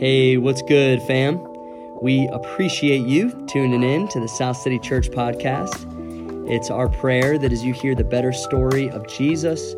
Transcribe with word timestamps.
Hey, 0.00 0.38
what's 0.38 0.62
good, 0.62 1.02
fam? 1.02 1.46
We 2.00 2.26
appreciate 2.28 3.06
you 3.06 3.30
tuning 3.46 3.82
in 3.82 4.08
to 4.08 4.18
the 4.18 4.28
South 4.28 4.56
City 4.56 4.78
Church 4.78 5.10
podcast. 5.10 5.74
It's 6.50 6.70
our 6.70 6.88
prayer 6.88 7.36
that 7.36 7.52
as 7.52 7.62
you 7.62 7.74
hear 7.74 7.94
the 7.94 8.02
better 8.02 8.32
story 8.32 8.88
of 8.88 9.06
Jesus, 9.06 9.74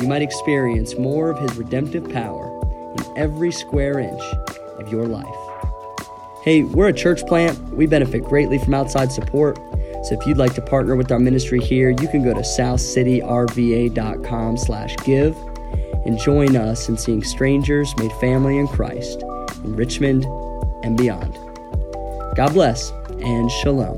you 0.00 0.08
might 0.08 0.22
experience 0.22 0.96
more 0.96 1.28
of 1.28 1.38
his 1.38 1.58
redemptive 1.58 2.10
power 2.10 2.58
in 2.96 3.04
every 3.18 3.52
square 3.52 3.98
inch 3.98 4.22
of 4.78 4.90
your 4.90 5.04
life. 5.04 5.26
Hey, 6.42 6.62
we're 6.62 6.88
a 6.88 6.94
church 6.94 7.26
plant. 7.26 7.58
We 7.74 7.86
benefit 7.86 8.24
greatly 8.24 8.58
from 8.58 8.72
outside 8.72 9.12
support. 9.12 9.58
So 10.04 10.18
if 10.18 10.26
you'd 10.26 10.38
like 10.38 10.54
to 10.54 10.62
partner 10.62 10.96
with 10.96 11.12
our 11.12 11.18
ministry 11.18 11.60
here, 11.60 11.90
you 11.90 12.08
can 12.08 12.24
go 12.24 12.32
to 12.32 12.40
southcityrva.com 12.40 14.56
slash 14.56 14.96
give 15.04 15.36
and 16.06 16.18
join 16.18 16.56
us 16.56 16.88
in 16.88 16.96
seeing 16.96 17.22
strangers 17.22 17.94
made 17.98 18.12
family 18.12 18.56
in 18.56 18.68
Christ 18.68 19.22
in 19.64 19.76
Richmond 19.76 20.24
and 20.84 20.96
beyond. 20.96 21.34
God 22.36 22.52
bless 22.52 22.90
and 23.20 23.50
shalom. 23.50 23.96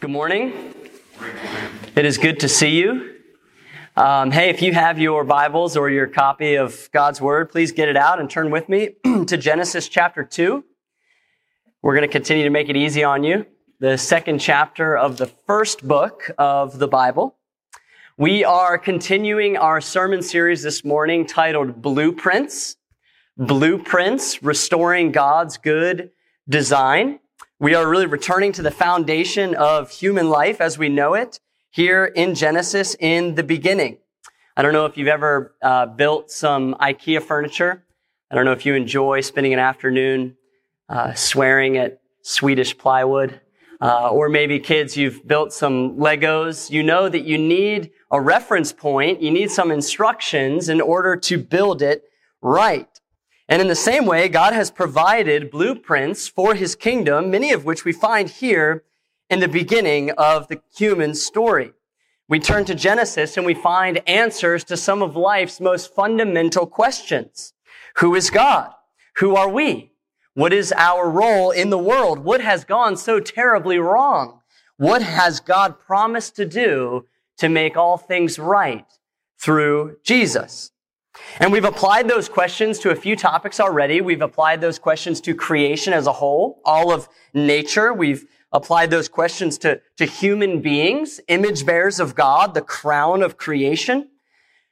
Good 0.00 0.10
morning. 0.10 0.74
It 1.94 2.06
is 2.06 2.16
good 2.16 2.40
to 2.40 2.48
see 2.48 2.78
you. 2.78 3.16
Um, 3.96 4.30
hey, 4.30 4.48
if 4.48 4.62
you 4.62 4.72
have 4.72 4.98
your 4.98 5.24
Bibles 5.24 5.76
or 5.76 5.90
your 5.90 6.06
copy 6.06 6.54
of 6.54 6.88
God's 6.92 7.20
Word, 7.20 7.50
please 7.50 7.72
get 7.72 7.88
it 7.88 7.96
out 7.96 8.18
and 8.18 8.30
turn 8.30 8.50
with 8.50 8.68
me 8.68 8.96
to 9.26 9.36
Genesis 9.36 9.88
chapter 9.88 10.24
2. 10.24 10.64
We're 11.82 11.94
going 11.94 12.08
to 12.08 12.12
continue 12.12 12.44
to 12.44 12.50
make 12.50 12.68
it 12.68 12.76
easy 12.76 13.04
on 13.04 13.24
you. 13.24 13.46
The 13.78 13.98
second 13.98 14.38
chapter 14.38 14.96
of 14.96 15.16
the 15.16 15.26
first 15.26 15.86
book 15.86 16.30
of 16.38 16.78
the 16.78 16.88
Bible. 16.88 17.36
We 18.16 18.44
are 18.44 18.78
continuing 18.78 19.56
our 19.56 19.80
sermon 19.80 20.22
series 20.22 20.62
this 20.62 20.84
morning 20.84 21.26
titled 21.26 21.82
Blueprints 21.82 22.76
blueprints, 23.40 24.42
restoring 24.42 25.12
God's 25.12 25.56
good 25.56 26.10
design. 26.46 27.20
We 27.58 27.74
are 27.74 27.88
really 27.88 28.06
returning 28.06 28.52
to 28.52 28.62
the 28.62 28.70
foundation 28.70 29.54
of 29.54 29.90
human 29.90 30.28
life 30.28 30.60
as 30.60 30.76
we 30.76 30.90
know 30.90 31.14
it 31.14 31.40
here 31.70 32.04
in 32.04 32.34
Genesis 32.34 32.94
in 33.00 33.36
the 33.36 33.42
beginning. 33.42 33.96
I 34.56 34.62
don't 34.62 34.74
know 34.74 34.84
if 34.84 34.98
you've 34.98 35.08
ever 35.08 35.54
uh, 35.62 35.86
built 35.86 36.30
some 36.30 36.74
IKEA 36.74 37.22
furniture. 37.22 37.82
I 38.30 38.34
don't 38.34 38.44
know 38.44 38.52
if 38.52 38.66
you 38.66 38.74
enjoy 38.74 39.22
spending 39.22 39.54
an 39.54 39.58
afternoon 39.58 40.36
uh, 40.90 41.14
swearing 41.14 41.78
at 41.78 42.02
Swedish 42.22 42.76
plywood. 42.76 43.40
Uh, 43.80 44.10
or 44.10 44.28
maybe 44.28 44.58
kids, 44.58 44.98
you've 44.98 45.26
built 45.26 45.54
some 45.54 45.96
Legos. 45.96 46.70
You 46.70 46.82
know 46.82 47.08
that 47.08 47.24
you 47.24 47.38
need 47.38 47.90
a 48.10 48.20
reference 48.20 48.74
point. 48.74 49.22
You 49.22 49.30
need 49.30 49.50
some 49.50 49.70
instructions 49.70 50.68
in 50.68 50.82
order 50.82 51.16
to 51.16 51.38
build 51.38 51.80
it 51.80 52.04
right. 52.42 52.99
And 53.50 53.60
in 53.60 53.66
the 53.66 53.74
same 53.74 54.06
way, 54.06 54.28
God 54.28 54.52
has 54.52 54.70
provided 54.70 55.50
blueprints 55.50 56.28
for 56.28 56.54
his 56.54 56.76
kingdom, 56.76 57.32
many 57.32 57.50
of 57.50 57.64
which 57.64 57.84
we 57.84 57.92
find 57.92 58.30
here 58.30 58.84
in 59.28 59.40
the 59.40 59.48
beginning 59.48 60.12
of 60.12 60.46
the 60.46 60.62
human 60.76 61.16
story. 61.16 61.72
We 62.28 62.38
turn 62.38 62.64
to 62.66 62.76
Genesis 62.76 63.36
and 63.36 63.44
we 63.44 63.54
find 63.54 64.08
answers 64.08 64.62
to 64.64 64.76
some 64.76 65.02
of 65.02 65.16
life's 65.16 65.60
most 65.60 65.92
fundamental 65.92 66.64
questions. 66.64 67.52
Who 67.96 68.14
is 68.14 68.30
God? 68.30 68.70
Who 69.16 69.34
are 69.34 69.48
we? 69.48 69.90
What 70.34 70.52
is 70.52 70.72
our 70.76 71.10
role 71.10 71.50
in 71.50 71.70
the 71.70 71.78
world? 71.78 72.20
What 72.20 72.40
has 72.40 72.64
gone 72.64 72.96
so 72.96 73.18
terribly 73.18 73.80
wrong? 73.80 74.42
What 74.76 75.02
has 75.02 75.40
God 75.40 75.80
promised 75.80 76.36
to 76.36 76.46
do 76.46 77.06
to 77.38 77.48
make 77.48 77.76
all 77.76 77.98
things 77.98 78.38
right 78.38 78.86
through 79.40 79.96
Jesus? 80.04 80.70
And 81.38 81.52
we've 81.52 81.64
applied 81.64 82.08
those 82.08 82.28
questions 82.28 82.78
to 82.80 82.90
a 82.90 82.94
few 82.94 83.16
topics 83.16 83.60
already. 83.60 84.00
We've 84.00 84.22
applied 84.22 84.60
those 84.60 84.78
questions 84.78 85.20
to 85.22 85.34
creation 85.34 85.92
as 85.92 86.06
a 86.06 86.12
whole, 86.12 86.60
all 86.64 86.92
of 86.92 87.08
nature. 87.34 87.92
We've 87.92 88.26
applied 88.52 88.90
those 88.90 89.08
questions 89.08 89.58
to, 89.58 89.80
to 89.96 90.04
human 90.04 90.60
beings, 90.60 91.20
image 91.28 91.64
bearers 91.64 92.00
of 92.00 92.14
God, 92.14 92.54
the 92.54 92.62
crown 92.62 93.22
of 93.22 93.36
creation. 93.36 94.08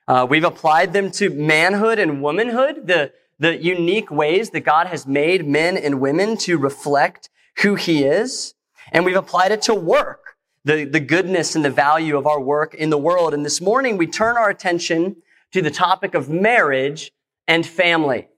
Uh, 0.06 0.26
we've 0.28 0.44
applied 0.44 0.92
them 0.92 1.10
to 1.12 1.30
manhood 1.30 1.98
and 1.98 2.22
womanhood, 2.22 2.86
the, 2.86 3.12
the 3.38 3.62
unique 3.62 4.10
ways 4.10 4.50
that 4.50 4.60
God 4.60 4.86
has 4.86 5.06
made 5.06 5.46
men 5.46 5.76
and 5.76 6.00
women 6.00 6.36
to 6.38 6.56
reflect 6.56 7.30
who 7.58 7.74
he 7.74 8.04
is. 8.04 8.54
And 8.90 9.04
we've 9.04 9.16
applied 9.16 9.52
it 9.52 9.62
to 9.62 9.74
work, 9.74 10.36
the, 10.64 10.84
the 10.84 11.00
goodness 11.00 11.54
and 11.54 11.64
the 11.64 11.70
value 11.70 12.16
of 12.16 12.26
our 12.26 12.40
work 12.40 12.74
in 12.74 12.90
the 12.90 12.98
world. 12.98 13.34
And 13.34 13.44
this 13.44 13.60
morning 13.60 13.96
we 13.96 14.06
turn 14.06 14.36
our 14.36 14.48
attention 14.48 15.16
to 15.52 15.62
the 15.62 15.70
topic 15.70 16.14
of 16.14 16.28
marriage 16.28 17.12
and 17.46 17.66
family. 17.66 18.28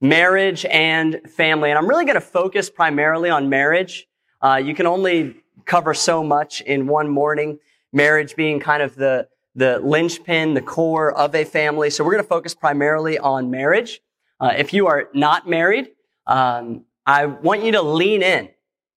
Marriage 0.00 0.64
and 0.66 1.20
family. 1.28 1.70
And 1.70 1.78
I'm 1.78 1.88
really 1.88 2.04
going 2.04 2.14
to 2.14 2.20
focus 2.20 2.70
primarily 2.70 3.30
on 3.30 3.48
marriage. 3.48 4.06
Uh, 4.40 4.60
you 4.62 4.74
can 4.74 4.86
only 4.86 5.36
cover 5.64 5.94
so 5.94 6.22
much 6.22 6.60
in 6.60 6.86
one 6.86 7.08
morning. 7.08 7.58
Marriage 7.92 8.36
being 8.36 8.60
kind 8.60 8.82
of 8.82 8.94
the, 8.94 9.28
the 9.54 9.78
linchpin, 9.80 10.54
the 10.54 10.62
core 10.62 11.12
of 11.12 11.34
a 11.34 11.44
family. 11.44 11.90
So 11.90 12.04
we're 12.04 12.12
going 12.12 12.24
to 12.24 12.28
focus 12.28 12.54
primarily 12.54 13.18
on 13.18 13.50
marriage. 13.50 14.00
Uh, 14.38 14.52
if 14.56 14.72
you 14.72 14.86
are 14.86 15.08
not 15.14 15.48
married, 15.48 15.92
um, 16.26 16.84
I 17.06 17.26
want 17.26 17.62
you 17.62 17.72
to 17.72 17.82
lean 17.82 18.22
in. 18.22 18.50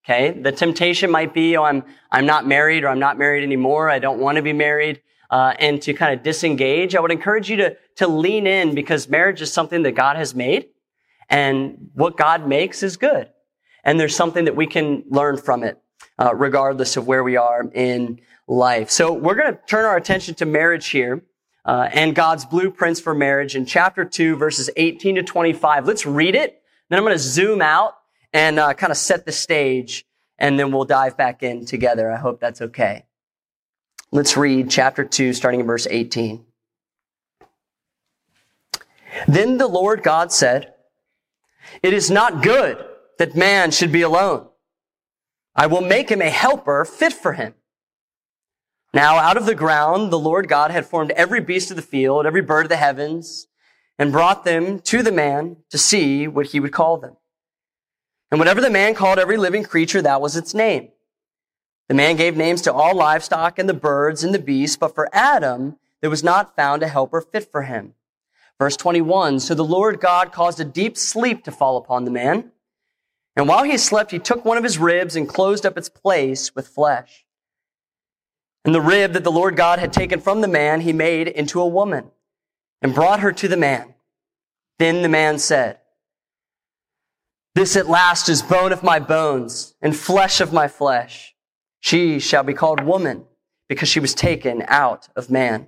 Okay. 0.04 0.32
The 0.32 0.52
temptation 0.52 1.12
might 1.12 1.34
be, 1.34 1.56
oh, 1.56 1.64
I'm, 1.64 1.84
I'm 2.12 2.26
not 2.26 2.48
married 2.48 2.84
or 2.84 2.88
I'm 2.88 3.00
not 3.00 3.18
married 3.18 3.44
anymore. 3.44 3.90
I 3.90 4.00
don't 4.00 4.20
want 4.20 4.38
to 4.38 4.42
be 4.42 4.54
married 4.54 5.02
uh, 5.30 5.54
and 5.60 5.82
to 5.84 5.94
kind 5.94 6.14
of 6.14 6.24
disengage, 6.24 6.96
I 6.96 7.00
would 7.00 7.12
encourage 7.12 7.50
you 7.50 7.58
to, 7.58 7.78
to 7.98 8.08
lean 8.08 8.48
in 8.48 8.74
because 8.74 9.08
marriage 9.08 9.42
is 9.42 9.52
something 9.54 9.84
that 9.84 9.92
God 9.92 10.16
has 10.16 10.34
made 10.34 10.70
and 11.30 11.90
what 11.94 12.18
God 12.18 12.48
makes 12.48 12.82
is 12.82 12.98
good. 12.98 13.30
And 13.84 14.00
there's 14.00 14.16
something 14.16 14.46
that 14.46 14.56
we 14.56 14.68
can 14.68 15.04
learn 15.10 15.38
from 15.38 15.64
it, 15.64 15.82
uh, 16.18 16.34
regardless 16.36 16.98
of 16.98 17.08
where 17.08 17.24
we 17.24 17.38
are 17.38 17.70
in 17.74 18.20
life. 18.48 18.90
So 18.90 19.14
we're 19.14 19.36
going 19.36 19.54
to 19.54 19.60
turn 19.68 19.86
our 19.86 19.96
attention 19.96 20.36
to 20.36 20.46
marriage 20.46 20.88
here. 20.88 21.24
Uh, 21.66 21.88
and 21.94 22.16
God's 22.16 22.46
blueprints 22.46 23.00
for 23.00 23.14
marriage 23.14 23.56
in 23.56 23.66
chapter 23.66 24.04
2, 24.04 24.38
verses 24.38 24.70
18 24.76 25.16
to 25.16 25.24
25. 25.24 25.86
Let's 25.86 26.06
read 26.06 26.34
it. 26.34 26.62
Then 26.90 26.98
I'm 26.98 27.06
going 27.06 27.16
to 27.16 27.24
zoom 27.24 27.62
out 27.62 27.94
and 28.34 28.58
uh, 28.58 28.74
kind 28.74 28.92
of 28.92 28.98
set 28.98 29.26
the 29.26 29.32
stage, 29.32 30.06
and 30.38 30.58
then 30.58 30.72
we'll 30.72 30.86
dive 30.86 31.18
back 31.18 31.44
in 31.44 31.66
together. 31.66 32.12
I 32.12 32.18
hope 32.18 32.40
that's 32.40 32.62
okay. 32.62 33.06
Let's 34.12 34.36
read 34.36 34.72
chapter 34.72 35.04
2, 35.04 35.34
starting 35.34 35.60
in 35.60 35.68
verse 35.68 35.86
18. 35.90 36.44
Then 39.28 39.58
the 39.58 39.68
Lord 39.68 40.02
God 40.02 40.32
said, 40.32 40.74
It 41.84 41.94
is 41.94 42.10
not 42.10 42.42
good 42.42 42.84
that 43.20 43.36
man 43.36 43.70
should 43.70 43.92
be 43.92 44.02
alone. 44.02 44.48
I 45.56 45.68
will 45.68 45.82
make 45.82 46.10
him 46.10 46.22
a 46.22 46.30
helper 46.30 46.86
fit 46.86 47.14
for 47.14 47.34
him. 47.34 47.54
Now 48.94 49.18
out 49.18 49.38
of 49.38 49.46
the 49.46 49.54
ground, 49.54 50.12
the 50.12 50.18
Lord 50.18 50.48
God 50.48 50.72
had 50.72 50.88
formed 50.88 51.12
every 51.12 51.42
beast 51.42 51.70
of 51.70 51.76
the 51.76 51.84
field, 51.84 52.26
every 52.26 52.42
bird 52.42 52.66
of 52.66 52.70
the 52.70 52.78
heavens, 52.78 53.46
and 54.00 54.12
brought 54.12 54.44
them 54.44 54.80
to 54.80 55.04
the 55.04 55.12
man 55.12 55.58
to 55.70 55.78
see 55.78 56.28
what 56.28 56.48
he 56.48 56.60
would 56.60 56.72
call 56.72 56.98
them. 56.98 57.18
And 58.32 58.40
whatever 58.40 58.62
the 58.62 58.70
man 58.72 58.96
called 58.96 59.20
every 59.20 59.38
living 59.38 59.64
creature, 59.64 60.02
that 60.02 60.22
was 60.22 60.36
its 60.36 60.56
name. 60.56 60.90
The 61.90 61.96
man 61.96 62.16
gave 62.16 62.38
names 62.38 62.62
to 62.62 62.74
all 62.74 62.96
livestock 62.96 63.58
and 63.58 63.68
the 63.68 63.74
birds 63.74 64.24
and 64.24 64.34
the 64.34 64.40
beasts, 64.40 64.78
but 64.78 64.94
for 64.94 65.10
Adam, 65.12 65.78
there 66.02 66.10
was 66.10 66.24
not 66.24 66.56
found 66.56 66.84
a 66.84 66.88
helper 66.88 67.20
fit 67.20 67.52
for 67.52 67.64
him. 67.64 67.96
Verse 68.60 68.78
21, 68.78 69.40
so 69.40 69.56
the 69.56 69.66
Lord 69.66 70.00
God 70.00 70.32
caused 70.32 70.60
a 70.60 70.66
deep 70.66 70.98
sleep 70.98 71.44
to 71.46 71.52
fall 71.52 71.78
upon 71.78 72.06
the 72.06 72.12
man. 72.12 72.52
And 73.36 73.48
while 73.48 73.64
he 73.64 73.78
slept, 73.78 74.12
he 74.12 74.20
took 74.20 74.46
one 74.46 74.58
of 74.58 74.64
his 74.64 74.78
ribs 74.78 75.16
and 75.16 75.28
closed 75.28 75.66
up 75.66 75.78
its 75.78 75.90
place 75.90 76.54
with 76.54 76.68
flesh. 76.68 77.26
And 78.64 78.76
the 78.76 78.82
rib 78.82 79.14
that 79.14 79.24
the 79.24 79.32
Lord 79.32 79.56
God 79.56 79.80
had 79.80 79.92
taken 79.92 80.20
from 80.20 80.42
the 80.42 80.48
man, 80.48 80.82
he 80.82 80.94
made 80.94 81.28
into 81.28 81.60
a 81.60 81.68
woman 81.68 82.12
and 82.84 82.94
brought 82.94 83.22
her 83.22 83.32
to 83.32 83.48
the 83.48 83.58
man. 83.58 83.96
Then 84.78 85.02
the 85.02 85.10
man 85.10 85.40
said, 85.40 85.80
This 87.56 87.76
at 87.76 87.90
last 87.90 88.30
is 88.30 88.44
bone 88.44 88.74
of 88.74 88.84
my 88.84 89.00
bones 89.00 89.74
and 89.82 89.96
flesh 89.96 90.40
of 90.40 90.54
my 90.54 90.68
flesh. 90.68 91.34
She 91.80 92.20
shall 92.20 92.44
be 92.44 92.54
called 92.54 92.82
woman 92.82 93.26
because 93.68 93.90
she 93.90 94.00
was 94.00 94.14
taken 94.14 94.64
out 94.68 95.08
of 95.16 95.30
man. 95.30 95.68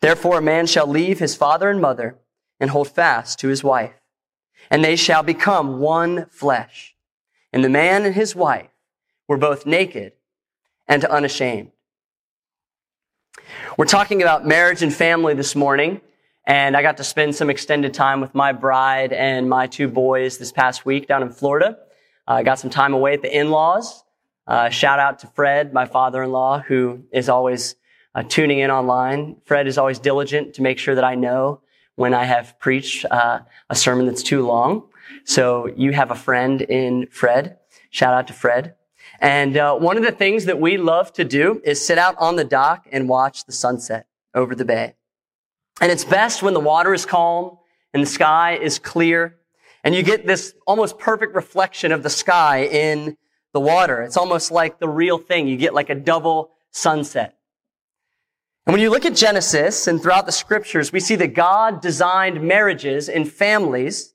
Therefore 0.00 0.38
a 0.38 0.42
man 0.42 0.66
shall 0.66 0.86
leave 0.86 1.18
his 1.18 1.36
father 1.36 1.70
and 1.70 1.80
mother 1.80 2.18
and 2.60 2.70
hold 2.70 2.88
fast 2.88 3.38
to 3.40 3.48
his 3.48 3.62
wife, 3.62 3.94
and 4.70 4.84
they 4.84 4.96
shall 4.96 5.22
become 5.22 5.78
one 5.80 6.26
flesh. 6.30 6.94
And 7.52 7.64
the 7.64 7.68
man 7.68 8.04
and 8.04 8.14
his 8.14 8.34
wife 8.34 8.70
were 9.26 9.38
both 9.38 9.66
naked 9.66 10.12
and 10.86 11.04
unashamed. 11.04 11.70
We're 13.76 13.86
talking 13.86 14.22
about 14.22 14.46
marriage 14.46 14.82
and 14.82 14.92
family 14.92 15.34
this 15.34 15.54
morning, 15.54 16.00
and 16.46 16.76
I 16.76 16.82
got 16.82 16.96
to 16.96 17.04
spend 17.04 17.34
some 17.36 17.50
extended 17.50 17.94
time 17.94 18.20
with 18.20 18.34
my 18.34 18.52
bride 18.52 19.12
and 19.12 19.48
my 19.48 19.66
two 19.66 19.88
boys 19.88 20.38
this 20.38 20.50
past 20.50 20.84
week 20.84 21.06
down 21.06 21.22
in 21.22 21.30
Florida. 21.30 21.78
I 22.26 22.42
got 22.42 22.58
some 22.58 22.70
time 22.70 22.92
away 22.92 23.14
at 23.14 23.22
the 23.22 23.34
in-laws, 23.34 24.02
uh, 24.48 24.70
shout 24.70 24.98
out 24.98 25.18
to 25.20 25.26
Fred, 25.28 25.72
my 25.74 25.84
father-in-law, 25.84 26.60
who 26.60 27.04
is 27.12 27.28
always 27.28 27.76
uh, 28.14 28.22
tuning 28.22 28.60
in 28.60 28.70
online. 28.70 29.36
Fred 29.44 29.66
is 29.66 29.76
always 29.76 29.98
diligent 29.98 30.54
to 30.54 30.62
make 30.62 30.78
sure 30.78 30.94
that 30.94 31.04
I 31.04 31.14
know 31.14 31.60
when 31.96 32.14
I 32.14 32.24
have 32.24 32.58
preached 32.58 33.04
uh, 33.10 33.40
a 33.68 33.76
sermon 33.76 34.06
that's 34.06 34.22
too 34.22 34.46
long. 34.46 34.88
So 35.24 35.66
you 35.76 35.92
have 35.92 36.10
a 36.10 36.14
friend 36.14 36.62
in 36.62 37.08
Fred. 37.08 37.58
Shout 37.90 38.14
out 38.14 38.26
to 38.28 38.32
Fred. 38.32 38.74
And 39.20 39.56
uh, 39.56 39.76
one 39.76 39.98
of 39.98 40.02
the 40.02 40.12
things 40.12 40.46
that 40.46 40.58
we 40.58 40.78
love 40.78 41.12
to 41.14 41.24
do 41.24 41.60
is 41.64 41.84
sit 41.84 41.98
out 41.98 42.16
on 42.18 42.36
the 42.36 42.44
dock 42.44 42.86
and 42.90 43.08
watch 43.08 43.44
the 43.44 43.52
sunset 43.52 44.06
over 44.34 44.54
the 44.54 44.64
bay. 44.64 44.94
And 45.80 45.92
it's 45.92 46.04
best 46.04 46.42
when 46.42 46.54
the 46.54 46.60
water 46.60 46.94
is 46.94 47.04
calm 47.04 47.58
and 47.92 48.02
the 48.02 48.08
sky 48.08 48.56
is 48.56 48.78
clear 48.78 49.36
and 49.84 49.94
you 49.94 50.02
get 50.02 50.26
this 50.26 50.54
almost 50.66 50.98
perfect 50.98 51.34
reflection 51.34 51.92
of 51.92 52.02
the 52.02 52.10
sky 52.10 52.64
in 52.64 53.16
the 53.52 53.60
water. 53.60 54.02
It's 54.02 54.16
almost 54.16 54.50
like 54.50 54.78
the 54.78 54.88
real 54.88 55.18
thing. 55.18 55.48
You 55.48 55.56
get 55.56 55.74
like 55.74 55.90
a 55.90 55.94
double 55.94 56.50
sunset. 56.70 57.38
And 58.66 58.74
when 58.74 58.82
you 58.82 58.90
look 58.90 59.06
at 59.06 59.16
Genesis 59.16 59.86
and 59.86 60.00
throughout 60.00 60.26
the 60.26 60.32
scriptures, 60.32 60.92
we 60.92 61.00
see 61.00 61.16
that 61.16 61.28
God 61.28 61.80
designed 61.80 62.42
marriages 62.42 63.08
and 63.08 63.30
families 63.30 64.14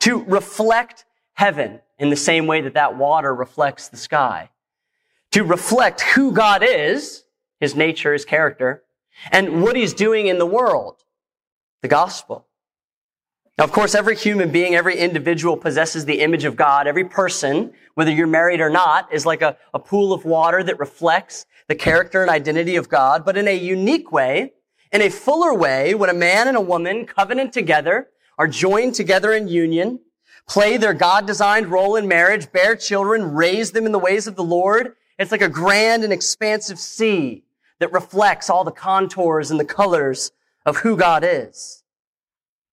to 0.00 0.22
reflect 0.24 1.06
heaven 1.32 1.80
in 1.98 2.10
the 2.10 2.16
same 2.16 2.46
way 2.46 2.60
that 2.60 2.74
that 2.74 2.98
water 2.98 3.34
reflects 3.34 3.88
the 3.88 3.96
sky. 3.96 4.50
To 5.32 5.44
reflect 5.44 6.02
who 6.02 6.32
God 6.32 6.62
is, 6.62 7.24
his 7.58 7.74
nature, 7.74 8.12
his 8.12 8.24
character, 8.24 8.82
and 9.32 9.62
what 9.62 9.76
he's 9.76 9.94
doing 9.94 10.26
in 10.26 10.38
the 10.38 10.46
world, 10.46 11.02
the 11.82 11.88
gospel. 11.88 12.46
Now, 13.58 13.64
of 13.64 13.72
course, 13.72 13.94
every 13.94 14.16
human 14.16 14.50
being, 14.50 14.74
every 14.74 14.98
individual 14.98 15.56
possesses 15.56 16.04
the 16.04 16.20
image 16.20 16.44
of 16.44 16.56
God. 16.56 16.86
Every 16.86 17.04
person, 17.04 17.72
whether 17.94 18.10
you're 18.10 18.26
married 18.26 18.60
or 18.60 18.68
not, 18.68 19.10
is 19.10 19.24
like 19.24 19.40
a, 19.40 19.56
a 19.72 19.78
pool 19.78 20.12
of 20.12 20.26
water 20.26 20.62
that 20.62 20.78
reflects 20.78 21.46
the 21.66 21.74
character 21.74 22.20
and 22.20 22.30
identity 22.30 22.76
of 22.76 22.90
God, 22.90 23.24
but 23.24 23.36
in 23.36 23.48
a 23.48 23.56
unique 23.56 24.12
way, 24.12 24.52
in 24.92 25.00
a 25.00 25.08
fuller 25.08 25.54
way, 25.54 25.94
when 25.94 26.10
a 26.10 26.14
man 26.14 26.48
and 26.48 26.56
a 26.56 26.60
woman 26.60 27.06
covenant 27.06 27.52
together, 27.54 28.08
are 28.38 28.46
joined 28.46 28.94
together 28.94 29.32
in 29.32 29.48
union, 29.48 30.00
play 30.46 30.76
their 30.76 30.92
God-designed 30.92 31.68
role 31.68 31.96
in 31.96 32.06
marriage, 32.06 32.52
bear 32.52 32.76
children, 32.76 33.34
raise 33.34 33.72
them 33.72 33.86
in 33.86 33.92
the 33.92 33.98
ways 33.98 34.26
of 34.26 34.36
the 34.36 34.44
Lord, 34.44 34.94
it's 35.18 35.32
like 35.32 35.40
a 35.40 35.48
grand 35.48 36.04
and 36.04 36.12
expansive 36.12 36.78
sea 36.78 37.42
that 37.78 37.92
reflects 37.92 38.50
all 38.50 38.64
the 38.64 38.70
contours 38.70 39.50
and 39.50 39.58
the 39.58 39.64
colors 39.64 40.30
of 40.66 40.78
who 40.78 40.96
God 40.96 41.24
is. 41.24 41.82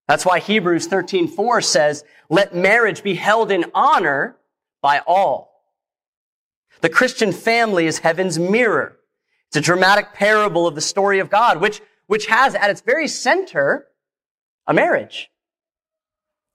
That's 0.06 0.26
why 0.26 0.38
Hebrews 0.38 0.86
13:4 0.86 1.60
says, 1.60 2.04
"Let 2.28 2.54
marriage 2.54 3.02
be 3.02 3.14
held 3.14 3.50
in 3.50 3.70
honor 3.74 4.36
by 4.82 5.00
all." 5.06 5.64
The 6.80 6.88
Christian 6.90 7.32
family 7.32 7.86
is 7.86 8.00
heaven's 8.00 8.38
mirror. 8.38 8.98
It's 9.48 9.56
a 9.56 9.60
dramatic 9.60 10.12
parable 10.12 10.66
of 10.66 10.74
the 10.74 10.80
story 10.80 11.18
of 11.18 11.30
God, 11.30 11.60
which, 11.60 11.80
which 12.06 12.26
has 12.26 12.54
at 12.54 12.70
its 12.70 12.80
very 12.80 13.08
center 13.08 13.88
a 14.66 14.74
marriage. 14.74 15.30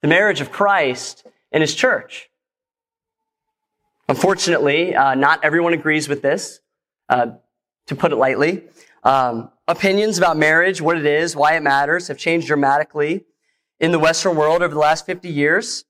The 0.01 0.07
marriage 0.07 0.41
of 0.41 0.51
Christ 0.51 1.25
and 1.51 1.61
his 1.61 1.73
church. 1.73 2.29
Unfortunately, 4.07 4.95
uh, 4.95 5.15
not 5.15 5.43
everyone 5.43 5.73
agrees 5.73 6.07
with 6.07 6.21
this, 6.21 6.59
uh, 7.09 7.31
to 7.87 7.95
put 7.95 8.11
it 8.11 8.17
lightly. 8.17 8.63
Um, 9.03 9.51
opinions 9.67 10.17
about 10.17 10.37
marriage, 10.37 10.81
what 10.81 10.97
it 10.97 11.05
is, 11.05 11.35
why 11.35 11.55
it 11.55 11.63
matters, 11.63 12.07
have 12.07 12.17
changed 12.17 12.47
dramatically 12.47 13.25
in 13.79 13.91
the 13.91 13.99
Western 13.99 14.35
world 14.35 14.61
over 14.61 14.73
the 14.73 14.79
last 14.79 15.05
50 15.05 15.29
years. 15.29 15.85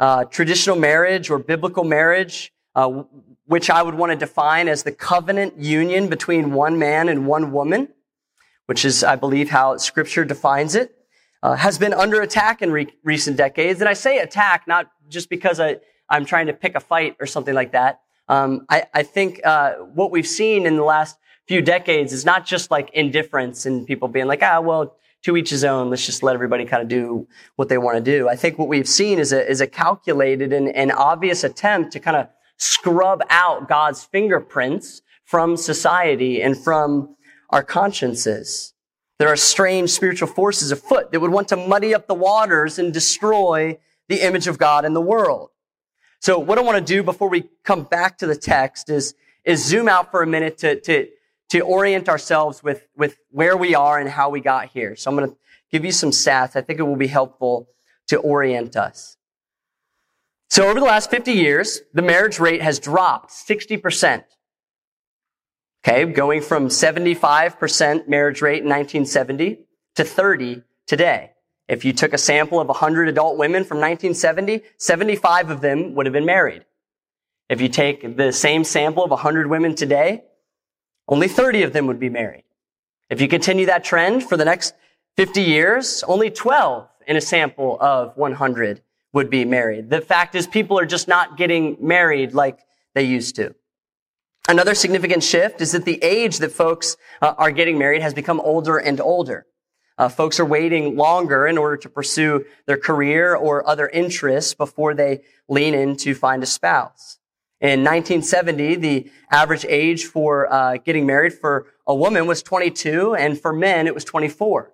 Uh, 0.00 0.24
traditional 0.24 0.76
marriage 0.76 1.30
or 1.30 1.38
biblical 1.38 1.84
marriage, 1.84 2.52
uh, 2.74 3.02
which 3.46 3.70
I 3.70 3.82
would 3.82 3.94
want 3.94 4.10
to 4.10 4.16
define 4.16 4.68
as 4.68 4.82
the 4.82 4.92
covenant 4.92 5.58
union 5.58 6.08
between 6.08 6.52
one 6.52 6.78
man 6.78 7.08
and 7.08 7.26
one 7.26 7.52
woman, 7.52 7.88
which 8.66 8.84
is, 8.84 9.04
I 9.04 9.16
believe, 9.16 9.50
how 9.50 9.76
Scripture 9.76 10.24
defines 10.24 10.74
it, 10.74 10.94
uh, 11.42 11.54
has 11.56 11.78
been 11.78 11.92
under 11.92 12.20
attack 12.20 12.62
in 12.62 12.72
re- 12.72 12.92
recent 13.04 13.36
decades. 13.36 13.80
And 13.80 13.88
I 13.88 13.92
say 13.92 14.18
attack 14.18 14.66
not 14.66 14.90
just 15.08 15.28
because 15.28 15.60
I, 15.60 15.76
I'm 16.08 16.24
trying 16.24 16.46
to 16.46 16.52
pick 16.52 16.74
a 16.74 16.80
fight 16.80 17.16
or 17.20 17.26
something 17.26 17.54
like 17.54 17.72
that. 17.72 18.00
Um, 18.28 18.64
I, 18.70 18.84
I, 18.94 19.02
think 19.02 19.40
uh, 19.44 19.74
what 19.74 20.10
we've 20.10 20.26
seen 20.26 20.64
in 20.64 20.76
the 20.76 20.84
last 20.84 21.18
few 21.48 21.60
decades 21.60 22.12
is 22.12 22.24
not 22.24 22.46
just 22.46 22.70
like 22.70 22.90
indifference 22.94 23.66
and 23.66 23.86
people 23.86 24.08
being 24.08 24.26
like, 24.26 24.42
ah, 24.42 24.60
well, 24.60 24.96
to 25.22 25.36
each 25.36 25.50
his 25.50 25.64
own. 25.64 25.90
Let's 25.90 26.04
just 26.04 26.22
let 26.22 26.34
everybody 26.34 26.64
kind 26.64 26.82
of 26.82 26.88
do 26.88 27.26
what 27.56 27.68
they 27.68 27.78
want 27.78 27.96
to 27.96 28.02
do. 28.02 28.28
I 28.28 28.36
think 28.36 28.58
what 28.58 28.68
we've 28.68 28.88
seen 28.88 29.18
is 29.18 29.32
a, 29.32 29.48
is 29.48 29.60
a 29.60 29.66
calculated 29.66 30.52
and, 30.52 30.68
and 30.74 30.90
obvious 30.92 31.44
attempt 31.44 31.92
to 31.92 32.00
kind 32.00 32.16
of 32.16 32.28
scrub 32.56 33.22
out 33.30 33.68
God's 33.68 34.04
fingerprints 34.04 35.02
from 35.24 35.56
society 35.56 36.42
and 36.42 36.56
from 36.56 37.16
our 37.50 37.62
consciences. 37.62 38.74
There 39.18 39.28
are 39.28 39.36
strange 39.36 39.90
spiritual 39.90 40.28
forces 40.28 40.72
afoot 40.72 41.12
that 41.12 41.20
would 41.20 41.30
want 41.30 41.48
to 41.48 41.56
muddy 41.56 41.94
up 41.94 42.08
the 42.08 42.14
waters 42.14 42.78
and 42.78 42.92
destroy 42.92 43.78
the 44.08 44.26
image 44.26 44.48
of 44.48 44.58
God 44.58 44.84
in 44.84 44.94
the 44.94 45.00
world. 45.00 45.50
So 46.20 46.38
what 46.38 46.58
I 46.58 46.62
want 46.62 46.78
to 46.78 46.92
do 46.92 47.02
before 47.02 47.28
we 47.28 47.48
come 47.64 47.84
back 47.84 48.18
to 48.18 48.26
the 48.26 48.36
text 48.36 48.90
is, 48.90 49.14
is 49.44 49.64
zoom 49.64 49.88
out 49.88 50.10
for 50.10 50.22
a 50.22 50.26
minute 50.26 50.58
to, 50.58 50.80
to, 50.80 51.08
to 51.52 51.60
orient 51.60 52.08
ourselves 52.08 52.62
with, 52.62 52.88
with 52.96 53.18
where 53.28 53.58
we 53.58 53.74
are 53.74 53.98
and 53.98 54.08
how 54.08 54.30
we 54.30 54.40
got 54.40 54.70
here. 54.70 54.96
So 54.96 55.10
I'm 55.10 55.16
going 55.18 55.28
to 55.28 55.36
give 55.70 55.84
you 55.84 55.92
some 55.92 56.08
stats. 56.08 56.56
I 56.56 56.62
think 56.62 56.78
it 56.78 56.84
will 56.84 56.96
be 56.96 57.08
helpful 57.08 57.68
to 58.08 58.16
orient 58.16 58.74
us. 58.74 59.18
So 60.48 60.66
over 60.70 60.80
the 60.80 60.86
last 60.86 61.10
50 61.10 61.32
years, 61.32 61.82
the 61.92 62.00
marriage 62.00 62.40
rate 62.40 62.62
has 62.62 62.78
dropped 62.78 63.32
60%. 63.32 64.24
Okay, 65.86 66.10
going 66.10 66.40
from 66.40 66.68
75% 66.68 68.08
marriage 68.08 68.40
rate 68.40 68.62
in 68.62 68.70
1970 68.70 69.58
to 69.96 70.04
30 70.04 70.62
today. 70.86 71.32
If 71.68 71.84
you 71.84 71.92
took 71.92 72.14
a 72.14 72.18
sample 72.18 72.60
of 72.60 72.68
100 72.68 73.10
adult 73.10 73.36
women 73.36 73.64
from 73.64 73.76
1970, 73.76 74.62
75 74.78 75.50
of 75.50 75.60
them 75.60 75.94
would 75.96 76.06
have 76.06 76.14
been 76.14 76.24
married. 76.24 76.64
If 77.50 77.60
you 77.60 77.68
take 77.68 78.16
the 78.16 78.32
same 78.32 78.64
sample 78.64 79.04
of 79.04 79.10
100 79.10 79.48
women 79.48 79.74
today, 79.74 80.22
only 81.08 81.28
30 81.28 81.62
of 81.62 81.72
them 81.72 81.86
would 81.86 82.00
be 82.00 82.08
married. 82.08 82.44
If 83.10 83.20
you 83.20 83.28
continue 83.28 83.66
that 83.66 83.84
trend 83.84 84.24
for 84.24 84.36
the 84.36 84.44
next 84.44 84.74
50 85.16 85.42
years, 85.42 86.02
only 86.06 86.30
12 86.30 86.88
in 87.06 87.16
a 87.16 87.20
sample 87.20 87.76
of 87.80 88.16
100 88.16 88.82
would 89.12 89.28
be 89.28 89.44
married. 89.44 89.90
The 89.90 90.00
fact 90.00 90.34
is 90.34 90.46
people 90.46 90.78
are 90.78 90.86
just 90.86 91.08
not 91.08 91.36
getting 91.36 91.76
married 91.80 92.32
like 92.32 92.60
they 92.94 93.02
used 93.02 93.36
to. 93.36 93.54
Another 94.48 94.74
significant 94.74 95.22
shift 95.22 95.60
is 95.60 95.72
that 95.72 95.84
the 95.84 96.02
age 96.02 96.38
that 96.38 96.50
folks 96.50 96.96
uh, 97.20 97.34
are 97.38 97.52
getting 97.52 97.78
married 97.78 98.02
has 98.02 98.14
become 98.14 98.40
older 98.40 98.78
and 98.78 99.00
older. 99.00 99.46
Uh, 99.98 100.08
folks 100.08 100.40
are 100.40 100.44
waiting 100.44 100.96
longer 100.96 101.46
in 101.46 101.58
order 101.58 101.76
to 101.76 101.88
pursue 101.88 102.44
their 102.66 102.78
career 102.78 103.36
or 103.36 103.68
other 103.68 103.88
interests 103.88 104.54
before 104.54 104.94
they 104.94 105.20
lean 105.48 105.74
in 105.74 105.96
to 105.96 106.14
find 106.14 106.42
a 106.42 106.46
spouse. 106.46 107.18
In 107.62 107.84
1970, 107.84 108.74
the 108.74 109.10
average 109.30 109.64
age 109.68 110.06
for 110.06 110.52
uh, 110.52 110.78
getting 110.78 111.06
married 111.06 111.32
for 111.32 111.68
a 111.86 111.94
woman 111.94 112.26
was 112.26 112.42
22, 112.42 113.14
and 113.14 113.40
for 113.40 113.52
men, 113.52 113.86
it 113.86 113.94
was 113.94 114.04
24. 114.04 114.72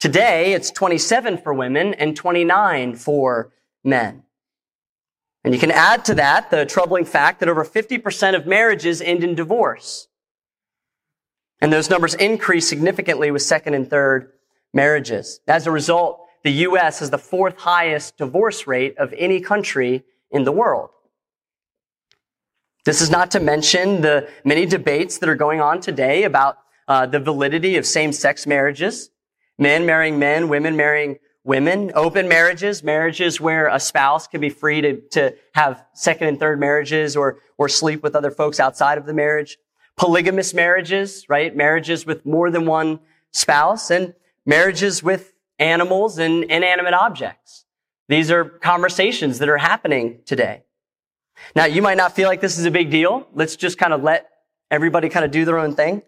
Today, 0.00 0.52
it's 0.52 0.72
27 0.72 1.38
for 1.38 1.54
women 1.54 1.94
and 1.94 2.16
29 2.16 2.96
for 2.96 3.52
men. 3.84 4.24
And 5.44 5.54
you 5.54 5.60
can 5.60 5.70
add 5.70 6.04
to 6.06 6.14
that 6.16 6.50
the 6.50 6.66
troubling 6.66 7.04
fact 7.04 7.38
that 7.38 7.48
over 7.48 7.64
50% 7.64 8.34
of 8.34 8.44
marriages 8.44 9.00
end 9.00 9.22
in 9.22 9.36
divorce. 9.36 10.08
And 11.60 11.72
those 11.72 11.88
numbers 11.88 12.14
increase 12.14 12.68
significantly 12.68 13.30
with 13.30 13.42
second 13.42 13.74
and 13.74 13.88
third 13.88 14.32
marriages. 14.74 15.38
As 15.46 15.68
a 15.68 15.70
result, 15.70 16.26
the 16.42 16.50
U.S. 16.50 16.98
has 16.98 17.10
the 17.10 17.18
fourth 17.18 17.56
highest 17.58 18.16
divorce 18.16 18.66
rate 18.66 18.98
of 18.98 19.14
any 19.16 19.40
country 19.40 20.02
in 20.32 20.42
the 20.42 20.50
world. 20.50 20.90
This 22.86 23.00
is 23.00 23.10
not 23.10 23.32
to 23.32 23.40
mention 23.40 24.00
the 24.00 24.28
many 24.44 24.64
debates 24.64 25.18
that 25.18 25.28
are 25.28 25.34
going 25.34 25.60
on 25.60 25.80
today 25.80 26.22
about 26.22 26.58
uh, 26.86 27.04
the 27.04 27.18
validity 27.18 27.76
of 27.78 27.84
same-sex 27.84 28.46
marriages, 28.46 29.10
men 29.58 29.84
marrying 29.84 30.20
men, 30.20 30.48
women 30.48 30.76
marrying 30.76 31.18
women, 31.42 31.90
open 31.96 32.28
marriages, 32.28 32.84
marriages 32.84 33.40
where 33.40 33.66
a 33.66 33.80
spouse 33.80 34.28
can 34.28 34.40
be 34.40 34.50
free 34.50 34.80
to, 34.82 35.00
to 35.08 35.34
have 35.54 35.84
second 35.94 36.28
and 36.28 36.38
third 36.38 36.60
marriages 36.60 37.16
or, 37.16 37.40
or 37.58 37.68
sleep 37.68 38.04
with 38.04 38.14
other 38.14 38.30
folks 38.30 38.60
outside 38.60 38.98
of 38.98 39.06
the 39.06 39.12
marriage, 39.12 39.58
polygamous 39.96 40.54
marriages, 40.54 41.28
right? 41.28 41.56
Marriages 41.56 42.06
with 42.06 42.24
more 42.24 42.52
than 42.52 42.66
one 42.66 43.00
spouse 43.32 43.90
and 43.90 44.14
marriages 44.44 45.02
with 45.02 45.32
animals 45.58 46.18
and 46.18 46.44
inanimate 46.44 46.94
objects. 46.94 47.64
These 48.08 48.30
are 48.30 48.44
conversations 48.44 49.40
that 49.40 49.48
are 49.48 49.58
happening 49.58 50.20
today. 50.24 50.65
Now, 51.54 51.64
you 51.64 51.82
might 51.82 51.96
not 51.96 52.14
feel 52.14 52.28
like 52.28 52.40
this 52.40 52.58
is 52.58 52.64
a 52.64 52.70
big 52.70 52.90
deal. 52.90 53.26
Let's 53.34 53.56
just 53.56 53.78
kind 53.78 53.92
of 53.92 54.02
let 54.02 54.28
everybody 54.70 55.08
kind 55.08 55.24
of 55.24 55.30
do 55.30 55.44
their 55.44 55.58
own 55.58 55.74
thing. 55.74 56.02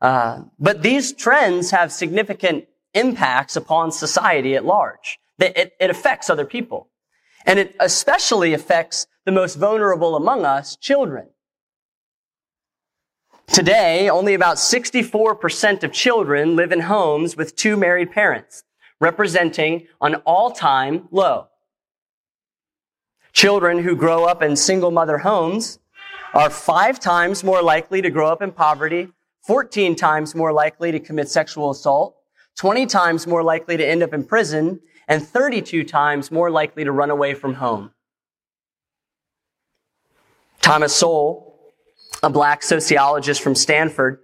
Uh, 0.00 0.42
but 0.58 0.82
these 0.82 1.12
trends 1.12 1.70
have 1.70 1.90
significant 1.92 2.66
impacts 2.94 3.56
upon 3.56 3.92
society 3.92 4.54
at 4.54 4.64
large. 4.64 5.18
It, 5.38 5.74
it 5.78 5.90
affects 5.90 6.30
other 6.30 6.44
people. 6.44 6.88
And 7.44 7.58
it 7.58 7.76
especially 7.80 8.54
affects 8.54 9.06
the 9.24 9.32
most 9.32 9.56
vulnerable 9.56 10.16
among 10.16 10.44
us, 10.44 10.76
children. 10.76 11.28
Today, 13.46 14.10
only 14.10 14.34
about 14.34 14.56
64% 14.56 15.84
of 15.84 15.92
children 15.92 16.56
live 16.56 16.72
in 16.72 16.80
homes 16.80 17.36
with 17.36 17.54
two 17.56 17.76
married 17.76 18.10
parents. 18.10 18.64
representing 19.00 19.86
an 20.00 20.14
all-time 20.24 21.06
low. 21.10 21.48
Children 23.36 23.82
who 23.82 23.94
grow 23.96 24.24
up 24.24 24.42
in 24.42 24.56
single 24.56 24.90
mother 24.90 25.18
homes 25.18 25.78
are 26.32 26.48
five 26.48 26.98
times 26.98 27.44
more 27.44 27.60
likely 27.60 28.00
to 28.00 28.08
grow 28.08 28.28
up 28.28 28.40
in 28.40 28.50
poverty, 28.50 29.08
14 29.46 29.94
times 29.94 30.34
more 30.34 30.54
likely 30.54 30.90
to 30.90 30.98
commit 30.98 31.28
sexual 31.28 31.70
assault, 31.70 32.16
20 32.56 32.86
times 32.86 33.26
more 33.26 33.42
likely 33.42 33.76
to 33.76 33.86
end 33.86 34.02
up 34.02 34.14
in 34.14 34.24
prison, 34.24 34.80
and 35.06 35.22
32 35.22 35.84
times 35.84 36.30
more 36.30 36.50
likely 36.50 36.82
to 36.82 36.90
run 36.90 37.10
away 37.10 37.34
from 37.34 37.52
home. 37.52 37.90
Thomas 40.62 40.96
Sowell, 40.96 41.58
a 42.22 42.30
black 42.30 42.62
sociologist 42.62 43.42
from 43.42 43.54
Stanford, 43.54 44.18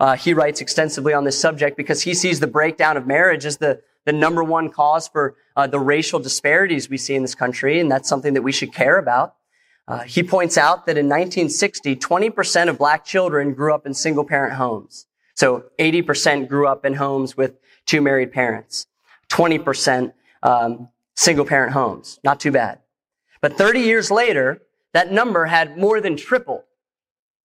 uh, 0.00 0.16
he 0.16 0.34
writes 0.34 0.60
extensively 0.60 1.12
on 1.12 1.22
this 1.22 1.40
subject 1.40 1.76
because 1.76 2.02
he 2.02 2.14
sees 2.14 2.40
the 2.40 2.48
breakdown 2.48 2.96
of 2.96 3.06
marriage 3.06 3.46
as 3.46 3.58
the, 3.58 3.80
the 4.06 4.12
number 4.12 4.42
one 4.42 4.70
cause 4.70 5.06
for 5.06 5.36
uh, 5.56 5.66
the 5.66 5.80
racial 5.80 6.20
disparities 6.20 6.90
we 6.90 6.98
see 6.98 7.14
in 7.14 7.22
this 7.22 7.34
country, 7.34 7.80
and 7.80 7.90
that's 7.90 8.08
something 8.08 8.34
that 8.34 8.42
we 8.42 8.52
should 8.52 8.72
care 8.72 8.98
about. 8.98 9.34
Uh, 9.88 10.00
he 10.00 10.22
points 10.22 10.58
out 10.58 10.86
that 10.86 10.98
in 10.98 11.06
1960, 11.06 11.96
20% 11.96 12.68
of 12.68 12.76
black 12.76 13.04
children 13.04 13.54
grew 13.54 13.72
up 13.72 13.86
in 13.86 13.94
single 13.94 14.24
parent 14.24 14.54
homes. 14.54 15.06
So 15.34 15.64
80% 15.78 16.48
grew 16.48 16.66
up 16.66 16.84
in 16.84 16.94
homes 16.94 17.36
with 17.36 17.54
two 17.86 18.00
married 18.00 18.32
parents. 18.32 18.86
20% 19.28 20.12
um, 20.42 20.88
single 21.14 21.44
parent 21.44 21.72
homes. 21.72 22.18
Not 22.24 22.40
too 22.40 22.50
bad. 22.50 22.80
But 23.40 23.56
30 23.56 23.80
years 23.80 24.10
later, 24.10 24.62
that 24.92 25.12
number 25.12 25.46
had 25.46 25.78
more 25.78 26.00
than 26.00 26.16
tripled 26.16 26.62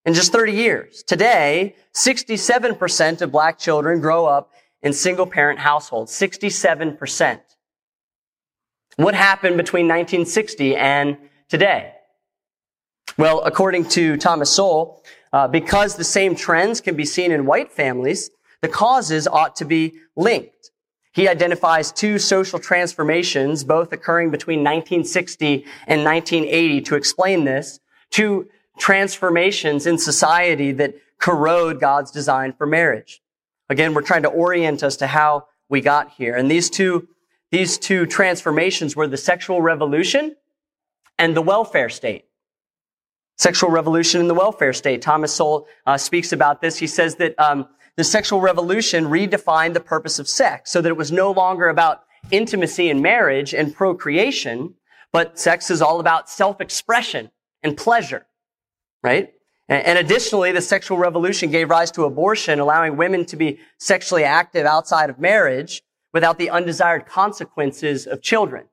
in 0.04 0.14
just 0.14 0.32
30 0.32 0.52
years. 0.52 1.02
Today, 1.02 1.76
67% 1.94 3.20
of 3.20 3.32
black 3.32 3.58
children 3.58 4.00
grow 4.00 4.24
up 4.24 4.50
in 4.82 4.92
single 4.92 5.26
parent 5.26 5.58
households. 5.58 6.12
67%. 6.12 7.40
What 9.00 9.14
happened 9.14 9.56
between 9.56 9.86
1960 9.86 10.76
and 10.76 11.16
today? 11.48 11.94
Well, 13.16 13.40
according 13.40 13.86
to 13.90 14.18
Thomas 14.18 14.50
Sowell, 14.50 15.02
uh, 15.32 15.48
because 15.48 15.96
the 15.96 16.04
same 16.04 16.36
trends 16.36 16.82
can 16.82 16.96
be 16.96 17.06
seen 17.06 17.32
in 17.32 17.46
white 17.46 17.72
families, 17.72 18.28
the 18.60 18.68
causes 18.68 19.26
ought 19.26 19.56
to 19.56 19.64
be 19.64 19.94
linked. 20.16 20.70
He 21.12 21.28
identifies 21.28 21.92
two 21.92 22.18
social 22.18 22.58
transformations, 22.58 23.64
both 23.64 23.90
occurring 23.90 24.30
between 24.30 24.58
1960 24.58 25.64
and 25.86 26.04
1980 26.04 26.82
to 26.82 26.94
explain 26.94 27.44
this, 27.44 27.80
two 28.10 28.50
transformations 28.78 29.86
in 29.86 29.96
society 29.96 30.72
that 30.72 30.94
corrode 31.16 31.80
God's 31.80 32.10
design 32.10 32.52
for 32.52 32.66
marriage. 32.66 33.22
Again, 33.70 33.94
we're 33.94 34.02
trying 34.02 34.24
to 34.24 34.28
orient 34.28 34.82
us 34.82 34.96
to 34.96 35.06
how 35.06 35.46
we 35.70 35.80
got 35.80 36.10
here. 36.10 36.36
And 36.36 36.50
these 36.50 36.68
two, 36.68 37.08
these 37.50 37.78
two 37.78 38.06
transformations 38.06 38.94
were 38.94 39.06
the 39.06 39.16
sexual 39.16 39.60
revolution 39.60 40.36
and 41.18 41.36
the 41.36 41.42
welfare 41.42 41.88
state. 41.88 42.26
Sexual 43.38 43.70
revolution 43.70 44.20
and 44.20 44.30
the 44.30 44.34
welfare 44.34 44.72
state. 44.72 45.02
Thomas 45.02 45.34
Sowell 45.34 45.66
uh, 45.86 45.96
speaks 45.96 46.32
about 46.32 46.60
this. 46.60 46.78
He 46.78 46.86
says 46.86 47.16
that 47.16 47.34
um, 47.38 47.66
the 47.96 48.04
sexual 48.04 48.40
revolution 48.40 49.06
redefined 49.06 49.74
the 49.74 49.80
purpose 49.80 50.18
of 50.18 50.28
sex 50.28 50.70
so 50.70 50.80
that 50.80 50.88
it 50.88 50.96
was 50.96 51.10
no 51.10 51.32
longer 51.32 51.68
about 51.68 52.04
intimacy 52.30 52.90
and 52.90 53.02
marriage 53.02 53.54
and 53.54 53.74
procreation, 53.74 54.74
but 55.12 55.38
sex 55.38 55.70
is 55.70 55.82
all 55.82 56.00
about 56.00 56.28
self-expression 56.28 57.30
and 57.62 57.76
pleasure, 57.76 58.26
right? 59.02 59.32
And 59.68 59.98
additionally, 59.98 60.50
the 60.50 60.60
sexual 60.60 60.98
revolution 60.98 61.50
gave 61.50 61.70
rise 61.70 61.90
to 61.92 62.04
abortion, 62.04 62.58
allowing 62.58 62.96
women 62.96 63.24
to 63.26 63.36
be 63.36 63.60
sexually 63.78 64.24
active 64.24 64.66
outside 64.66 65.10
of 65.10 65.18
marriage 65.18 65.82
without 66.12 66.38
the 66.38 66.50
undesired 66.50 67.06
consequences 67.06 68.06
of 68.06 68.22
children. 68.22 68.66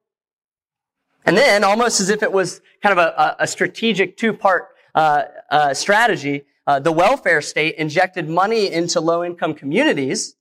And 1.25 1.37
then, 1.37 1.63
almost 1.63 1.99
as 1.99 2.09
if 2.09 2.23
it 2.23 2.31
was 2.31 2.61
kind 2.81 2.97
of 2.97 3.05
a, 3.05 3.35
a 3.39 3.47
strategic 3.47 4.17
two-part 4.17 4.69
uh, 4.95 5.23
uh, 5.51 5.73
strategy, 5.73 6.45
uh, 6.65 6.79
the 6.79 6.91
welfare 6.91 7.41
state 7.41 7.75
injected 7.75 8.29
money 8.29 8.71
into 8.71 9.01
low-income 9.01 9.53
communities, 9.53 10.35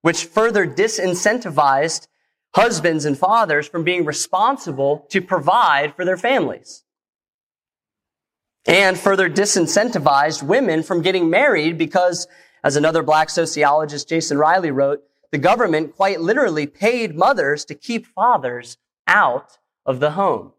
which 0.00 0.24
further 0.24 0.66
disincentivized 0.66 2.08
husbands 2.54 3.04
and 3.04 3.18
fathers 3.18 3.68
from 3.68 3.84
being 3.84 4.04
responsible 4.04 5.06
to 5.10 5.20
provide 5.20 5.94
for 5.94 6.04
their 6.04 6.16
families. 6.16 6.84
And 8.66 8.98
further 8.98 9.30
disincentivized 9.30 10.42
women 10.42 10.82
from 10.82 11.02
getting 11.02 11.30
married 11.30 11.78
because, 11.78 12.26
as 12.64 12.76
another 12.76 13.02
black 13.02 13.30
sociologist, 13.30 14.08
Jason 14.08 14.36
Riley, 14.36 14.70
wrote, 14.70 15.02
the 15.32 15.38
government 15.38 15.94
quite 15.94 16.20
literally 16.20 16.66
paid 16.66 17.16
mothers 17.16 17.64
to 17.66 17.74
keep 17.74 18.06
fathers 18.06 18.78
out 19.06 19.58
of 19.86 20.00
the 20.00 20.12
home. 20.12 20.52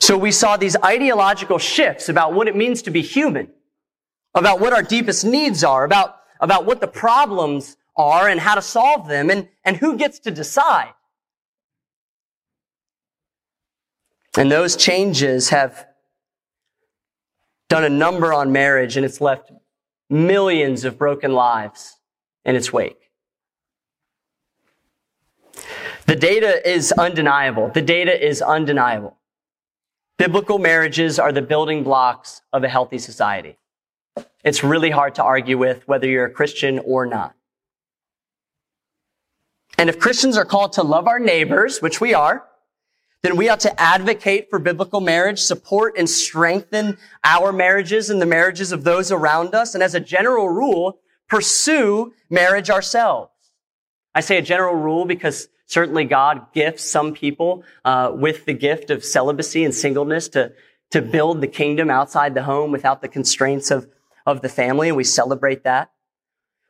So 0.00 0.18
we 0.18 0.32
saw 0.32 0.56
these 0.56 0.76
ideological 0.76 1.58
shifts 1.58 2.08
about 2.08 2.32
what 2.32 2.48
it 2.48 2.56
means 2.56 2.82
to 2.82 2.90
be 2.90 3.02
human, 3.02 3.50
about 4.34 4.60
what 4.60 4.72
our 4.72 4.82
deepest 4.82 5.24
needs 5.24 5.62
are, 5.62 5.84
about, 5.84 6.16
about 6.40 6.64
what 6.66 6.80
the 6.80 6.88
problems 6.88 7.76
are 7.96 8.28
and 8.28 8.40
how 8.40 8.54
to 8.54 8.62
solve 8.62 9.06
them, 9.08 9.30
and, 9.30 9.48
and 9.64 9.76
who 9.76 9.96
gets 9.96 10.18
to 10.20 10.30
decide. 10.30 10.92
And 14.36 14.50
those 14.50 14.74
changes 14.74 15.50
have 15.50 15.86
done 17.68 17.84
a 17.84 17.88
number 17.88 18.32
on 18.32 18.50
marriage, 18.50 18.96
and 18.96 19.06
it's 19.06 19.20
left 19.20 19.52
millions 20.10 20.84
of 20.84 20.98
broken 20.98 21.32
lives 21.32 21.96
in 22.44 22.56
its 22.56 22.72
wake. 22.72 23.10
The 26.06 26.16
data 26.16 26.68
is 26.68 26.92
undeniable. 26.92 27.70
The 27.70 27.82
data 27.82 28.26
is 28.26 28.42
undeniable. 28.42 29.16
Biblical 30.18 30.58
marriages 30.58 31.18
are 31.18 31.32
the 31.32 31.42
building 31.42 31.82
blocks 31.82 32.42
of 32.52 32.62
a 32.62 32.68
healthy 32.68 32.98
society. 32.98 33.58
It's 34.44 34.62
really 34.62 34.90
hard 34.90 35.14
to 35.16 35.24
argue 35.24 35.58
with 35.58 35.88
whether 35.88 36.06
you're 36.06 36.26
a 36.26 36.30
Christian 36.30 36.78
or 36.80 37.06
not. 37.06 37.34
And 39.78 39.88
if 39.88 39.98
Christians 39.98 40.36
are 40.36 40.44
called 40.44 40.74
to 40.74 40.82
love 40.82 41.08
our 41.08 41.18
neighbors, 41.18 41.82
which 41.82 42.00
we 42.00 42.14
are, 42.14 42.44
then 43.22 43.36
we 43.36 43.48
ought 43.48 43.60
to 43.60 43.80
advocate 43.80 44.50
for 44.50 44.58
biblical 44.58 45.00
marriage, 45.00 45.40
support 45.40 45.94
and 45.96 46.08
strengthen 46.08 46.98
our 47.24 47.52
marriages 47.52 48.10
and 48.10 48.20
the 48.20 48.26
marriages 48.26 48.70
of 48.70 48.84
those 48.84 49.10
around 49.10 49.54
us. 49.54 49.74
And 49.74 49.82
as 49.82 49.94
a 49.94 50.00
general 50.00 50.50
rule, 50.50 51.00
pursue 51.34 52.12
marriage 52.30 52.70
ourselves. 52.70 53.30
I 54.14 54.20
say 54.20 54.38
a 54.38 54.42
general 54.42 54.74
rule 54.74 55.04
because 55.04 55.48
Certainly 55.66 56.04
God 56.04 56.52
gifts 56.52 56.84
some 56.84 57.14
people 57.14 57.64
uh, 57.84 58.12
with 58.14 58.44
the 58.44 58.52
gift 58.52 58.90
of 58.90 59.04
celibacy 59.04 59.64
and 59.64 59.74
singleness 59.74 60.28
to, 60.30 60.52
to 60.90 61.00
build 61.00 61.40
the 61.40 61.46
kingdom 61.46 61.90
outside 61.90 62.34
the 62.34 62.42
home 62.42 62.70
without 62.70 63.00
the 63.00 63.08
constraints 63.08 63.70
of, 63.70 63.88
of 64.26 64.42
the 64.42 64.48
family, 64.48 64.88
and 64.88 64.96
we 64.96 65.04
celebrate 65.04 65.64
that. 65.64 65.90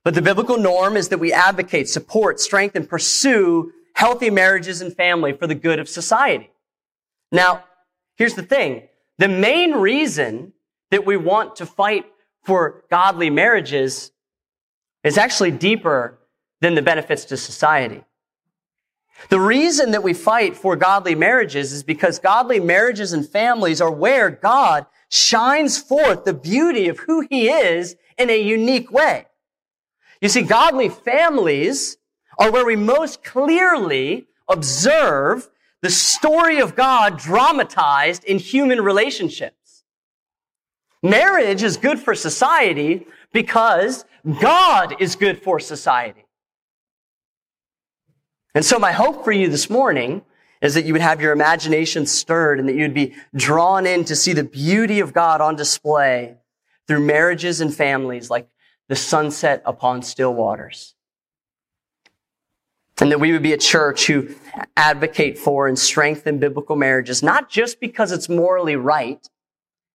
But 0.05 0.15
the 0.15 0.23
biblical 0.23 0.59
norm 0.59 0.97
is 0.97 1.09
that 1.09 1.19
we 1.19 1.33
advocate, 1.33 1.89
support, 1.89 2.39
strengthen, 2.39 2.87
pursue 2.87 3.73
healthy 3.95 4.31
marriages 4.31 4.81
and 4.81 4.95
family 4.95 5.33
for 5.33 5.47
the 5.47 5.55
good 5.55 5.79
of 5.79 5.89
society. 5.89 6.51
Now, 7.33 7.65
here's 8.17 8.35
the 8.35 8.43
thing. 8.43 8.89
The 9.19 9.29
main 9.29 9.73
reason 9.73 10.53
that 10.91 11.05
we 11.05 11.17
want 11.17 11.57
to 11.57 11.67
fight 11.67 12.07
for 12.45 12.85
godly 12.91 13.31
marriages 13.31 14.13
is 15.05 15.19
actually 15.19 15.51
deeper 15.51 16.19
than 16.61 16.75
the 16.75 16.83
benefits 16.83 17.27
to 17.27 17.37
society. 17.37 18.03
The 19.29 19.41
reason 19.41 19.93
that 19.93 20.03
we 20.03 20.13
fight 20.13 20.57
for 20.57 20.75
godly 20.75 21.15
marriages 21.15 21.73
is 21.73 21.83
because 21.83 22.19
godly 22.19 22.59
marriages 22.59 23.13
and 23.13 23.29
families 23.29 23.81
are 23.81 23.91
where 23.91 24.31
God 24.31 24.87
shines 25.09 25.79
forth 25.79 26.25
the 26.25 26.35
beauty 26.35 26.89
of 26.89 27.01
who 27.01 27.27
he 27.31 27.49
is 27.49 27.97
in 28.19 28.31
a 28.31 28.41
unique 28.41 28.91
way. 28.91 29.27
You 30.21 30.29
see, 30.29 30.43
godly 30.43 30.89
families 30.89 31.99
are 32.39 32.51
where 32.51 32.67
we 32.67 32.77
most 32.77 33.23
clearly 33.23 34.27
observe 34.49 35.49
the 35.83 35.91
story 35.91 36.61
of 36.61 36.75
God 36.75 37.19
dramatized 37.19 38.25
in 38.25 38.39
human 38.39 38.81
relationships. 38.81 39.85
Marriage 41.03 41.63
is 41.63 41.77
good 41.77 41.99
for 41.99 42.15
society 42.15 43.07
because 43.35 44.07
God 44.41 44.95
is 45.03 45.17
good 45.17 45.43
for 45.43 45.61
society. 45.61 46.25
And 48.55 48.65
so 48.65 48.79
my 48.79 48.93
hope 48.93 49.25
for 49.25 49.33
you 49.33 49.51
this 49.51 49.69
morning 49.69 50.23
is 50.63 50.75
that 50.75 50.85
you 50.85 50.95
would 50.95 51.03
have 51.03 51.21
your 51.21 51.33
imagination 51.33 52.07
stirred 52.07 52.61
and 52.61 52.69
that 52.69 52.77
you'd 52.77 52.95
be 52.95 53.15
drawn 53.35 53.87
in 53.87 54.05
to 54.07 54.17
see 54.17 54.33
the 54.33 54.45
beauty 54.45 55.01
of 55.01 55.13
God 55.13 55.41
on 55.43 55.57
display 55.57 56.37
through 56.87 57.01
marriages 57.01 57.61
and 57.61 57.75
families 57.75 58.31
like 58.31 58.49
the 58.89 58.97
sunset 58.97 59.63
upon 59.67 60.03
still 60.03 60.33
waters. 60.33 60.95
And 63.01 63.11
that 63.11 63.19
we 63.19 63.33
would 63.33 63.43
be 63.43 63.53
a 63.53 63.59
church 63.59 64.07
who 64.07 64.29
advocate 64.77 65.37
for 65.37 65.67
and 65.67 65.77
strengthen 65.77 66.39
biblical 66.39 66.77
marriages, 66.77 67.23
not 67.23 67.51
just 67.51 67.81
because 67.81 68.13
it's 68.13 68.29
morally 68.29 68.77
right 68.77 69.29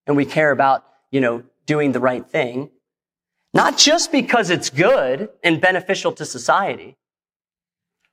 and 0.05 0.17
we 0.17 0.25
care 0.25 0.51
about, 0.51 0.83
you 1.09 1.21
know, 1.21 1.43
doing 1.65 1.93
the 1.93 2.01
right 2.01 2.29
thing, 2.29 2.69
not 3.53 3.77
just 3.77 4.11
because 4.11 4.49
it's 4.49 4.69
good 4.69 5.29
and 5.43 5.59
beneficial 5.59 6.11
to 6.13 6.25
society, 6.25 6.97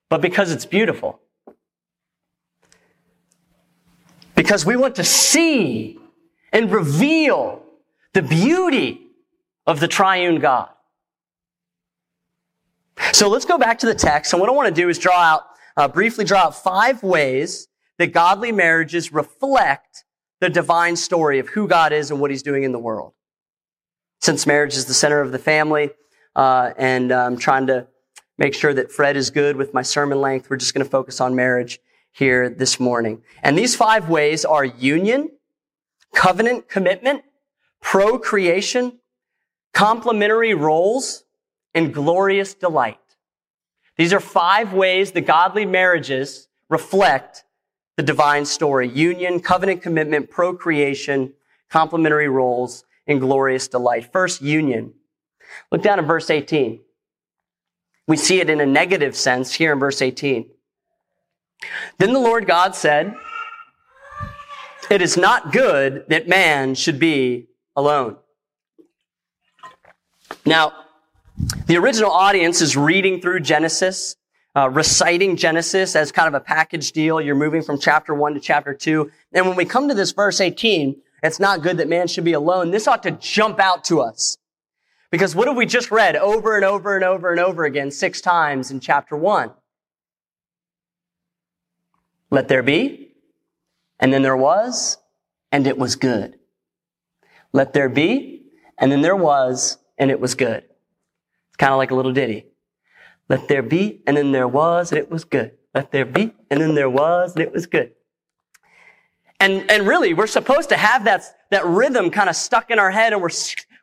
but 0.09 0.21
because 0.21 0.52
it's 0.52 0.66
beautiful. 0.66 1.21
Because 4.35 4.64
we 4.64 4.76
want 4.76 4.97
to 4.97 5.05
see 5.05 5.99
and 6.52 6.71
reveal 6.71 7.62
the 8.12 8.23
beauty 8.23 9.00
of 9.66 9.81
the 9.81 9.88
triune 9.88 10.38
God. 10.40 10.71
So 13.12 13.28
let's 13.28 13.45
go 13.45 13.59
back 13.59 13.78
to 13.81 13.87
the 13.87 13.95
text. 13.95 14.33
And 14.33 14.40
what 14.40 14.49
I 14.49 14.52
want 14.52 14.75
to 14.75 14.75
do 14.75 14.88
is 14.88 14.99
draw 14.99 15.19
out, 15.19 15.43
uh, 15.76 15.88
briefly 15.88 16.25
draw 16.25 16.40
out 16.40 16.62
five 16.62 17.02
ways 17.02 17.69
that 17.99 18.12
godly 18.12 18.52
marriages 18.52 19.12
reflect 19.12 20.05
the 20.40 20.49
divine 20.49 20.97
story 20.97 21.38
of 21.38 21.49
who 21.49 21.66
God 21.66 21.93
is 21.93 22.11
and 22.11 22.21
what 22.21 22.31
he's 22.31 22.43
doing 22.43 22.62
in 22.62 22.73
the 22.73 22.78
world. 22.78 23.12
Since 24.20 24.46
marriage 24.46 24.75
is 24.75 24.87
the 24.87 24.94
center 24.94 25.20
of 25.20 25.32
the 25.32 25.38
family, 25.38 25.90
uh, 26.35 26.73
and 26.76 27.12
I'm 27.12 27.37
trying 27.37 27.66
to 27.68 27.87
make 28.38 28.54
sure 28.54 28.75
that 28.75 28.90
Fred 28.92 29.16
is 29.16 29.30
good 29.30 29.56
with 29.56 29.73
my 29.73 29.82
sermon 29.82 30.20
length, 30.20 30.50
we're 30.50 30.56
just 30.56 30.75
going 30.75 30.85
to 30.85 30.90
focus 30.90 31.20
on 31.20 31.35
marriage 31.35 31.80
here 32.12 32.49
this 32.49 32.80
morning. 32.80 33.23
And 33.42 33.56
these 33.56 33.76
five 33.76 34.08
ways 34.08 34.44
are 34.44 34.64
union, 34.64 35.30
covenant 36.14 36.68
commitment, 36.68 37.23
procreation, 37.80 38.99
complementary 39.73 40.54
roles, 40.54 41.25
and 41.75 41.92
glorious 41.92 42.54
delight. 42.54 42.99
These 43.96 44.12
are 44.12 44.20
five 44.20 44.73
ways 44.73 45.12
the 45.12 45.20
godly 45.20 45.66
marriages 45.66 46.49
reflect 46.68 47.44
the 47.96 48.02
divine 48.02 48.44
story. 48.44 48.88
Union, 48.88 49.40
covenant 49.40 49.82
commitment, 49.82 50.30
procreation, 50.30 51.35
complementary 51.70 52.28
roles, 52.28 52.85
and 53.06 53.20
glorious 53.20 53.68
delight. 53.68 54.12
First, 54.12 54.42
union. 54.42 54.94
Look 55.70 55.82
down 55.82 55.98
at 55.98 56.06
verse 56.06 56.30
18. 56.30 56.80
We 58.08 58.16
see 58.16 58.40
it 58.40 58.50
in 58.50 58.60
a 58.60 58.66
negative 58.66 59.16
sense 59.16 59.52
here 59.52 59.72
in 59.72 59.78
verse 59.78 60.00
18. 60.00 60.48
Then 61.98 62.12
the 62.12 62.20
Lord 62.20 62.46
God 62.46 62.75
said, 62.75 63.14
It 64.90 65.02
is 65.02 65.16
not 65.16 65.52
good 65.52 66.04
that 66.08 66.28
man 66.28 66.75
should 66.75 66.98
be 66.98 67.48
alone. 67.75 68.16
Now, 70.44 70.72
the 71.66 71.76
original 71.76 72.10
audience 72.10 72.60
is 72.60 72.76
reading 72.76 73.20
through 73.20 73.40
Genesis, 73.40 74.16
uh, 74.54 74.70
reciting 74.70 75.36
Genesis 75.36 75.96
as 75.96 76.12
kind 76.12 76.28
of 76.28 76.34
a 76.34 76.40
package 76.40 76.92
deal. 76.92 77.20
You're 77.20 77.34
moving 77.34 77.62
from 77.62 77.78
chapter 77.78 78.14
1 78.14 78.34
to 78.34 78.40
chapter 78.40 78.72
2. 78.72 79.10
And 79.32 79.46
when 79.46 79.56
we 79.56 79.64
come 79.64 79.88
to 79.88 79.94
this 79.94 80.12
verse 80.12 80.40
18, 80.40 80.96
it's 81.26 81.40
not 81.40 81.62
good 81.62 81.78
that 81.78 81.88
man 81.88 82.06
should 82.09 82.25
be 82.25 82.33
alone. 82.33 82.71
This 82.71 82.87
ought 82.87 83.02
to 83.04 83.11
jump 83.12 83.59
out 83.61 83.85
to 83.85 84.00
us. 84.00 84.38
Because 85.11 85.35
what 85.35 85.49
have 85.49 85.56
we 85.56 85.66
just 85.66 85.90
read 85.90 86.16
over 86.16 86.56
and 86.56 86.64
over 86.64 86.95
and 86.95 87.04
over 87.04 87.30
and 87.30 87.40
over 87.40 87.64
again 87.64 87.90
six 87.90 88.21
times 88.21 88.71
in 88.71 88.80
chapter 88.80 89.16
1? 89.16 89.52
Let 92.30 92.49
there 92.49 92.62
be, 92.62 93.14
and 94.00 94.12
then 94.12 94.23
there 94.23 94.37
was, 94.37 94.99
and 95.52 95.66
it 95.66 95.78
was 95.78 95.97
good. 95.97 96.38
Let 97.52 97.73
there 97.73 97.88
be, 97.88 98.47
and 98.78 98.90
then 98.90 99.00
there 99.00 99.16
was, 99.16 99.78
and 99.97 100.11
it 100.11 100.21
was 100.21 100.35
good. 100.35 100.64
It's 101.49 101.56
kind 101.56 101.73
of 101.73 101.78
like 101.78 101.92
a 101.92 101.95
little 101.95 102.12
ditty. 102.12 102.47
Let 103.28 103.49
there 103.49 103.62
be, 103.62 104.02
and 104.06 104.16
then 104.16 104.33
there 104.33 104.49
was, 104.49 104.92
and 104.92 104.99
it 104.99 105.11
was 105.11 105.25
good. 105.25 105.52
Let 105.75 105.92
there 105.92 106.04
be, 106.04 106.35
and 106.50 106.61
then 106.61 106.75
there 106.75 106.90
was, 106.90 107.35
and 107.35 107.42
it 107.42 107.52
was 107.52 107.66
good. 107.66 107.92
And, 109.40 109.71
and 109.71 109.87
really, 109.87 110.14
we're 110.14 110.26
supposed 110.26 110.69
to 110.71 110.76
have 110.76 111.05
that, 111.05 111.23
that 111.50 111.64
rhythm 111.64 112.11
kind 112.11 112.28
of 112.28 112.37
stuck 112.37 112.71
in 112.71 112.78
our 112.78 112.90
head, 112.90 113.12
and 113.12 113.21
we're, 113.21 113.31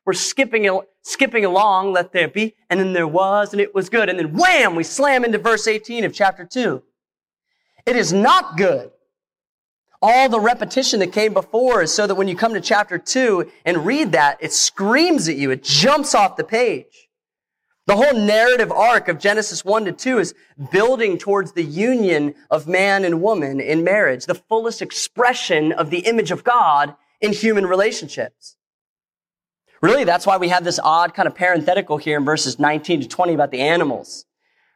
we're 0.06 0.14
skipping, 0.14 0.82
skipping 1.04 1.46
along. 1.46 1.94
Let 1.94 2.12
there 2.12 2.28
be, 2.28 2.56
and 2.70 2.80
then 2.80 2.94
there 2.94 3.08
was, 3.08 3.54
and 3.54 3.62
it 3.62 3.76
was 3.76 3.90
good. 3.90 4.10
And 4.10 4.18
then 4.18 4.34
wham, 4.34 4.76
we 4.76 4.84
slam 4.84 5.24
into 5.24 5.38
verse 5.38 5.68
18 5.68 6.04
of 6.06 6.14
chapter 6.14 6.46
2. 6.46 6.82
It 7.86 7.96
is 7.96 8.12
not 8.14 8.58
good 8.58 8.92
all 10.04 10.28
the 10.28 10.40
repetition 10.40 11.00
that 11.00 11.14
came 11.14 11.34
before 11.34 11.82
is 11.82 11.94
so 11.94 12.06
that 12.06 12.16
when 12.16 12.28
you 12.28 12.36
come 12.36 12.54
to 12.54 12.62
chapter 12.62 12.98
2 12.98 13.50
and 13.64 13.86
read 13.86 14.12
that, 14.12 14.38
it 14.42 14.52
screams 14.52 15.30
at 15.30 15.38
you. 15.38 15.50
It 15.50 15.64
jumps 15.64 16.14
off 16.14 16.36
the 16.36 16.44
page. 16.44 17.03
The 17.86 17.98
whole 17.98 18.14
narrative 18.14 18.72
arc 18.72 19.10
of 19.10 19.20
Genesis 19.20 19.66
1 19.66 19.86
to 19.86 19.92
2 19.92 20.20
is 20.20 20.34
building 20.72 21.18
towards 21.18 21.52
the 21.52 21.64
union 21.64 22.34
of 22.50 22.66
man 22.66 23.04
and 23.04 23.22
woman 23.22 23.60
in 23.60 23.84
marriage, 23.84 24.26
the 24.26 24.36
fullest 24.36 24.82
expression 24.82 25.74
of 25.74 25.90
the 25.90 26.00
image 26.00 26.32
of 26.32 26.46
God 26.46 26.96
in 27.20 27.34
human 27.34 27.66
relationships. 27.66 28.56
Really, 29.82 30.06
that's 30.06 30.26
why 30.26 30.38
we 30.38 30.48
have 30.48 30.64
this 30.64 30.80
odd 30.82 31.14
kind 31.14 31.28
of 31.28 31.36
parenthetical 31.36 31.98
here 31.98 32.18
in 32.18 32.24
verses 32.24 32.58
19 32.58 33.02
to 33.02 33.08
20 33.08 33.34
about 33.34 33.52
the 33.52 33.60
animals, 33.60 34.26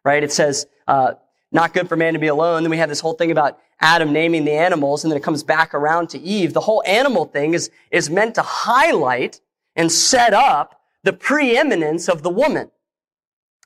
right? 0.03 0.21
It 0.21 0.33
says, 0.33 0.67
uh, 0.85 1.13
not 1.49 1.73
good 1.73 1.87
for 1.87 1.95
man 1.95 2.11
to 2.11 2.19
be 2.19 2.27
alone. 2.27 2.63
Then 2.63 2.71
we 2.71 2.77
have 2.77 2.89
this 2.89 2.99
whole 2.99 3.13
thing 3.13 3.31
about 3.31 3.57
Adam 3.79 4.11
naming 4.11 4.43
the 4.43 4.51
animals, 4.51 5.05
and 5.05 5.11
then 5.11 5.17
it 5.17 5.23
comes 5.23 5.43
back 5.43 5.73
around 5.73 6.09
to 6.09 6.19
Eve. 6.19 6.51
The 6.51 6.59
whole 6.59 6.83
animal 6.85 7.23
thing 7.23 7.53
is, 7.53 7.71
is 7.89 8.09
meant 8.09 8.35
to 8.35 8.41
highlight 8.41 9.39
and 9.77 9.89
set 9.89 10.33
up 10.33 10.81
the 11.03 11.13
preeminence 11.13 12.09
of 12.09 12.21
the 12.21 12.29
woman. 12.29 12.69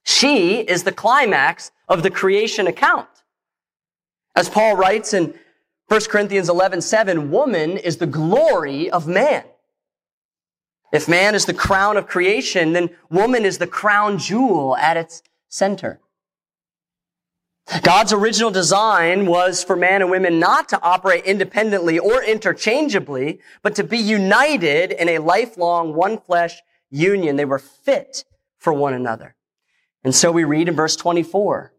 She 0.03 0.59
is 0.59 0.83
the 0.83 0.91
climax 0.91 1.71
of 1.87 2.03
the 2.03 2.09
creation 2.09 2.67
account. 2.67 3.07
As 4.35 4.49
Paul 4.49 4.75
writes 4.75 5.13
in 5.13 5.33
1 5.87 6.01
Corinthians 6.09 6.49
11, 6.49 6.81
7, 6.81 7.31
woman 7.31 7.77
is 7.77 7.97
the 7.97 8.07
glory 8.07 8.89
of 8.89 9.07
man. 9.07 9.43
If 10.93 11.07
man 11.07 11.35
is 11.35 11.45
the 11.45 11.53
crown 11.53 11.97
of 11.97 12.07
creation, 12.07 12.73
then 12.73 12.89
woman 13.09 13.45
is 13.45 13.57
the 13.57 13.67
crown 13.67 14.17
jewel 14.17 14.75
at 14.77 14.97
its 14.97 15.21
center. 15.47 15.99
God's 17.83 18.11
original 18.11 18.51
design 18.51 19.25
was 19.25 19.63
for 19.63 19.75
man 19.75 20.01
and 20.01 20.11
women 20.11 20.39
not 20.39 20.67
to 20.69 20.81
operate 20.81 21.23
independently 21.25 21.97
or 21.99 22.21
interchangeably, 22.21 23.39
but 23.61 23.75
to 23.75 23.83
be 23.83 23.97
united 23.97 24.91
in 24.91 25.07
a 25.07 25.19
lifelong 25.19 25.93
one 25.93 26.17
flesh 26.19 26.61
union. 26.89 27.37
They 27.37 27.45
were 27.45 27.59
fit 27.59 28.25
for 28.57 28.73
one 28.73 28.93
another. 28.93 29.35
And 30.03 30.15
so 30.15 30.31
we 30.31 30.43
read 30.43 30.67
in 30.67 30.75
verse 30.75 30.95
24, 30.95 31.73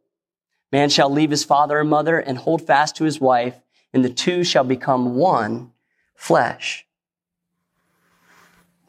man 0.70 0.88
shall 0.88 1.11
leave 1.11 1.30
his 1.30 1.44
father 1.44 1.80
and 1.80 1.90
mother 1.90 2.18
and 2.18 2.38
hold 2.38 2.62
fast 2.62 2.96
to 2.96 3.04
his 3.04 3.20
wife, 3.20 3.61
and 3.92 4.04
the 4.04 4.11
two 4.11 4.44
shall 4.44 4.64
become 4.64 5.16
one 5.16 5.72
flesh. 6.14 6.87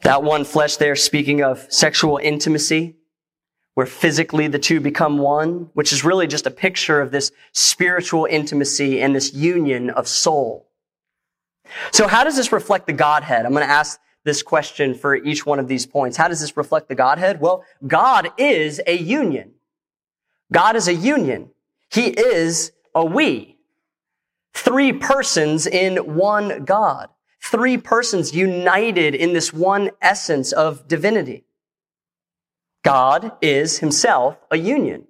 That 0.01 0.23
one 0.23 0.43
flesh 0.43 0.77
there, 0.77 0.95
speaking 0.95 1.41
of 1.41 1.65
sexual 1.71 2.17
intimacy, 2.17 2.95
where 3.73 3.85
physically 3.85 4.47
the 4.47 4.59
two 4.59 4.79
become 4.79 5.17
one, 5.17 5.69
which 5.73 5.91
is 5.91 6.03
really 6.03 6.27
just 6.27 6.45
a 6.45 6.51
picture 6.51 7.01
of 7.01 7.11
this 7.11 7.31
spiritual 7.53 8.25
intimacy 8.29 9.01
and 9.01 9.15
this 9.15 9.33
union 9.33 9.89
of 9.89 10.07
soul. 10.07 10.69
So 11.91 12.07
how 12.07 12.23
does 12.23 12.35
this 12.35 12.51
reflect 12.51 12.85
the 12.85 12.93
Godhead? 12.93 13.45
I'm 13.45 13.53
going 13.53 13.65
to 13.65 13.73
ask 13.73 13.99
this 14.23 14.41
question 14.41 14.93
for 14.93 15.15
each 15.15 15.45
one 15.45 15.59
of 15.59 15.67
these 15.67 15.85
points. 15.85 16.17
How 16.17 16.27
does 16.27 16.39
this 16.39 16.55
reflect 16.55 16.87
the 16.87 16.95
Godhead? 16.95 17.41
Well, 17.41 17.63
God 17.85 18.31
is 18.37 18.81
a 18.87 18.97
union. 18.97 19.53
God 20.51 20.75
is 20.75 20.87
a 20.87 20.93
union. 20.93 21.49
He 21.91 22.07
is 22.07 22.71
a 22.95 23.03
we. 23.03 23.57
Three 24.53 24.93
persons 24.93 25.67
in 25.67 26.15
one 26.15 26.63
God. 26.63 27.09
Three 27.41 27.77
persons 27.77 28.33
united 28.33 29.15
in 29.15 29.33
this 29.33 29.51
one 29.51 29.91
essence 30.01 30.51
of 30.51 30.87
divinity. 30.87 31.43
God 32.83 33.33
is 33.41 33.79
himself 33.79 34.37
a 34.51 34.57
union. 34.57 35.07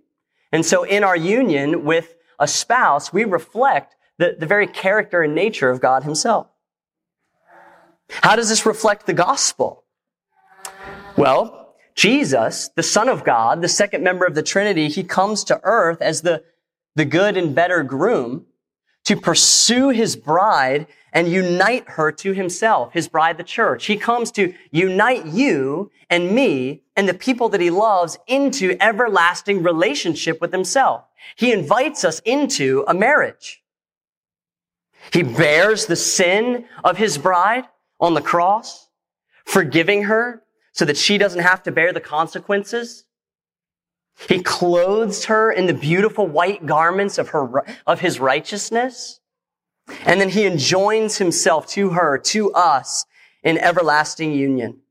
And 0.51 0.65
so 0.65 0.83
in 0.83 1.03
our 1.03 1.17
union 1.17 1.83
with 1.83 2.15
a 2.39 2.47
spouse, 2.47 3.11
we 3.11 3.23
reflect 3.25 3.95
the, 4.17 4.35
the 4.39 4.45
very 4.45 4.67
character 4.67 5.21
and 5.21 5.35
nature 5.35 5.69
of 5.69 5.81
God 5.81 6.03
himself. 6.03 6.47
How 8.09 8.35
does 8.35 8.49
this 8.49 8.65
reflect 8.65 9.05
the 9.05 9.13
gospel? 9.13 9.83
Well, 11.17 11.75
Jesus, 11.95 12.69
the 12.75 12.83
Son 12.83 13.07
of 13.07 13.23
God, 13.23 13.61
the 13.61 13.67
second 13.67 14.03
member 14.03 14.25
of 14.25 14.35
the 14.35 14.43
Trinity, 14.43 14.89
he 14.89 15.03
comes 15.03 15.43
to 15.45 15.59
earth 15.63 16.01
as 16.01 16.21
the, 16.21 16.43
the 16.95 17.05
good 17.05 17.37
and 17.37 17.53
better 17.53 17.83
groom 17.83 18.45
to 19.05 19.15
pursue 19.15 19.89
his 19.89 20.15
bride 20.15 20.87
and 21.11 21.27
unite 21.27 21.87
her 21.89 22.11
to 22.11 22.33
himself, 22.33 22.93
his 22.93 23.07
bride, 23.07 23.37
the 23.37 23.43
church. 23.43 23.85
He 23.85 23.97
comes 23.97 24.31
to 24.31 24.53
unite 24.71 25.27
you 25.27 25.91
and 26.09 26.31
me 26.31 26.81
and 26.95 27.07
the 27.07 27.13
people 27.13 27.49
that 27.49 27.61
he 27.61 27.69
loves 27.69 28.17
into 28.27 28.75
everlasting 28.81 29.61
relationship 29.61 30.41
with 30.41 30.51
himself. 30.51 31.03
He 31.35 31.51
invites 31.51 32.03
us 32.03 32.19
into 32.25 32.83
a 32.87 32.93
marriage. 32.93 33.61
He 35.11 35.21
bears 35.21 35.85
the 35.85 35.95
sin 35.95 36.65
of 36.83 36.97
his 36.97 37.17
bride 37.17 37.65
on 38.03 38.13
the 38.13 38.21
cross, 38.21 38.89
forgiving 39.45 40.03
her 40.03 40.43
so 40.73 40.83
that 40.83 40.97
she 40.97 41.17
doesn't 41.17 41.41
have 41.41 41.63
to 41.63 41.71
bear 41.71 41.93
the 41.93 42.01
consequences. 42.01 43.05
He 44.27 44.41
clothes 44.43 45.25
her 45.25 45.51
in 45.51 45.67
the 45.67 45.73
beautiful 45.73 46.27
white 46.27 46.65
garments 46.65 47.17
of 47.17 47.29
her, 47.29 47.63
of 47.87 48.01
his 48.01 48.19
righteousness. 48.19 49.21
And 50.05 50.19
then 50.19 50.29
he 50.29 50.45
enjoins 50.45 51.17
himself 51.17 51.65
to 51.67 51.91
her, 51.91 52.17
to 52.17 52.51
us, 52.51 53.05
in 53.41 53.57
everlasting 53.57 54.33
union. 54.33 54.81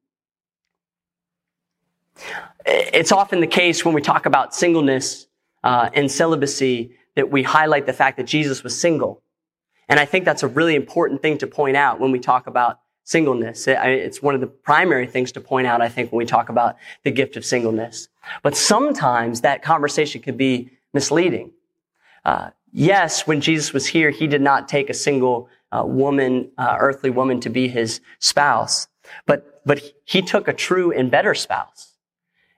It's 2.64 3.12
often 3.12 3.40
the 3.40 3.46
case 3.46 3.84
when 3.84 3.94
we 3.94 4.00
talk 4.00 4.24
about 4.24 4.54
singleness 4.54 5.26
uh, 5.62 5.90
and 5.92 6.10
celibacy 6.10 6.96
that 7.14 7.30
we 7.30 7.42
highlight 7.42 7.84
the 7.84 7.92
fact 7.92 8.16
that 8.16 8.26
Jesus 8.26 8.64
was 8.64 8.78
single. 8.78 9.22
And 9.88 10.00
I 10.00 10.06
think 10.06 10.24
that's 10.24 10.42
a 10.42 10.48
really 10.48 10.76
important 10.76 11.20
thing 11.20 11.38
to 11.38 11.46
point 11.46 11.76
out 11.76 12.00
when 12.00 12.12
we 12.12 12.18
talk 12.18 12.46
about 12.46 12.78
singleness. 13.04 13.66
It's 13.66 14.22
one 14.22 14.34
of 14.34 14.40
the 14.40 14.46
primary 14.46 15.06
things 15.06 15.32
to 15.32 15.40
point 15.40 15.66
out, 15.66 15.80
I 15.80 15.88
think, 15.88 16.12
when 16.12 16.18
we 16.18 16.26
talk 16.26 16.48
about 16.48 16.76
the 17.02 17.10
gift 17.10 17.36
of 17.36 17.44
singleness. 17.44 18.08
But 18.42 18.56
sometimes 18.56 19.40
that 19.40 19.62
conversation 19.62 20.22
could 20.22 20.36
be 20.36 20.70
misleading. 20.92 21.52
Uh, 22.24 22.50
yes, 22.72 23.26
when 23.26 23.40
Jesus 23.40 23.72
was 23.72 23.86
here, 23.86 24.10
he 24.10 24.26
did 24.26 24.40
not 24.40 24.68
take 24.68 24.88
a 24.88 24.94
single 24.94 25.48
uh, 25.72 25.84
woman, 25.84 26.50
uh, 26.58 26.76
earthly 26.78 27.10
woman, 27.10 27.40
to 27.40 27.50
be 27.50 27.68
his 27.68 28.00
spouse, 28.18 28.88
but 29.26 29.62
but 29.64 29.80
he 30.04 30.22
took 30.22 30.48
a 30.48 30.52
true 30.52 30.92
and 30.92 31.10
better 31.10 31.34
spouse. 31.34 31.92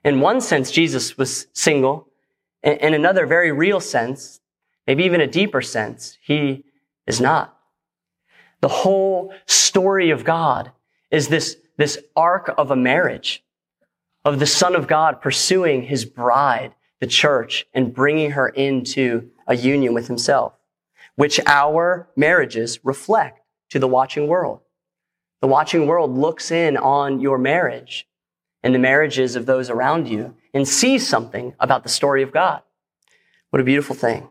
In 0.05 0.21
one 0.21 0.41
sense, 0.41 0.71
Jesus 0.71 1.17
was 1.17 1.47
single. 1.53 2.09
In 2.63 2.95
another 2.95 3.27
very 3.27 3.53
real 3.53 3.81
sense, 3.81 4.41
maybe 4.87 5.05
even 5.05 5.21
a 5.21 5.27
deeper 5.27 5.61
sense, 5.61 6.17
he 6.23 6.65
is 7.07 7.21
not. 7.21 7.54
The 8.65 8.69
whole 8.69 9.35
story 9.45 10.09
of 10.09 10.25
God 10.25 10.73
is 11.11 11.29
this, 11.29 11.59
this 11.77 11.99
arc 12.17 12.51
of 12.57 12.71
a 12.71 12.77
marriage, 12.77 13.45
of 14.25 14.39
the 14.39 14.47
Son 14.47 14.75
of 14.75 14.87
God 14.87 15.21
pursuing 15.21 15.83
his 15.83 16.07
bride, 16.07 16.75
the 16.99 17.07
church, 17.07 17.67
and 17.75 17.93
bringing 17.93 18.31
her 18.31 18.49
into 18.49 19.29
a 19.47 19.55
union 19.55 19.93
with 19.93 20.09
himself, 20.09 20.55
which 21.15 21.39
our 21.47 22.09
marriages 22.17 22.83
reflect 22.83 23.43
to 23.69 23.79
the 23.79 23.87
watching 23.87 24.29
world. 24.29 24.61
The 25.43 25.47
watching 25.47 25.87
world 25.87 26.17
looks 26.17 26.51
in 26.51 26.79
on 26.79 27.21
your 27.21 27.37
marriage 27.37 28.09
and 28.63 28.75
the 28.75 28.79
marriages 28.79 29.37
of 29.37 29.45
those 29.45 29.69
around 29.69 30.09
you 30.09 30.37
and 30.55 30.67
sees 30.67 31.07
something 31.07 31.55
about 31.61 31.83
the 31.83 31.91
story 31.91 32.23
of 32.23 32.33
God. 32.33 32.63
What 33.51 33.61
a 33.61 33.65
beautiful 33.65 33.95
thing. 33.95 34.31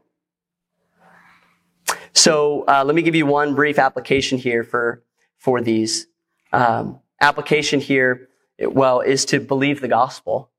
So 2.13 2.63
uh, 2.67 2.83
let 2.85 2.95
me 2.95 3.01
give 3.01 3.15
you 3.15 3.25
one 3.25 3.55
brief 3.55 3.79
application 3.79 4.37
here 4.37 4.63
for 4.63 5.03
for 5.39 5.61
these. 5.61 6.07
Um, 6.51 6.99
application 7.19 7.79
here, 7.79 8.29
well, 8.59 9.01
is 9.01 9.25
to 9.25 9.39
believe 9.39 9.81
the 9.81 9.87
gospel. 9.87 10.49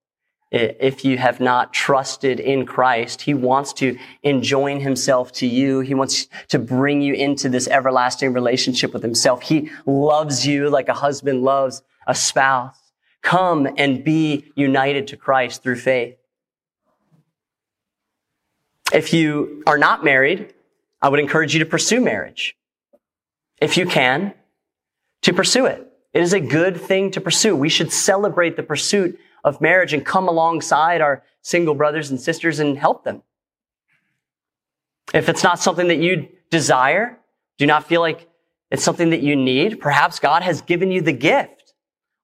If 0.50 1.04
you 1.04 1.18
have 1.18 1.40
not 1.40 1.72
trusted 1.72 2.38
in 2.38 2.64
Christ, 2.64 3.22
He 3.22 3.34
wants 3.34 3.72
to 3.74 3.98
enjoin 4.22 4.80
Himself 4.80 5.32
to 5.32 5.46
you. 5.46 5.80
He 5.80 5.94
wants 5.94 6.28
to 6.48 6.58
bring 6.58 7.02
you 7.02 7.14
into 7.14 7.48
this 7.48 7.66
everlasting 7.66 8.32
relationship 8.32 8.92
with 8.92 9.02
Himself. 9.02 9.42
He 9.42 9.70
loves 9.84 10.46
you 10.46 10.70
like 10.70 10.88
a 10.88 10.94
husband 10.94 11.42
loves 11.42 11.82
a 12.06 12.14
spouse. 12.14 12.78
Come 13.22 13.66
and 13.76 14.04
be 14.04 14.52
united 14.54 15.08
to 15.08 15.16
Christ 15.16 15.62
through 15.62 15.76
faith. 15.76 16.16
If 18.92 19.12
you 19.12 19.64
are 19.66 19.78
not 19.78 20.04
married, 20.04 20.53
I 21.04 21.08
would 21.08 21.20
encourage 21.20 21.52
you 21.52 21.58
to 21.58 21.66
pursue 21.66 22.00
marriage. 22.00 22.56
If 23.60 23.76
you 23.76 23.84
can, 23.84 24.32
to 25.20 25.34
pursue 25.34 25.66
it. 25.66 25.86
It 26.14 26.22
is 26.22 26.32
a 26.32 26.40
good 26.40 26.80
thing 26.80 27.10
to 27.10 27.20
pursue. 27.20 27.54
We 27.54 27.68
should 27.68 27.92
celebrate 27.92 28.56
the 28.56 28.62
pursuit 28.62 29.18
of 29.44 29.60
marriage 29.60 29.92
and 29.92 30.02
come 30.02 30.28
alongside 30.28 31.02
our 31.02 31.22
single 31.42 31.74
brothers 31.74 32.08
and 32.08 32.18
sisters 32.18 32.58
and 32.58 32.78
help 32.78 33.04
them. 33.04 33.22
If 35.12 35.28
it's 35.28 35.44
not 35.44 35.58
something 35.58 35.88
that 35.88 35.98
you 35.98 36.26
desire, 36.48 37.18
do 37.58 37.66
not 37.66 37.86
feel 37.86 38.00
like 38.00 38.26
it's 38.70 38.82
something 38.82 39.10
that 39.10 39.20
you 39.20 39.36
need, 39.36 39.80
perhaps 39.80 40.18
God 40.18 40.42
has 40.42 40.62
given 40.62 40.90
you 40.90 41.02
the 41.02 41.12
gift 41.12 41.74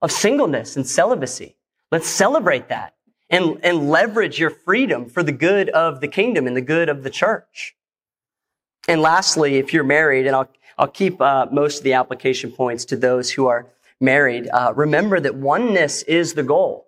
of 0.01 0.11
singleness 0.11 0.75
and 0.75 0.87
celibacy. 0.87 1.55
Let's 1.93 2.09
celebrate 2.09 2.69
that 2.69 2.95
and, 3.29 3.59
and 3.63 3.91
leverage 3.91 4.39
your 4.39 4.49
freedom 4.49 5.05
for 5.11 5.23
the 5.23 5.33
good 5.33 5.69
of 5.69 6.01
the 6.01 6.09
kingdom 6.09 6.47
and 6.47 6.57
the 6.57 6.63
good 6.63 6.89
of 6.89 7.03
the 7.03 7.11
church. 7.11 7.77
And 8.89 9.01
lastly, 9.01 9.57
if 9.57 9.73
you're 9.73 9.85
married, 9.85 10.27
and 10.27 10.35
I'll, 10.35 10.49
I'll 10.79 10.89
keep 10.89 11.21
uh, 11.21 11.47
most 11.53 11.79
of 11.79 11.85
the 11.85 11.95
application 11.95 12.51
points 12.51 12.85
to 12.87 12.97
those 12.97 13.31
who 13.31 13.47
are 13.47 13.67
married, 14.01 14.49
uh, 14.49 14.73
remember 14.75 15.21
that 15.21 15.35
oneness 15.35 16.03
is 16.03 16.35
the 16.35 16.43
goal. 16.43 16.87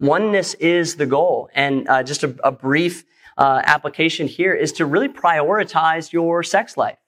Oneness 0.00 0.54
is 0.54 0.96
the 0.96 1.06
goal. 1.06 1.48
And 1.54 1.88
uh, 1.88 2.02
just 2.02 2.22
a, 2.22 2.34
a 2.44 2.52
brief 2.52 3.04
uh, 3.36 3.62
application 3.64 4.28
here 4.28 4.54
is 4.54 4.72
to 4.72 4.86
really 4.86 5.08
prioritize 5.08 6.12
your 6.12 6.42
sex 6.42 6.76
life. 6.76 6.98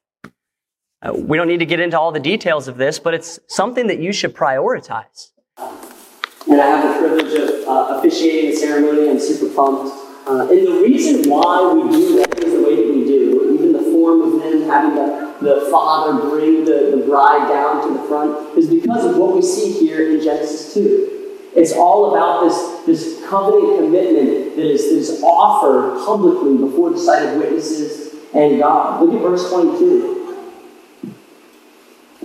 Uh, 1.02 1.12
we 1.14 1.36
don't 1.36 1.48
need 1.48 1.58
to 1.58 1.66
get 1.66 1.80
into 1.80 1.98
all 1.98 2.12
the 2.12 2.20
details 2.20 2.66
of 2.66 2.76
this, 2.76 2.98
but 2.98 3.14
it's 3.14 3.38
something 3.48 3.86
that 3.88 3.98
you 3.98 4.12
should 4.12 4.34
prioritize. 4.34 5.30
And 6.48 6.60
I 6.60 6.66
have 6.66 6.94
the 6.94 7.08
privilege 7.08 7.34
of 7.34 7.68
uh, 7.68 7.98
officiating 7.98 8.50
the 8.50 8.56
ceremony. 8.56 9.10
I'm 9.10 9.20
super 9.20 9.54
pumped. 9.54 9.94
and 10.26 10.66
the 10.66 10.80
reason 10.82 11.30
why 11.30 11.72
we 11.72 11.90
do 11.90 12.16
that 12.18 12.43
form 14.04 14.20
of 14.20 14.42
them 14.42 14.68
having 14.68 14.94
the, 14.94 15.34
the 15.40 15.68
father 15.70 16.28
bring 16.28 16.66
the, 16.66 16.94
the 16.94 17.06
bride 17.06 17.48
down 17.48 17.88
to 17.88 17.98
the 17.98 18.06
front 18.06 18.58
is 18.58 18.68
because 18.68 19.06
of 19.06 19.16
what 19.16 19.34
we 19.34 19.40
see 19.40 19.72
here 19.72 20.10
in 20.10 20.22
Genesis 20.22 20.74
2. 20.74 21.50
It's 21.56 21.72
all 21.72 22.12
about 22.12 22.44
this, 22.44 22.84
this 22.84 23.26
covenant 23.26 23.78
commitment 23.78 24.56
that 24.56 24.66
is, 24.66 24.90
that 24.90 24.98
is 24.98 25.22
offered 25.22 26.04
publicly 26.04 26.58
before 26.58 26.90
the 26.90 26.98
sight 26.98 27.22
of 27.22 27.38
witnesses 27.38 28.14
and 28.34 28.58
God. 28.58 29.02
Look 29.02 29.14
at 29.14 29.22
verse 29.22 29.48
22. 29.48 30.44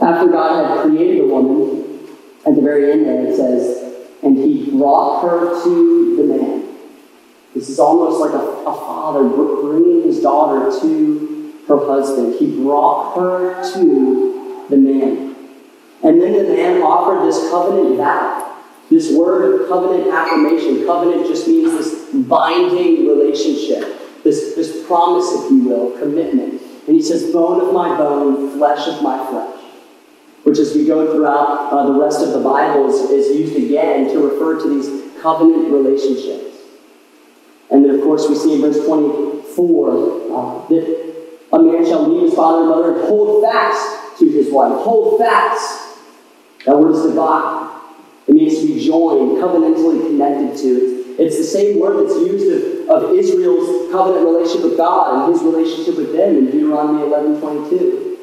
After 0.01 0.27
God 0.29 0.65
had 0.65 0.83
created 0.83 1.21
the 1.21 1.27
woman, 1.27 2.09
at 2.45 2.55
the 2.55 2.61
very 2.61 2.91
end 2.91 3.05
there 3.05 3.25
it 3.25 3.35
says, 3.37 4.05
and 4.21 4.37
he 4.37 4.69
brought 4.71 5.21
her 5.21 5.63
to 5.63 6.15
the 6.17 6.23
man. 6.23 6.75
This 7.55 7.69
is 7.69 7.79
almost 7.79 8.19
like 8.19 8.33
a, 8.33 8.43
a 8.43 8.73
father 8.73 9.23
bringing 9.29 10.03
his 10.03 10.21
daughter 10.21 10.77
to 10.81 11.38
her 11.69 11.77
husband. 11.77 12.35
He 12.39 12.61
brought 12.61 13.15
her 13.15 13.63
to 13.73 14.65
the 14.69 14.77
man. 14.77 15.35
And 16.03 16.21
then 16.21 16.33
the 16.33 16.43
man 16.43 16.81
offered 16.81 17.25
this 17.25 17.49
covenant 17.49 17.97
vow. 17.97 18.57
This 18.89 19.13
word 19.13 19.61
of 19.61 19.69
covenant 19.69 20.11
affirmation. 20.11 20.85
Covenant 20.85 21.27
just 21.27 21.47
means 21.47 21.71
this 21.71 22.09
binding 22.13 23.07
relationship, 23.07 24.23
this, 24.23 24.55
this 24.55 24.85
promise, 24.87 25.31
if 25.31 25.51
you 25.51 25.63
will, 25.63 25.91
commitment. 25.99 26.61
And 26.87 26.95
he 26.95 27.01
says, 27.01 27.31
bone 27.31 27.61
of 27.61 27.71
my 27.71 27.95
bone, 27.97 28.57
flesh 28.57 28.87
of 28.87 29.03
my 29.03 29.23
flesh. 29.29 29.55
Which, 30.43 30.57
as 30.57 30.73
we 30.73 30.87
go 30.87 31.13
throughout 31.13 31.71
uh, 31.71 31.85
the 31.91 31.99
rest 31.99 32.21
of 32.25 32.31
the 32.31 32.39
Bible, 32.39 32.89
is, 32.89 33.11
is 33.11 33.37
used 33.37 33.55
again 33.55 34.07
to 34.11 34.27
refer 34.27 34.59
to 34.59 34.69
these 34.69 35.21
covenant 35.21 35.71
relationships. 35.71 36.57
And 37.69 37.85
then, 37.85 37.95
of 37.95 38.01
course, 38.01 38.27
we 38.27 38.33
see 38.35 38.55
in 38.55 38.61
verse 38.61 38.83
24 38.83 39.91
uh, 39.91 40.67
that 40.69 41.08
a 41.51 41.59
man 41.59 41.85
shall 41.85 42.07
leave 42.07 42.29
his 42.29 42.33
father 42.35 42.61
and 42.61 42.69
mother 42.69 42.93
and 42.93 43.07
hold 43.07 43.43
fast 43.43 44.19
to 44.19 44.29
his 44.29 44.51
wife. 44.51 44.73
Hold 44.83 45.19
fast. 45.19 45.97
That 46.65 46.77
word 46.77 46.91
is 46.91 46.99
devah. 46.99 47.81
It 48.27 48.35
means 48.35 48.59
to 48.59 48.67
be 48.67 48.85
joined, 48.85 49.37
covenantally 49.37 50.05
connected 50.05 50.57
to. 50.61 51.15
It's 51.17 51.37
the 51.37 51.43
same 51.43 51.79
word 51.79 52.05
that's 52.05 52.19
used 52.19 52.87
of, 52.87 53.03
of 53.03 53.15
Israel's 53.15 53.91
covenant 53.91 54.25
relationship 54.25 54.63
with 54.63 54.77
God 54.77 55.25
and 55.25 55.33
his 55.33 55.43
relationship 55.43 55.97
with 55.97 56.13
them 56.13 56.37
in 56.37 56.45
Deuteronomy 56.45 57.03
11 57.03 57.41
22. 57.41 58.17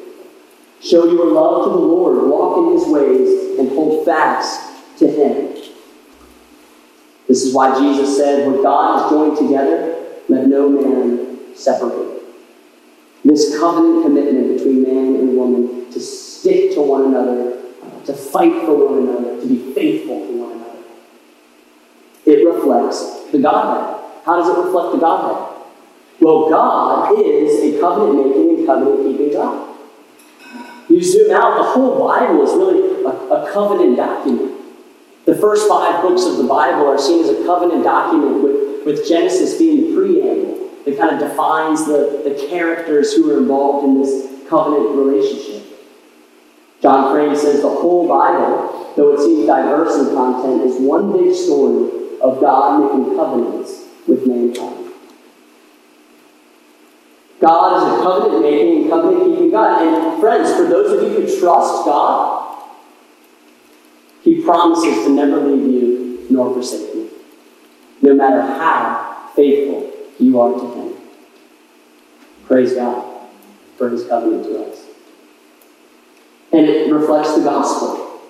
Show 0.81 1.05
your 1.05 1.27
love 1.31 1.65
to 1.65 1.69
the 1.71 1.75
Lord, 1.75 2.29
walk 2.29 2.57
in 2.57 2.73
his 2.73 2.87
ways, 2.87 3.59
and 3.59 3.69
hold 3.69 4.05
fast 4.05 4.99
to 4.99 5.07
him. 5.07 5.53
This 7.27 7.43
is 7.43 7.53
why 7.53 7.77
Jesus 7.77 8.15
said, 8.15 8.49
What 8.49 8.63
God 8.63 9.01
has 9.01 9.11
joined 9.11 9.37
together, 9.37 10.05
let 10.29 10.47
no 10.47 10.69
man 10.69 11.55
separate. 11.55 12.16
This 13.27 13.59
covenant 13.59 14.03
commitment 14.03 14.57
between 14.57 14.83
man 14.83 15.15
and 15.19 15.35
woman 15.35 15.91
to 15.91 15.99
stick 15.99 16.73
to 16.75 16.81
one 16.81 17.05
another, 17.05 17.61
to 18.05 18.13
fight 18.13 18.53
for 18.65 18.73
one 18.73 19.09
another, 19.09 19.41
to 19.41 19.45
be 19.45 19.73
faithful 19.73 20.25
to 20.25 20.41
one 20.41 20.51
another. 20.53 20.79
It 22.25 22.47
reflects 22.47 23.29
the 23.31 23.39
Godhead. 23.39 24.23
How 24.25 24.37
does 24.37 24.47
it 24.47 24.63
reflect 24.63 24.93
the 24.93 24.99
Godhead? 24.99 25.57
Well, 26.21 26.49
God 26.49 27.19
is 27.19 27.75
a 27.75 27.81
covenant 27.81 28.27
making 28.27 28.59
and 28.59 28.65
covenant 28.65 29.03
keeping 29.03 29.33
God. 29.33 29.75
You 30.87 31.03
zoom 31.03 31.31
out, 31.31 31.57
the 31.57 31.63
whole 31.63 32.07
Bible 32.07 32.43
is 32.43 32.53
really 32.53 33.03
a, 33.03 33.09
a 33.09 33.51
covenant 33.51 33.97
document. 33.97 34.55
The 35.25 35.35
first 35.35 35.67
five 35.67 36.01
books 36.01 36.25
of 36.25 36.37
the 36.37 36.45
Bible 36.45 36.87
are 36.87 36.97
seen 36.97 37.25
as 37.25 37.29
a 37.29 37.43
covenant 37.43 37.83
document, 37.83 38.41
with, 38.41 38.85
with 38.85 39.05
Genesis 39.05 39.57
being 39.57 39.89
the 39.89 39.95
that 40.87 40.97
kind 40.97 41.21
of 41.21 41.29
defines 41.29 41.85
the, 41.85 42.21
the 42.23 42.47
characters 42.47 43.13
who 43.13 43.29
are 43.29 43.39
involved 43.39 43.85
in 43.85 44.01
this 44.01 44.47
covenant 44.47 44.95
relationship. 44.95 45.63
John 46.81 47.11
Crane 47.11 47.35
says 47.35 47.61
the 47.61 47.69
whole 47.69 48.07
Bible, 48.07 48.93
though 48.95 49.13
it 49.13 49.19
seems 49.19 49.47
diverse 49.47 49.97
in 49.97 50.15
content, 50.15 50.61
is 50.63 50.79
one 50.79 51.11
big 51.11 51.35
story 51.35 52.19
of 52.21 52.39
God 52.39 52.79
making 52.79 53.17
covenants 53.17 53.83
with 54.07 54.25
mankind. 54.25 54.93
God 57.41 57.77
is 57.77 57.99
a 57.99 58.03
covenant 58.03 58.41
making 58.41 58.83
and 58.83 58.89
covenant 58.89 59.25
keeping 59.25 59.51
God. 59.51 59.81
And 59.81 60.21
friends, 60.21 60.53
for 60.53 60.63
those 60.63 60.93
of 60.93 61.03
you 61.03 61.19
who 61.19 61.39
trust 61.39 61.83
God, 61.83 62.63
He 64.23 64.41
promises 64.41 65.03
to 65.03 65.09
never 65.09 65.41
leave 65.41 65.67
you 65.67 66.27
nor 66.29 66.53
forsake 66.53 66.95
you, 66.95 67.09
no 68.01 68.13
matter 68.13 68.41
how 68.41 69.31
faithful 69.35 69.86
you 70.19 70.39
are 70.39 70.53
to 70.53 70.73
Him. 70.73 70.93
Praise 72.47 72.73
God 72.73 73.17
for 73.77 73.89
his 73.89 74.05
covenant 74.05 74.43
to 74.45 74.65
us. 74.65 74.85
And 76.51 76.65
it 76.65 76.91
reflects 76.91 77.35
the 77.35 77.43
gospel. 77.43 78.21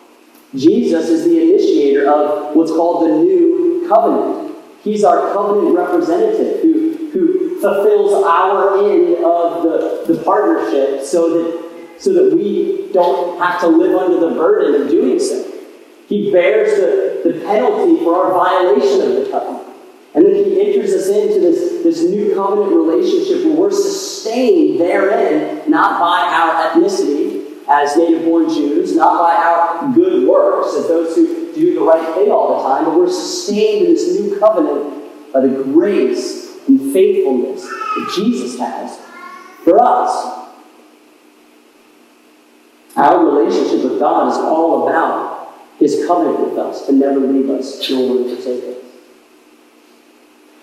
Jesus 0.55 1.07
is 1.09 1.23
the 1.23 1.41
initiator 1.41 2.09
of 2.09 2.55
what's 2.55 2.71
called 2.71 3.07
the 3.07 3.15
new 3.17 3.85
covenant. 3.87 4.55
He's 4.83 5.03
our 5.03 5.33
covenant 5.33 5.75
representative 5.75 6.61
who, 6.61 7.09
who 7.11 7.61
fulfills 7.61 8.23
our 8.23 8.77
end 8.89 9.23
of 9.23 9.63
the, 9.63 10.13
the 10.13 10.23
partnership 10.23 11.03
so 11.03 11.29
that, 11.29 12.01
so 12.01 12.13
that 12.13 12.35
we 12.35 12.89
don't 12.93 13.39
have 13.39 13.59
to 13.61 13.67
live 13.67 13.95
under 13.95 14.19
the 14.19 14.35
burden 14.35 14.81
of 14.81 14.89
doing 14.89 15.19
so. 15.19 15.53
He 16.07 16.31
bears 16.31 16.79
the, 16.79 17.29
the 17.29 17.45
penalty 17.45 18.03
for 18.03 18.15
our 18.15 18.31
violation 18.31 19.01
of 19.01 19.25
the 19.25 19.29
covenant. 19.29 19.56
Enters 20.57 20.91
us 20.91 21.07
into 21.07 21.39
this, 21.39 21.83
this 21.83 22.03
new 22.03 22.33
covenant 22.33 22.71
relationship 22.71 23.45
where 23.45 23.55
we're 23.55 23.71
sustained 23.71 24.79
therein, 24.79 25.69
not 25.69 25.99
by 25.99 26.33
our 26.33 26.71
ethnicity 26.71 27.37
as 27.69 27.95
native 27.95 28.23
born 28.23 28.49
Jews, 28.49 28.95
not 28.95 29.19
by 29.19 29.35
our 29.35 29.93
good 29.93 30.27
works 30.27 30.75
as 30.75 30.87
those 30.87 31.15
who 31.15 31.53
do 31.53 31.75
the 31.75 31.81
right 31.81 32.15
thing 32.15 32.31
all 32.31 32.57
the 32.57 32.69
time, 32.69 32.85
but 32.85 32.97
we're 32.97 33.07
sustained 33.07 33.87
in 33.87 33.93
this 33.93 34.19
new 34.19 34.39
covenant 34.39 35.31
by 35.31 35.41
the 35.41 35.63
grace 35.63 36.57
and 36.67 36.91
faithfulness 36.91 37.61
that 37.63 38.13
Jesus 38.15 38.57
has 38.57 38.99
for 39.63 39.79
us. 39.79 40.49
Our 42.95 43.25
relationship 43.25 43.91
with 43.91 43.99
God 43.99 44.31
is 44.31 44.37
all 44.37 44.87
about 44.87 45.53
his 45.77 46.03
covenant 46.07 46.39
with 46.39 46.57
us 46.57 46.87
to 46.87 46.93
never 46.93 47.19
leave 47.19 47.49
us 47.51 47.87
nor 47.91 48.23
forsake 48.23 48.63
us. 48.63 48.86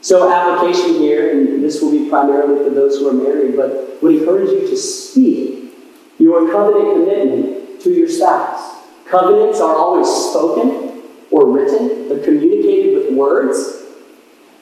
So, 0.04 0.30
application 0.30 0.96
here, 0.96 1.30
and 1.30 1.64
this 1.64 1.80
will 1.80 1.90
be 1.90 2.10
primarily 2.10 2.62
for 2.62 2.68
those 2.68 2.98
who 2.98 3.08
are 3.08 3.14
married, 3.14 3.56
but 3.56 4.02
would 4.02 4.16
encourage 4.16 4.50
you 4.50 4.68
to 4.68 4.76
speak 4.76 5.72
your 6.18 6.52
covenant 6.52 6.92
commitment 6.92 7.80
to 7.80 7.90
your 7.90 8.10
spouse. 8.10 8.82
Covenants 9.08 9.60
are 9.60 9.74
always 9.74 10.06
spoken 10.06 11.00
or 11.30 11.50
written, 11.50 12.10
they're 12.10 12.22
communicated 12.22 12.96
with 12.96 13.14
words. 13.16 13.82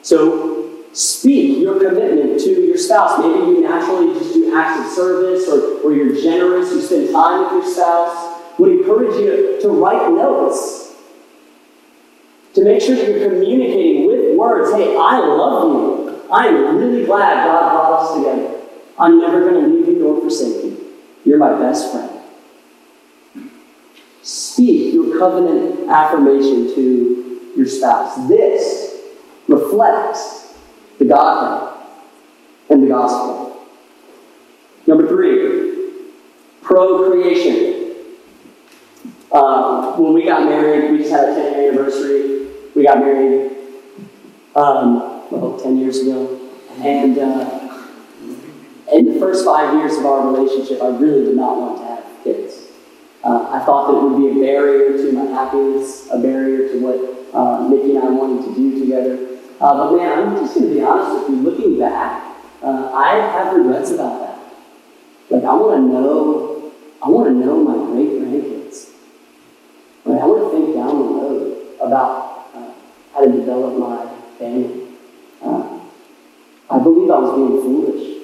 So, 0.01 0.85
speak 0.93 1.59
your 1.59 1.77
commitment 1.77 2.39
to 2.39 2.65
your 2.65 2.77
spouse. 2.77 3.19
Maybe 3.19 3.39
you 3.39 3.61
naturally 3.63 4.17
just 4.17 4.33
do 4.33 4.55
acts 4.55 4.87
of 4.87 4.93
service 4.93 5.49
or, 5.49 5.81
or 5.81 5.93
you're 5.93 6.15
generous, 6.21 6.71
you 6.71 6.79
spend 6.79 7.11
time 7.11 7.53
with 7.53 7.65
your 7.65 7.73
spouse. 7.73 8.39
Would 8.59 8.71
encourage 8.71 9.19
you 9.19 9.59
to 9.61 9.67
write 9.67 10.09
notes 10.09 10.93
to 12.53 12.63
make 12.63 12.81
sure 12.81 12.95
that 12.95 13.09
you're 13.09 13.29
communicating 13.29 14.07
with 14.07 14.12
words, 14.35 14.73
hey, 14.73 14.95
I 14.97 15.19
love 15.19 15.73
you. 15.73 16.21
I 16.31 16.47
am 16.47 16.77
really 16.77 17.05
glad 17.05 17.45
God 17.45 17.71
brought 17.71 18.01
us 18.01 18.17
together. 18.17 18.61
I'm 18.97 19.19
never 19.19 19.41
going 19.41 19.63
to 19.63 19.67
leave 19.67 19.87
you 19.87 20.03
nor 20.03 20.19
forsake 20.21 20.63
you. 20.63 20.93
You're 21.25 21.37
my 21.37 21.57
best 21.59 21.91
friend. 21.91 22.21
Speak 24.21 24.93
your 24.93 25.17
covenant 25.19 25.89
affirmation 25.89 26.73
to 26.75 27.51
your 27.55 27.65
spouse. 27.65 28.27
This 28.27 29.01
reflects 29.47 30.55
the 30.97 31.05
Godhead 31.05 31.85
and 32.69 32.83
the 32.83 32.87
gospel. 32.87 33.65
Number 34.87 35.07
three, 35.07 36.01
procreation. 36.61 37.95
Uh, 39.31 39.95
when 39.97 40.13
we 40.13 40.25
got 40.25 40.45
married, 40.45 40.91
we 40.91 40.99
just 40.99 41.11
had 41.11 41.29
a 41.29 41.35
10 41.35 41.53
year 41.53 41.71
anniversary 41.71 42.33
we 42.75 42.83
got 42.83 42.99
married 42.99 43.51
um, 44.55 45.29
well, 45.31 45.59
10 45.61 45.77
years 45.77 45.99
ago. 45.99 46.39
And 46.81 47.17
uh, 47.17 47.87
in 48.93 49.13
the 49.13 49.19
first 49.19 49.45
five 49.45 49.73
years 49.75 49.97
of 49.97 50.05
our 50.05 50.31
relationship, 50.31 50.81
I 50.81 50.89
really 50.89 51.25
did 51.25 51.35
not 51.35 51.57
want 51.57 51.77
to 51.79 51.85
have 51.85 52.23
kids. 52.23 52.67
Uh, 53.23 53.49
I 53.51 53.63
thought 53.65 53.91
that 53.91 53.97
it 53.97 54.03
would 54.03 54.17
be 54.17 54.39
a 54.39 54.43
barrier 54.43 54.97
to 54.97 55.11
my 55.13 55.25
happiness, 55.31 56.09
a 56.11 56.19
barrier 56.19 56.69
to 56.69 56.79
what 56.79 57.33
uh, 57.33 57.67
Nikki 57.67 57.95
and 57.95 58.05
I 58.05 58.09
wanted 58.09 58.45
to 58.45 58.55
do 58.55 58.79
together. 58.79 59.39
Uh, 59.61 59.77
but 59.77 59.97
man, 59.97 60.19
I'm 60.19 60.35
just 60.35 60.55
going 60.55 60.69
to 60.69 60.75
be 60.75 60.81
honest 60.81 61.29
with 61.29 61.37
you. 61.37 61.43
Looking 61.43 61.79
back, 61.79 62.35
uh, 62.61 62.91
I 62.93 63.15
have 63.15 63.55
regrets 63.55 63.91
about 63.91 64.19
that. 64.19 64.39
Like 65.29 65.43
I 65.43 65.53
want 65.53 65.81
to 65.81 65.87
know, 65.87 66.73
I 67.01 67.09
want 67.09 67.29
to 67.29 67.33
know 67.33 67.63
my 67.63 67.73
great 67.93 68.09
grandkids. 68.09 68.91
I 70.05 70.09
want 70.09 70.51
to 70.51 70.57
think 70.57 70.75
down 70.75 70.97
the 70.97 71.03
road 71.03 71.67
about 71.79 72.33
how 73.13 73.23
to 73.23 73.31
develop 73.31 73.77
my 73.77 74.02
Uh, 74.43 75.79
I 76.69 76.79
believe 76.79 77.09
I 77.09 77.19
was 77.19 77.35
being 77.35 77.61
foolish. 77.61 78.23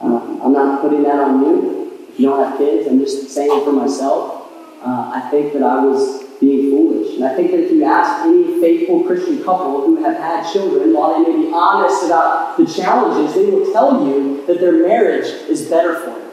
Uh, 0.00 0.44
I'm 0.44 0.52
not 0.52 0.80
putting 0.80 1.02
that 1.04 1.20
on 1.20 1.42
you. 1.42 2.06
If 2.08 2.20
you 2.20 2.28
don't 2.28 2.44
have 2.44 2.58
kids, 2.58 2.88
I'm 2.88 2.98
just 2.98 3.30
saying 3.30 3.64
for 3.64 3.72
myself. 3.72 4.50
Uh, 4.84 5.12
I 5.14 5.28
think 5.30 5.52
that 5.52 5.62
I 5.62 5.84
was 5.84 6.24
being 6.40 6.70
foolish. 6.70 7.14
And 7.16 7.24
I 7.24 7.34
think 7.36 7.52
that 7.52 7.60
if 7.60 7.70
you 7.70 7.84
ask 7.84 8.26
any 8.26 8.60
faithful 8.60 9.04
Christian 9.04 9.42
couple 9.44 9.86
who 9.86 10.02
have 10.02 10.16
had 10.16 10.52
children, 10.52 10.92
while 10.92 11.22
they 11.22 11.30
may 11.30 11.46
be 11.46 11.52
honest 11.52 12.04
about 12.04 12.56
the 12.56 12.66
challenges, 12.66 13.34
they 13.34 13.46
will 13.46 13.72
tell 13.72 14.06
you 14.06 14.44
that 14.46 14.60
their 14.60 14.86
marriage 14.86 15.26
is 15.48 15.68
better 15.68 15.94
for 16.00 16.18
them. 16.18 16.30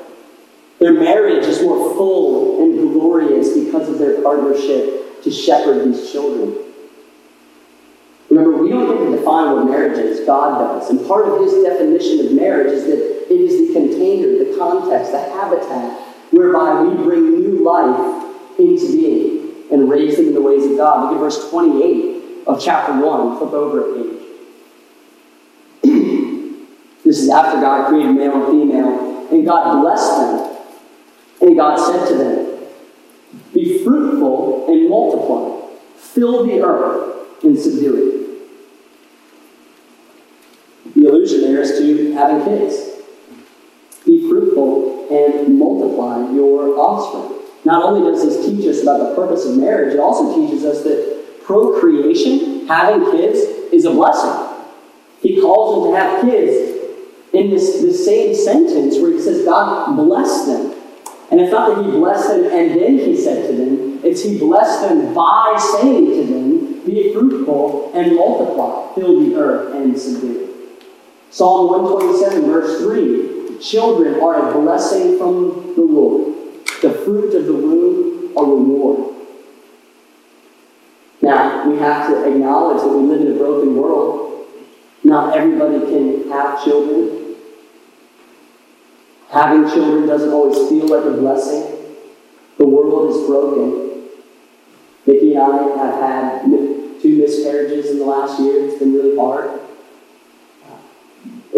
Their 0.79 0.93
marriage 0.93 1.45
is 1.45 1.61
more 1.61 1.93
full 1.93 2.63
and 2.63 2.91
glorious 2.91 3.53
because 3.53 3.89
of 3.89 3.99
their 3.99 4.21
partnership 4.21 5.21
to 5.23 5.31
shepherd 5.31 5.85
these 5.85 6.11
children. 6.11 6.68
Remember, 8.29 8.57
we 8.61 8.69
don't 8.69 8.87
get 8.87 9.05
to 9.05 9.17
define 9.17 9.55
what 9.55 9.65
marriage 9.65 9.97
is, 9.97 10.25
God 10.25 10.59
does. 10.59 10.89
And 10.91 11.05
part 11.07 11.27
of 11.27 11.41
his 11.41 11.63
definition 11.63 12.27
of 12.27 12.33
marriage 12.33 12.71
is 12.71 12.85
that 12.85 13.33
it 13.33 13.41
is 13.41 13.67
the 13.67 13.73
container, 13.73 14.45
the 14.45 14.55
context, 14.57 15.11
the 15.11 15.19
habitat 15.19 15.99
whereby 16.31 16.81
we 16.81 17.03
bring 17.03 17.39
new 17.39 17.63
life 17.63 18.59
into 18.59 18.91
being 18.91 19.55
and 19.71 19.89
raise 19.89 20.17
them 20.17 20.27
in 20.27 20.33
the 20.35 20.41
ways 20.41 20.63
of 20.65 20.77
God. 20.77 21.05
Look 21.05 21.13
at 21.13 21.19
verse 21.19 21.49
28 21.49 22.45
of 22.45 22.61
chapter 22.61 22.93
1. 22.93 23.37
Flip 23.39 23.53
over 23.53 23.79
a 23.79 23.95
page. 23.95 24.19
this 27.03 27.19
is 27.19 27.29
after 27.29 27.59
God 27.59 27.87
created 27.87 28.13
male 28.13 28.43
and 28.43 28.45
female, 28.45 29.27
and 29.31 29.43
God 29.45 29.81
blessed 29.81 30.17
them. 30.17 30.55
And 31.41 31.55
God 31.55 31.77
said 31.77 32.07
to 32.09 32.15
them, 32.15 32.59
Be 33.55 33.83
fruitful 33.83 34.67
and 34.67 34.87
multiply, 34.87 35.67
fill 35.97 36.45
the 36.45 36.61
earth 36.61 37.43
and 37.43 37.57
subdue 37.57 37.95
it 37.95 38.19
the 40.95 41.07
illusion 41.07 41.41
there 41.41 41.61
is 41.61 41.77
to 41.77 42.08
having 42.19 42.43
kids. 42.45 42.75
Be 44.05 44.27
fruitful 44.29 45.07
and 45.09 45.57
multiply 45.57 46.31
your 46.31 46.77
offspring. 46.77 47.39
Not 47.65 47.83
only 47.83 48.09
does 48.09 48.23
this 48.23 48.45
teach 48.45 48.65
us 48.67 48.81
about 48.81 49.09
the 49.09 49.15
purpose 49.15 49.45
of 49.45 49.57
marriage, 49.57 49.93
it 49.93 49.99
also 49.99 50.35
teaches 50.35 50.63
us 50.63 50.83
that 50.83 51.43
procreation, 51.43 52.67
having 52.67 53.11
kids, 53.11 53.39
is 53.71 53.85
a 53.85 53.91
blessing. 53.91 54.47
He 55.21 55.41
calls 55.41 55.83
them 55.83 55.93
to 55.93 55.99
have 55.99 56.21
kids 56.21 56.69
in 57.33 57.49
this, 57.49 57.81
this 57.81 58.05
same 58.05 58.33
sentence 58.33 58.97
where 58.97 59.11
he 59.11 59.21
says, 59.21 59.45
God 59.45 59.95
bless 59.95 60.45
them. 60.45 60.73
And 61.31 61.39
it's 61.39 61.51
not 61.51 61.75
that 61.75 61.85
he 61.85 61.91
blessed 61.91 62.29
them 62.29 62.45
and 62.45 62.79
then 62.79 62.97
he 62.97 63.15
said 63.15 63.47
to 63.47 63.55
them, 63.55 63.99
it's 64.03 64.23
he 64.23 64.39
blessed 64.39 64.89
them 64.89 65.13
by 65.13 65.59
saying 65.79 66.05
to 66.05 66.33
them, 66.33 66.85
Be 66.85 67.13
fruitful 67.13 67.91
and 67.93 68.15
multiply, 68.15 68.95
fill 68.95 69.19
the 69.19 69.35
earth 69.35 69.75
and 69.75 69.99
subdue 69.99 70.45
it. 70.45 70.48
Psalm 71.31 71.69
127, 71.69 72.49
verse 72.49 72.81
3 72.81 73.59
Children 73.59 74.21
are 74.21 74.49
a 74.49 74.53
blessing 74.53 75.17
from 75.17 75.75
the 75.75 75.81
Lord, 75.81 76.35
the 76.81 76.91
fruit 77.03 77.35
of 77.35 77.45
the 77.45 77.53
womb, 77.53 78.37
are 78.37 78.45
a 78.45 78.47
reward. 78.47 79.15
Now, 81.21 81.69
we 81.69 81.77
have 81.77 82.07
to 82.07 82.25
acknowledge 82.25 82.81
that 82.81 82.87
we 82.87 83.03
live 83.03 83.21
in 83.21 83.33
a 83.33 83.37
broken 83.37 83.75
world. 83.75 84.47
Not 85.03 85.35
everybody 85.35 85.79
can 85.79 86.29
have 86.29 86.63
children. 86.63 87.35
Having 89.29 89.69
children 89.69 90.07
doesn't 90.07 90.31
always 90.31 90.69
feel 90.69 90.87
like 90.87 91.05
a 91.05 91.17
blessing. 91.17 91.75
The 92.57 92.67
world 92.67 93.11
is 93.11 93.27
broken. 93.27 94.09
Vicki 95.05 95.35
and 95.35 95.43
I 95.43 95.85
have 95.85 95.95
had 95.99 96.41
two 97.01 97.17
miscarriages 97.17 97.91
in 97.91 97.99
the 97.99 98.05
last 98.05 98.39
year. 98.39 98.65
It's 98.65 98.79
been 98.79 98.93
really 98.93 99.17
hard. 99.17 99.58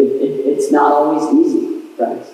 It, 0.01 0.19
it, 0.19 0.47
it's 0.47 0.71
not 0.71 0.91
always 0.91 1.45
easy, 1.45 1.79
friends. 1.95 2.27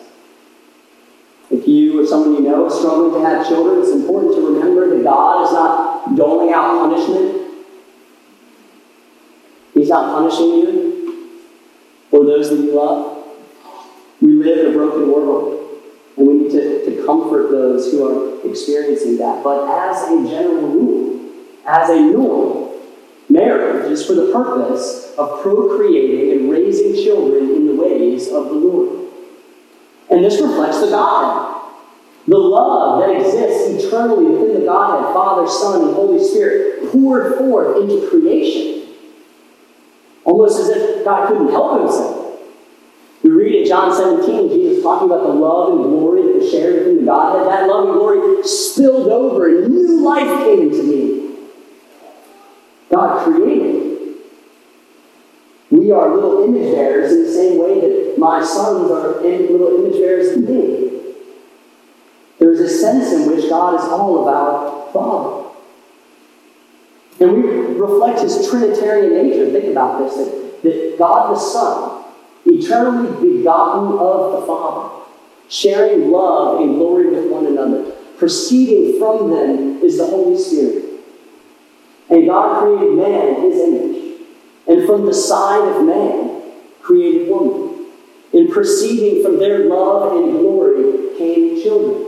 If 1.52 1.68
you 1.68 2.02
or 2.02 2.08
someone 2.08 2.42
you 2.42 2.50
know 2.50 2.66
is 2.68 2.76
struggling 2.76 3.22
to 3.22 3.28
have 3.28 3.46
children, 3.46 3.82
it's 3.82 3.92
important 3.92 4.36
to 4.36 4.54
remember 4.54 4.96
that 4.96 5.04
God 5.04 5.46
is 5.46 5.52
not 5.52 6.16
doling 6.16 6.54
out 6.54 6.80
punishment. 6.80 7.66
He's 9.74 9.90
not 9.90 10.14
punishing 10.14 10.48
you 10.48 11.40
or 12.12 12.24
those 12.24 12.52
that 12.52 12.56
you 12.56 12.74
love. 12.74 13.26
We 14.22 14.32
live 14.32 14.60
in 14.60 14.72
a 14.72 14.78
broken 14.78 15.12
world, 15.12 15.82
and 16.16 16.26
we 16.26 16.34
need 16.36 16.52
to, 16.52 16.86
to 16.86 17.06
comfort 17.06 17.52
those 17.52 17.92
who 17.92 18.08
are 18.08 18.50
experiencing 18.50 19.18
that. 19.18 19.44
But 19.44 19.68
as 19.70 20.04
a 20.04 20.30
general 20.30 20.68
rule, 20.70 21.32
as 21.66 21.90
a 21.90 22.00
norm, 22.00 22.68
Marriage 23.30 23.92
is 23.92 24.06
for 24.06 24.14
the 24.14 24.32
purpose 24.32 25.14
of 25.18 25.42
procreating 25.42 26.32
and 26.32 26.50
raising 26.50 26.94
children 26.94 27.17
And 30.18 30.26
this 30.26 30.42
reflects 30.42 30.82
the 30.82 30.90
Godhead. 30.90 31.62
The 32.28 32.40
love 32.40 33.02
that 33.02 33.12
exists 33.12 33.86
eternally 33.86 34.26
within 34.26 34.62
the 34.62 34.66
Godhead, 34.66 35.14
Father, 35.14 35.48
Son, 35.48 35.84
and 35.84 35.94
Holy 35.94 36.28
Spirit, 36.28 36.92
poured 36.92 37.38
forth 37.38 37.78
into 37.78 38.10
creation. 38.10 38.96
Almost 40.26 40.60
as 40.60 40.70
if 40.70 41.06
God 41.06 41.28
couldn't 41.28 41.50
help 41.50 41.82
himself. 41.82 42.40
We 43.22 43.30
read 43.30 43.62
in 43.62 43.68
John 43.68 43.96
17, 43.96 44.50
Jesus 44.50 44.82
talking 44.82 45.08
about 45.08 45.22
the 45.22 45.34
love 45.34 45.74
and 45.74 45.84
glory 45.84 46.24
that 46.24 46.40
was 46.40 46.50
shared 46.50 46.80
within 46.80 46.98
the 46.98 47.04
Godhead. 47.04 47.46
That 47.46 47.68
love 47.68 47.90
and 47.90 47.94
glory 47.94 48.44
spilled 48.44 49.10
over, 49.10 49.48
and 49.48 49.72
new 49.72 50.04
life 50.04 50.46
came 50.46 50.62
into 50.64 50.82
me. 50.82 51.38
God 52.90 53.24
created. 53.24 53.77
We 55.88 55.94
are 55.94 56.14
little 56.14 56.44
image 56.44 56.76
bearers 56.76 57.14
in 57.14 57.24
the 57.24 57.32
same 57.32 57.58
way 57.60 57.80
that 57.80 58.20
my 58.20 58.44
sons 58.44 58.92
are 58.92 59.22
little 59.22 59.86
image 59.86 60.02
bearers 60.02 60.34
in 60.34 60.44
me. 60.44 61.14
There's 62.40 62.60
a 62.60 62.68
sense 62.68 63.14
in 63.14 63.32
which 63.32 63.48
God 63.50 63.76
is 63.76 63.86
all 63.88 64.28
about 64.28 64.92
Father. 64.92 65.50
And 67.22 67.32
we 67.32 67.50
reflect 67.80 68.20
his 68.20 68.50
Trinitarian 68.50 69.14
nature. 69.14 69.50
Think 69.50 69.72
about 69.72 70.00
this 70.00 70.16
that, 70.18 70.62
that 70.64 70.96
God 71.00 71.34
the 71.34 71.40
Son, 71.40 72.04
eternally 72.46 73.38
begotten 73.38 73.98
of 73.98 74.42
the 74.42 74.46
Father, 74.46 75.06
sharing 75.48 76.12
love 76.12 76.60
and 76.60 76.76
glory 76.76 77.12
with 77.12 77.32
one 77.32 77.46
another, 77.46 77.92
proceeding 78.18 79.00
from 79.00 79.30
them 79.30 79.82
is 79.82 80.00
the 80.00 80.06
Holy 80.06 80.38
Spirit. 80.38 80.84
And 82.10 82.28
God 82.28 82.62
created 82.62 82.98
man 82.98 83.36
in 83.36 83.42
his 83.44 83.60
image. 83.62 83.97
And 84.68 84.86
from 84.86 85.06
the 85.06 85.14
side 85.14 85.68
of 85.76 85.86
man, 85.86 86.42
created 86.82 87.30
woman. 87.30 87.88
And 88.34 88.50
proceeding 88.50 89.24
from 89.24 89.40
their 89.40 89.66
love 89.66 90.18
and 90.18 90.34
glory 90.34 91.18
came 91.18 91.62
children 91.62 92.08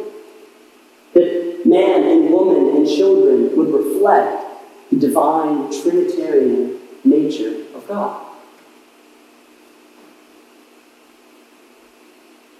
that 1.13 1.65
man 1.65 2.03
and 2.03 2.29
woman 2.29 2.75
and 2.75 2.87
children 2.87 3.55
would 3.55 3.73
reflect 3.73 4.45
the 4.91 4.97
divine 4.97 5.71
Trinitarian 5.71 6.79
nature 7.03 7.65
of 7.75 7.87
God. 7.87 8.25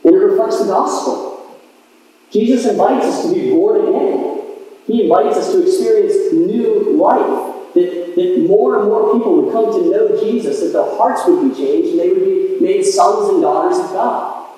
And 0.03 0.15
it 0.15 0.17
reflects 0.17 0.59
the 0.59 0.65
gospel. 0.65 1.59
Jesus 2.31 2.65
invites 2.65 3.05
us 3.05 3.27
to 3.27 3.33
be 3.33 3.49
born 3.49 3.87
again. 3.87 4.45
He 4.87 5.03
invites 5.03 5.37
us 5.37 5.51
to 5.51 5.63
experience 5.63 6.33
new 6.33 6.97
life. 6.97 7.73
That, 7.73 8.08
that 8.15 8.45
more 8.47 8.79
and 8.79 8.89
more 8.89 9.13
people 9.13 9.41
would 9.41 9.53
come 9.53 9.71
to 9.71 9.89
know 9.89 10.19
Jesus, 10.19 10.59
that 10.59 10.73
their 10.73 10.95
hearts 10.97 11.23
would 11.27 11.49
be 11.49 11.55
changed, 11.55 11.89
and 11.89 11.99
they 11.99 12.09
would 12.09 12.25
be 12.25 12.59
made 12.59 12.83
sons 12.83 13.29
and 13.29 13.41
daughters 13.41 13.79
of 13.79 13.91
God. 13.91 14.49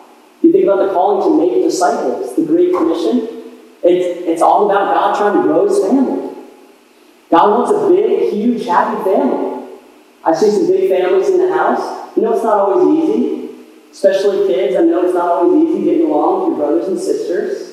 You 0.41 0.51
think 0.51 0.65
about 0.65 0.87
the 0.87 0.93
calling 0.93 1.21
to 1.27 1.45
make 1.45 1.63
disciples, 1.63 2.35
the 2.35 2.45
Great 2.45 2.73
Commission. 2.73 3.27
It's, 3.83 4.27
it's 4.27 4.41
all 4.41 4.69
about 4.69 4.93
God 4.93 5.17
trying 5.17 5.37
to 5.37 5.43
grow 5.43 5.67
his 5.67 5.79
family. 5.79 6.35
God 7.29 7.49
wants 7.49 7.71
a 7.71 7.89
big, 7.89 8.33
huge, 8.33 8.65
happy 8.65 9.03
family. 9.03 9.67
I 10.23 10.33
see 10.33 10.51
some 10.51 10.67
big 10.67 10.89
families 10.89 11.29
in 11.29 11.37
the 11.37 11.53
house. 11.53 12.15
You 12.15 12.23
know, 12.23 12.33
it's 12.33 12.43
not 12.43 12.59
always 12.59 13.03
easy, 13.03 13.49
especially 13.91 14.47
kids. 14.47 14.75
I 14.75 14.81
know 14.81 15.05
it's 15.05 15.13
not 15.13 15.25
always 15.25 15.69
easy 15.69 15.85
getting 15.85 16.07
along 16.07 16.49
with 16.51 16.59
your 16.59 16.67
brothers 16.67 16.87
and 16.89 16.99
sisters. 16.99 17.71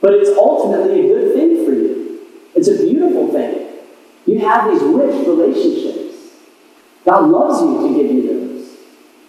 But 0.00 0.14
it's 0.14 0.30
ultimately 0.30 1.00
a 1.00 1.02
good 1.08 1.34
thing 1.34 1.64
for 1.64 1.72
you. 1.72 2.20
It's 2.54 2.68
a 2.68 2.76
beautiful 2.76 3.28
thing. 3.28 3.67
Have 4.40 4.70
these 4.70 4.82
rich 4.82 5.26
relationships. 5.26 6.16
God 7.04 7.28
loves 7.28 7.62
you 7.62 7.88
to 7.88 8.02
give 8.02 8.12
you 8.12 8.22
those. 8.28 8.76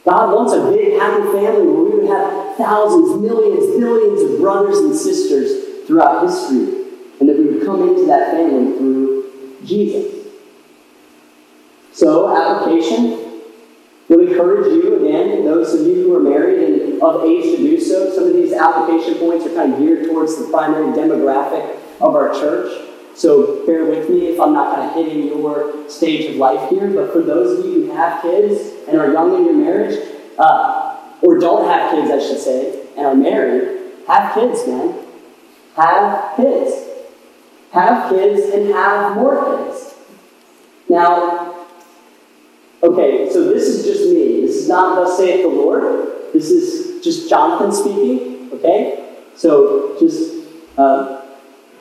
God 0.06 0.34
wants 0.34 0.54
a 0.54 0.72
big, 0.72 1.00
happy 1.00 1.24
family 1.24 1.68
where 1.68 1.84
we 1.84 2.00
would 2.00 2.10
have 2.10 2.56
thousands, 2.58 3.22
millions, 3.22 3.78
billions 3.78 4.22
of 4.22 4.40
brothers 4.40 4.78
and 4.80 4.96
sisters 4.96 5.86
throughout 5.86 6.24
history, 6.24 6.86
and 7.20 7.30
that 7.30 7.38
we 7.38 7.46
would 7.46 7.66
come 7.66 7.88
into 7.88 8.06
that 8.06 8.32
family 8.32 8.78
through 8.78 9.60
Jesus. 9.66 10.28
So, 11.92 12.36
application 12.36 13.42
would 14.10 14.30
encourage 14.30 14.68
you, 14.74 15.06
again, 15.06 15.46
those 15.46 15.74
of 15.74 15.86
you 15.86 16.04
who 16.04 16.16
are 16.16 16.20
married 16.20 16.64
and 16.64 17.02
of 17.02 17.24
age 17.24 17.56
to 17.56 17.58
do 17.58 17.80
so, 17.80 18.14
some 18.14 18.26
of 18.26 18.34
these 18.34 18.54
application 18.54 19.16
points 19.16 19.46
are 19.46 19.54
kind 19.54 19.74
of 19.74 19.80
geared 19.80 20.06
towards 20.06 20.38
the 20.38 20.50
primary 20.50 20.88
demographic 20.88 21.78
of 22.02 22.16
our 22.16 22.34
church. 22.34 22.89
So 23.20 23.66
bear 23.66 23.84
with 23.84 24.10
me 24.10 24.28
if 24.28 24.40
I'm 24.40 24.54
not 24.54 24.74
kind 24.74 24.90
of 24.90 24.96
hitting 24.96 25.28
your 25.28 25.90
stage 25.90 26.30
of 26.30 26.38
life 26.38 26.70
here. 26.70 26.88
But 26.90 27.12
for 27.12 27.22
those 27.22 27.60
of 27.60 27.66
you 27.66 27.88
who 27.88 27.92
have 27.92 28.22
kids 28.22 28.88
and 28.88 28.98
are 28.98 29.12
young 29.12 29.36
in 29.36 29.44
your 29.44 29.56
marriage, 29.56 30.00
uh, 30.38 30.98
or 31.22 31.38
don't 31.38 31.68
have 31.68 31.92
kids, 31.92 32.10
I 32.10 32.26
should 32.26 32.40
say, 32.40 32.88
and 32.96 33.06
are 33.06 33.16
married, 33.16 33.78
have 34.08 34.34
kids, 34.34 34.66
man. 34.66 34.98
Have 35.76 36.38
kids. 36.38 36.88
Have 37.74 38.10
kids 38.10 38.54
and 38.54 38.70
have 38.70 39.16
more 39.16 39.66
kids. 39.66 39.96
Now, 40.88 41.66
okay, 42.82 43.30
so 43.30 43.50
this 43.50 43.68
is 43.68 43.84
just 43.84 44.06
me. 44.14 44.40
This 44.46 44.56
is 44.56 44.70
not 44.70 44.96
thus 44.96 45.18
saith 45.18 45.42
the 45.42 45.50
Lord. 45.50 46.32
This 46.32 46.50
is 46.52 47.04
just 47.04 47.30
Jonathan 47.30 47.74
speaking, 47.74 48.50
okay? 48.54 49.18
So 49.36 49.98
just 50.00 50.42
uh, 50.78 51.22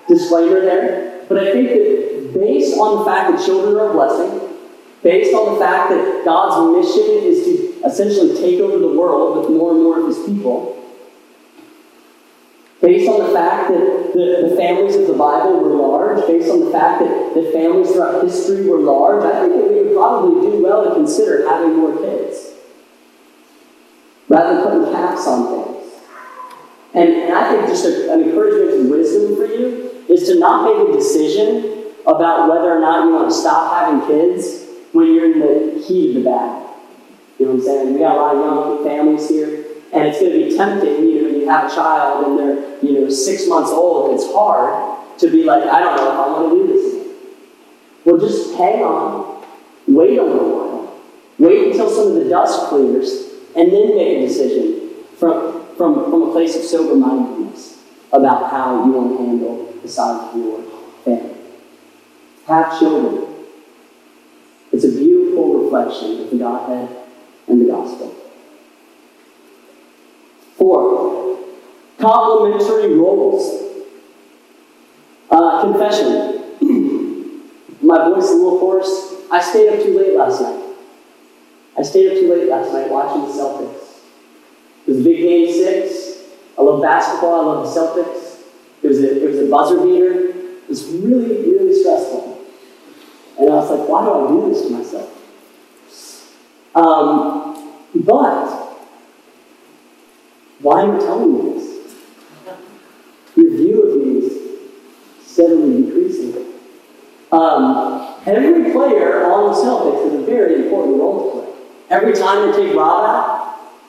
disclaimer 0.09 0.62
there. 0.62 1.08
But 1.29 1.38
I 1.38 1.53
think 1.53 1.69
that 1.69 2.35
based 2.35 2.79
on 2.79 2.99
the 2.99 3.05
fact 3.05 3.31
that 3.31 3.45
children 3.45 3.77
are 3.77 3.91
a 3.91 3.93
blessing, 3.93 4.49
based 5.03 5.35
on 5.35 5.55
the 5.55 5.61
fact 5.61 5.91
that 5.91 6.25
God's 6.25 6.75
mission 6.77 7.23
is 7.23 7.45
to 7.45 7.87
essentially 7.87 8.35
take 8.37 8.61
over 8.61 8.79
the 8.79 8.88
world 8.88 9.38
with 9.38 9.51
more 9.51 9.73
and 9.73 9.83
more 9.83 10.01
of 10.01 10.09
his 10.09 10.19
people, 10.27 10.75
based 12.81 13.09
on 13.09 13.27
the 13.27 13.33
fact 13.33 13.71
that 13.71 14.12
the, 14.14 14.49
the 14.49 14.57
families 14.57 14.97
of 14.97 15.07
the 15.07 15.12
Bible 15.12 15.61
were 15.61 15.77
large, 15.77 16.27
based 16.27 16.51
on 16.51 16.64
the 16.64 16.71
fact 16.71 17.01
that, 17.01 17.35
that 17.35 17.53
families 17.53 17.93
throughout 17.93 18.25
history 18.25 18.67
were 18.67 18.79
large, 18.79 19.25
I 19.25 19.41
think 19.41 19.53
that 19.53 19.71
we 19.71 19.83
would 19.83 19.95
probably 19.95 20.51
do 20.51 20.62
well 20.62 20.85
to 20.85 20.95
consider 20.95 21.47
having 21.47 21.77
more 21.77 21.97
kids 21.99 22.55
rather 24.29 24.55
than 24.55 24.64
putting 24.64 24.93
caps 24.93 25.27
on 25.27 25.64
things. 25.64 25.93
And, 26.95 27.09
and 27.09 27.35
I 27.35 27.51
think 27.51 27.67
just 27.67 27.85
a, 27.85 28.12
an 28.12 28.23
encouragement 28.23 28.81
and 28.81 28.91
wisdom 28.91 29.37
for 29.37 29.47
you 29.47 29.88
is 30.09 30.29
to 30.29 30.38
not 30.38 30.64
make 30.64 30.88
a 30.88 30.92
decision 30.92 31.92
about 32.07 32.49
whether 32.49 32.73
or 32.73 32.81
not 32.81 33.05
you 33.05 33.14
want 33.14 33.31
to 33.31 33.35
stop 33.35 33.79
having 33.79 34.07
kids 34.09 34.66
when 34.92 35.14
you're 35.14 35.33
in 35.33 35.40
the 35.40 35.83
heat 35.83 36.16
of 36.16 36.23
the 36.23 36.31
battle. 36.31 36.77
You 37.38 37.47
know 37.47 37.53
what 37.53 37.61
I'm 37.61 37.66
saying? 37.66 37.92
We 37.92 38.01
got 38.01 38.16
a 38.16 38.21
lot 38.21 38.37
of 38.37 38.40
young 38.40 38.85
families 38.85 39.29
here, 39.29 39.66
and 39.92 40.09
it's 40.09 40.18
going 40.18 40.33
to 40.33 40.38
be 40.38 40.57
tempting, 40.57 41.09
you 41.09 41.23
know, 41.23 41.29
when 41.29 41.40
you 41.40 41.49
have 41.49 41.71
a 41.71 41.75
child 41.75 42.27
and 42.27 42.38
they're, 42.38 42.79
you 42.83 43.01
know, 43.01 43.11
six 43.11 43.47
months 43.47 43.71
old, 43.71 44.14
it's 44.14 44.27
hard 44.33 44.99
to 45.18 45.31
be 45.31 45.44
like, 45.44 45.62
I 45.64 45.81
don't 45.81 45.97
know 45.97 46.11
if 46.11 46.18
I 46.18 46.29
want 46.29 46.53
to 46.53 46.57
do 46.57 46.73
this. 46.73 47.16
Well, 48.05 48.18
just 48.18 48.55
hang 48.57 48.83
on, 48.83 49.44
wait 49.87 50.18
a 50.18 50.23
little 50.23 50.51
while, 50.51 51.01
wait 51.38 51.73
until 51.73 51.90
some 51.90 52.09
of 52.09 52.14
the 52.14 52.31
dust 52.31 52.68
clears, 52.68 53.29
and 53.55 53.71
then 53.71 53.97
make 53.97 54.18
a 54.18 54.21
decision 54.23 55.05
from, 55.18 55.66
from, 55.77 56.11
from 56.11 56.23
a 56.23 56.33
place 56.33 56.57
of 56.57 56.62
sober 56.62 56.94
mindedness 56.94 57.83
about 58.12 58.51
how 58.51 58.85
you 58.87 58.92
want 58.92 59.18
to 59.18 59.25
handle 59.25 59.67
of 59.85 60.37
your 60.37 60.62
family. 61.05 61.35
Have 62.47 62.79
children. 62.79 63.35
It's 64.73 64.85
a 64.85 64.88
beautiful 64.88 65.64
reflection 65.64 66.21
of 66.23 66.31
the 66.31 66.37
Godhead 66.37 66.97
and 67.47 67.61
the 67.61 67.67
gospel. 67.67 68.14
Four, 70.57 71.38
complementary 71.99 72.95
roles. 72.95 73.87
Uh, 75.31 75.61
confession. 75.62 76.38
My 77.83 78.09
voice 78.09 78.25
is 78.25 78.31
a 78.31 78.35
little 78.35 78.59
hoarse. 78.59 79.14
I 79.31 79.41
stayed 79.41 79.68
up 79.68 79.83
too 79.83 79.99
late 79.99 80.16
last 80.16 80.41
night. 80.41 80.64
I 81.79 81.83
stayed 81.83 82.12
up 82.12 82.18
too 82.18 82.35
late 82.35 82.49
last 82.49 82.72
night 82.72 82.91
watching 82.91 83.22
the 83.22 83.29
Celtics. 83.29 84.01
It 84.87 84.91
was 84.91 85.01
a 85.01 85.05
big 85.05 85.18
game 85.18 85.53
six. 85.53 86.18
I 86.59 86.62
love 86.62 86.83
basketball. 86.83 87.41
I 87.41 87.55
love 87.55 87.74
the 87.74 87.81
Celtics. 87.81 88.28
Was 89.39 89.47
a, 89.47 89.51
buzzer 89.51 89.86
beater. 89.86 90.28
It 90.28 90.68
was 90.68 90.84
really, 90.86 91.51
really 91.51 91.74
stressful. 91.80 92.45
And 93.39 93.51
I 93.51 93.55
was 93.55 93.70
like, 93.70 93.89
why 93.89 94.05
do 94.05 94.12
I 94.12 94.28
do 94.28 94.53
this 94.53 94.62
to 94.66 94.70
myself? 94.70 95.14
Um, 96.74 97.72
but 97.95 98.68
why 100.61 100.82
am 100.82 100.97
I 100.97 100.99
telling 100.99 101.36
you 101.36 101.55
this? 101.55 101.68
Your 103.36 103.51
view 103.51 103.82
of 103.82 103.97
me 103.97 104.26
is 104.26 104.32
steadily 105.24 105.82
decreasing. 105.82 106.47
Um, 107.30 108.14
every 108.26 108.72
player 108.72 109.26
on 109.26 109.53
the 109.53 109.59
Celtics 109.59 110.05
has 110.05 110.14
a 110.14 110.24
very 110.24 110.64
important 110.64 110.99
role 110.99 111.43
to 111.43 111.47
play. 111.47 111.55
Every 111.91 112.12
time 112.12 112.51
they 112.51 112.66
take 112.66 112.76
Rob 112.76 113.05
out, 113.05 113.49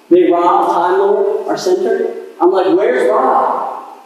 they 0.09 0.31
rob 0.31 0.69
Time 0.69 0.99
Lord, 0.99 1.47
our 1.47 1.57
center. 1.57 2.25
I'm 2.41 2.51
like, 2.51 2.67
where's 2.67 3.09
Rob? 3.09 3.48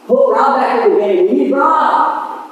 Put 0.08 0.34
Rob 0.34 0.60
back 0.60 0.86
in 0.86 0.94
the 0.94 1.00
game. 1.00 1.28
We 1.28 1.44
need 1.44 1.52
Rob. 1.52 2.52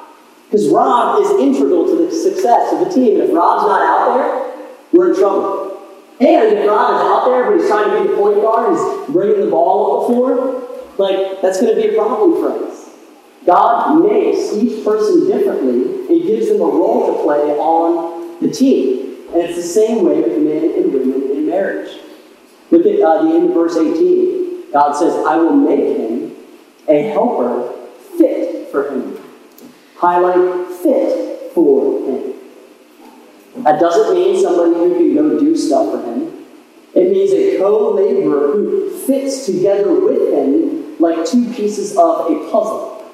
Because 0.49 0.69
Rob 0.69 1.23
is 1.23 1.31
integral 1.31 1.85
to 1.85 2.05
the 2.05 2.11
success 2.11 2.73
of 2.73 2.79
the 2.79 2.93
team. 2.93 3.19
And 3.19 3.29
if 3.29 3.35
Rob's 3.35 3.63
not 3.63 3.81
out 3.81 4.17
there, 4.17 4.67
we're 4.91 5.13
in 5.13 5.19
trouble. 5.19 5.71
And 6.19 6.57
if 6.57 6.67
Rob 6.67 6.95
is 6.95 7.01
out 7.01 7.25
there, 7.25 7.49
but 7.49 7.59
he's 7.59 7.69
trying 7.69 7.89
to 7.89 8.03
be 8.03 8.09
the 8.09 8.17
point 8.17 8.41
guard, 8.41 8.75
he's 8.75 9.13
bringing 9.13 9.45
the 9.45 9.51
ball 9.51 10.03
up 10.03 10.07
the 10.07 10.13
floor, 10.13 10.61
like 10.97 11.41
that's 11.41 11.59
going 11.59 11.75
to 11.75 11.81
be 11.81 11.89
a 11.89 11.97
problem 11.97 12.33
for 12.33 12.67
us. 12.67 12.89
God 13.45 14.03
makes 14.03 14.53
each 14.53 14.83
person 14.85 15.27
differently 15.27 16.05
and 16.07 16.27
gives 16.27 16.47
them 16.49 16.61
a 16.61 16.65
role 16.65 17.17
to 17.17 17.23
play 17.23 17.57
on 17.57 18.39
the 18.39 18.51
team. 18.51 19.15
And 19.33 19.41
it's 19.43 19.55
the 19.55 19.63
same 19.63 20.05
way 20.05 20.21
with 20.21 20.37
men 20.37 20.83
and 20.83 20.93
women 20.93 21.31
in 21.31 21.47
marriage. 21.47 21.99
Look 22.69 22.85
at 22.85 22.99
uh, 23.01 23.23
the 23.23 23.29
end 23.29 23.49
of 23.49 23.53
verse 23.55 23.77
18. 23.77 24.71
God 24.71 24.93
says, 24.93 25.13
I 25.25 25.37
will 25.37 25.55
make 25.55 26.00
a 26.87 27.09
helper 27.09 27.73
fit 28.17 28.69
for 28.71 28.91
him. 28.91 29.17
Highlight 29.97 30.67
fit 30.77 31.51
for 31.53 32.07
him. 32.07 32.33
That 33.63 33.79
doesn't 33.79 34.15
mean 34.15 34.41
somebody 34.41 34.73
who 34.73 34.95
can 34.95 35.15
go 35.15 35.39
do 35.39 35.55
stuff 35.55 35.91
for 35.91 36.03
him. 36.03 36.45
It 36.93 37.11
means 37.11 37.31
a 37.31 37.57
co 37.57 37.91
laborer 37.91 38.53
who 38.53 38.89
fits 39.05 39.45
together 39.45 39.93
with 39.93 40.33
him 40.33 40.97
like 40.99 41.25
two 41.25 41.51
pieces 41.53 41.97
of 41.97 42.31
a 42.31 42.51
puzzle. 42.51 43.11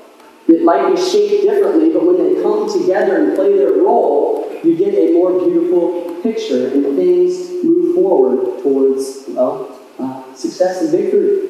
It 0.47 0.63
might 0.63 0.95
be 0.95 1.01
shaped 1.01 1.43
differently, 1.43 1.89
but 1.89 2.05
when 2.05 2.17
they 2.17 2.41
come 2.41 2.71
together 2.71 3.17
and 3.17 3.35
play 3.35 3.57
their 3.57 3.73
role, 3.73 4.49
you 4.63 4.77
get 4.77 4.93
a 4.93 5.13
more 5.13 5.37
beautiful 5.45 6.15
picture 6.23 6.69
and 6.69 6.95
things 6.95 7.63
move 7.63 7.95
forward 7.95 8.63
towards 8.63 9.25
well, 9.27 9.77
uh, 9.99 10.33
success 10.33 10.81
and 10.81 10.91
victory. 10.91 11.49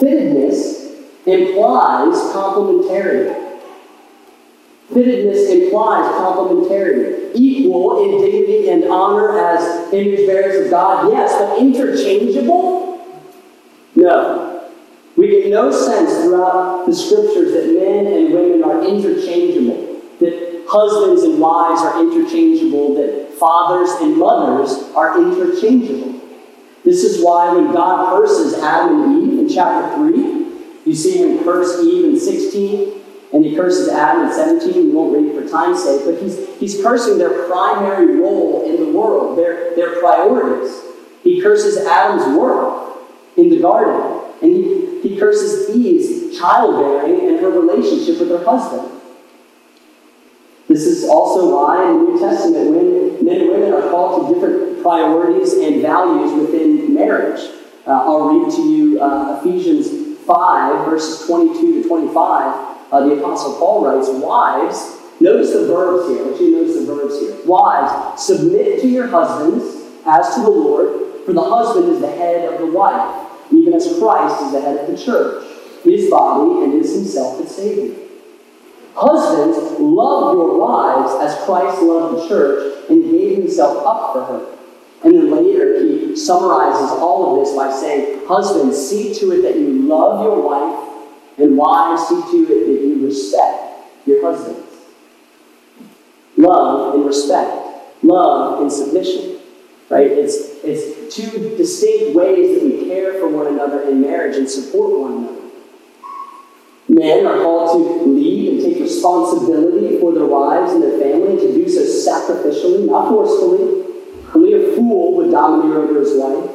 Fittedness 0.00 0.83
implies 1.26 2.16
complementarity. 2.34 3.44
Fittedness 4.90 5.50
implies 5.50 6.06
complementarity. 6.12 7.30
Equal 7.34 8.04
in 8.04 8.20
dignity 8.20 8.68
and 8.68 8.84
honor 8.84 9.38
as 9.38 9.92
image 9.92 10.26
bearers 10.26 10.66
of 10.66 10.70
God, 10.70 11.12
yes, 11.12 11.32
but 11.38 11.58
interchangeable? 11.58 12.84
No. 13.96 14.70
We 15.16 15.28
get 15.28 15.48
no 15.48 15.70
sense 15.70 16.12
throughout 16.22 16.86
the 16.86 16.94
scriptures 16.94 17.52
that 17.52 17.66
men 17.66 18.06
and 18.06 18.34
women 18.34 18.64
are 18.64 18.84
interchangeable, 18.84 20.00
that 20.20 20.64
husbands 20.68 21.22
and 21.22 21.38
wives 21.38 21.80
are 21.82 22.00
interchangeable, 22.00 22.94
that 22.96 23.32
fathers 23.38 23.90
and 24.00 24.16
mothers 24.16 24.92
are 24.94 25.20
interchangeable. 25.20 26.20
This 26.84 27.04
is 27.04 27.24
why 27.24 27.54
when 27.54 27.72
God 27.72 28.18
curses 28.18 28.54
Adam 28.54 29.02
and 29.02 29.32
Eve 29.32 29.38
in 29.38 29.48
chapter 29.48 29.96
3, 29.96 30.33
you 30.84 30.94
see 30.94 31.18
him 31.18 31.42
curse 31.44 31.82
Eve 31.82 32.04
in 32.04 32.20
16, 32.20 33.00
and 33.32 33.44
he 33.44 33.56
curses 33.56 33.88
Adam 33.88 34.28
in 34.28 34.32
17. 34.32 34.86
We 34.86 34.90
won't 34.92 35.14
read 35.14 35.34
it 35.34 35.42
for 35.42 35.48
time's 35.48 35.82
sake, 35.82 36.02
but 36.04 36.22
he's, 36.22 36.38
he's 36.58 36.82
cursing 36.82 37.18
their 37.18 37.48
primary 37.48 38.16
role 38.20 38.64
in 38.64 38.76
the 38.76 38.96
world, 38.96 39.38
their, 39.38 39.74
their 39.74 39.98
priorities. 40.00 40.80
He 41.22 41.40
curses 41.40 41.78
Adam's 41.86 42.38
work 42.38 42.98
in 43.36 43.48
the 43.48 43.60
garden, 43.60 44.30
and 44.42 44.50
he, 44.50 45.00
he 45.02 45.18
curses 45.18 45.74
Eve's 45.74 46.38
childbearing 46.38 47.28
and 47.28 47.40
her 47.40 47.50
relationship 47.50 48.20
with 48.20 48.28
her 48.28 48.44
husband. 48.44 49.00
This 50.68 50.86
is 50.86 51.08
also 51.08 51.54
why 51.54 51.90
in 51.90 52.04
the 52.04 52.10
New 52.10 52.18
Testament, 52.18 52.70
when 52.70 53.24
men 53.24 53.40
and 53.40 53.50
women 53.50 53.72
are 53.72 53.90
called 53.90 54.28
to 54.28 54.34
different 54.34 54.82
priorities 54.82 55.54
and 55.54 55.82
values 55.82 56.32
within 56.40 56.94
marriage. 56.94 57.40
Uh, 57.86 57.90
I'll 57.90 58.28
read 58.28 58.54
to 58.54 58.62
you 58.62 59.00
uh, 59.00 59.40
Ephesians 59.40 60.03
5, 60.26 60.86
verses 60.86 61.26
22 61.26 61.82
to 61.82 61.88
25. 61.88 62.76
Uh, 62.92 63.06
the 63.06 63.18
Apostle 63.18 63.58
Paul 63.58 63.84
writes, 63.84 64.08
Wives, 64.08 65.00
notice 65.20 65.52
the 65.52 65.66
verbs 65.66 66.08
here. 66.08 66.22
I 66.22 66.28
want 66.28 66.40
you 66.40 66.50
to 66.52 66.56
notice 66.58 66.76
the 66.76 66.86
verbs 66.86 67.20
here. 67.20 67.46
Wives, 67.46 68.22
submit 68.22 68.80
to 68.80 68.88
your 68.88 69.08
husbands 69.08 69.84
as 70.06 70.34
to 70.34 70.42
the 70.42 70.50
Lord, 70.50 71.24
for 71.24 71.32
the 71.32 71.42
husband 71.42 71.92
is 71.92 72.00
the 72.00 72.10
head 72.10 72.52
of 72.52 72.60
the 72.60 72.66
wife, 72.66 73.30
even 73.50 73.72
as 73.72 73.98
Christ 73.98 74.42
is 74.44 74.52
the 74.52 74.60
head 74.60 74.76
of 74.78 74.86
the 74.86 75.02
church, 75.02 75.44
his 75.82 76.10
body, 76.10 76.64
and 76.64 76.74
is 76.74 76.94
himself 76.94 77.40
its 77.40 77.56
Savior. 77.56 77.96
Husbands, 78.94 79.80
love 79.80 80.34
your 80.34 80.58
wives 80.58 81.14
as 81.20 81.44
Christ 81.44 81.82
loved 81.82 82.22
the 82.22 82.28
church 82.28 82.88
and 82.88 83.10
gave 83.10 83.38
himself 83.38 83.84
up 83.84 84.12
for 84.12 84.24
her. 84.24 84.56
And 85.02 85.14
then 85.14 85.30
later, 85.30 85.53
summarizes 86.16 86.90
all 86.90 87.32
of 87.40 87.44
this 87.46 87.56
by 87.56 87.72
saying, 87.72 88.26
Husbands, 88.26 88.76
see 88.76 89.14
to 89.14 89.32
it 89.32 89.42
that 89.42 89.56
you 89.56 89.82
love 89.82 90.24
your 90.24 90.40
wife, 90.40 91.08
and 91.38 91.56
wives, 91.56 92.08
see 92.08 92.20
to 92.20 92.52
it 92.52 92.66
that 92.66 92.86
you 92.86 93.06
respect 93.06 94.06
your 94.06 94.22
husbands. 94.22 94.60
Love 96.36 96.94
and 96.94 97.06
respect, 97.06 97.52
love 98.02 98.60
and 98.60 98.72
submission. 98.72 99.38
Right? 99.90 100.10
It's, 100.10 100.36
it's 100.64 101.14
two 101.14 101.56
distinct 101.56 102.16
ways 102.16 102.58
that 102.58 102.64
we 102.66 102.86
care 102.86 103.14
for 103.14 103.28
one 103.28 103.46
another 103.46 103.82
in 103.82 104.00
marriage 104.00 104.36
and 104.36 104.48
support 104.48 104.98
one 104.98 105.12
another. 105.18 105.44
Men 106.88 107.26
are 107.26 107.38
called 107.38 108.04
to 108.04 108.04
lead 108.04 108.54
and 108.54 108.62
take 108.62 108.82
responsibility 108.82 109.98
for 110.00 110.12
their 110.12 110.26
wives 110.26 110.72
and 110.72 110.82
their 110.82 110.98
family 110.98 111.36
to 111.36 111.52
do 111.52 111.68
so 111.68 111.80
sacrificially, 111.80 112.86
not 112.86 113.08
forcefully. 113.08 113.83
Fool 114.94 115.16
would 115.16 115.32
domineer 115.32 115.78
over 115.78 115.98
his 115.98 116.14
wife. 116.14 116.50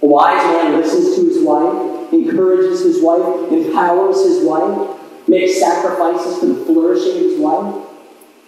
A 0.00 0.06
wise 0.06 0.44
man 0.44 0.76
listens 0.76 1.16
to 1.16 1.26
his 1.26 1.42
wife, 1.42 2.12
encourages 2.12 2.84
his 2.84 3.02
wife, 3.02 3.50
empowers 3.50 4.24
his 4.24 4.44
wife, 4.44 4.96
makes 5.26 5.58
sacrifices 5.58 6.38
for 6.38 6.46
the 6.46 6.64
flourishing 6.64 7.16
of 7.16 7.22
his 7.24 7.40
wife. 7.40 7.84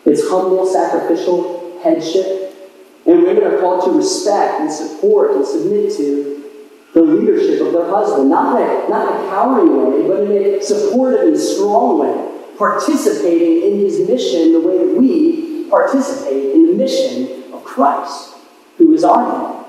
It's 0.07 0.29
humble, 0.29 0.65
sacrificial 0.65 1.81
headship. 1.83 2.55
And 3.05 3.25
women 3.25 3.43
are 3.43 3.59
called 3.59 3.85
to 3.87 3.91
respect 3.91 4.61
and 4.61 4.71
support 4.71 5.33
and 5.33 5.45
submit 5.45 5.91
to 5.97 6.45
the 6.95 7.03
leadership 7.03 7.67
of 7.67 7.73
their 7.73 7.91
husband, 7.91 8.31
not 8.31 8.61
in 8.61 8.69
a, 8.69 8.89
not 8.89 9.13
a 9.13 9.29
cowering 9.29 9.77
way, 9.77 10.07
but 10.07 10.23
in 10.23 10.55
a 10.55 10.63
supportive 10.63 11.27
and 11.27 11.37
strong 11.37 11.99
way, 11.99 12.57
participating 12.57 13.73
in 13.73 13.81
his 13.81 14.09
mission 14.09 14.53
the 14.53 14.61
way 14.61 14.79
that 14.79 14.95
we 14.95 15.69
participate 15.69 16.55
in 16.55 16.67
the 16.67 16.73
mission 16.75 17.53
of 17.53 17.65
Christ, 17.65 18.37
who 18.81 18.95
is 18.95 19.05
our 19.05 19.23
head. 19.23 19.67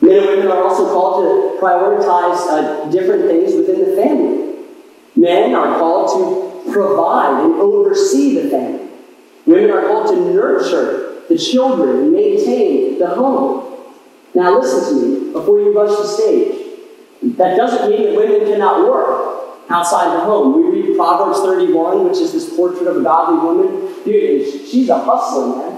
Men 0.00 0.18
and 0.18 0.26
women 0.26 0.48
are 0.48 0.64
also 0.64 0.86
called 0.86 1.22
to 1.22 1.60
prioritize 1.60 2.46
uh, 2.48 2.90
different 2.90 3.26
things 3.26 3.54
within 3.54 3.78
the 3.80 3.96
family. 3.96 4.56
Men 5.14 5.54
are 5.54 5.78
called 5.78 6.64
to 6.64 6.72
provide 6.72 7.44
and 7.44 7.54
oversee 7.54 8.40
the 8.40 8.48
family. 8.48 8.88
Women 9.44 9.70
are 9.70 9.86
called 9.86 10.08
to 10.08 10.34
nurture 10.34 11.22
the 11.28 11.38
children 11.38 12.04
and 12.04 12.12
maintain 12.12 12.98
the 12.98 13.08
home. 13.08 13.74
Now, 14.34 14.58
listen 14.58 14.98
to 14.98 15.06
me 15.06 15.32
before 15.32 15.60
you 15.60 15.76
rush 15.78 15.96
the 15.96 16.06
stage. 16.06 16.62
That 17.36 17.56
doesn't 17.56 17.90
mean 17.90 18.02
that 18.02 18.16
women 18.16 18.46
cannot 18.46 18.86
work 18.86 19.60
outside 19.68 20.14
the 20.14 20.20
home. 20.20 20.72
We 20.72 20.80
read 20.80 20.96
Proverbs 20.96 21.40
31, 21.40 22.04
which 22.08 22.18
is 22.18 22.32
this 22.32 22.54
portrait 22.54 22.86
of 22.86 22.98
a 22.98 23.02
godly 23.02 23.38
woman. 23.38 24.04
Dude, 24.04 24.68
she's 24.68 24.88
a 24.88 24.98
hustler, 24.98 25.56
man. 25.56 25.75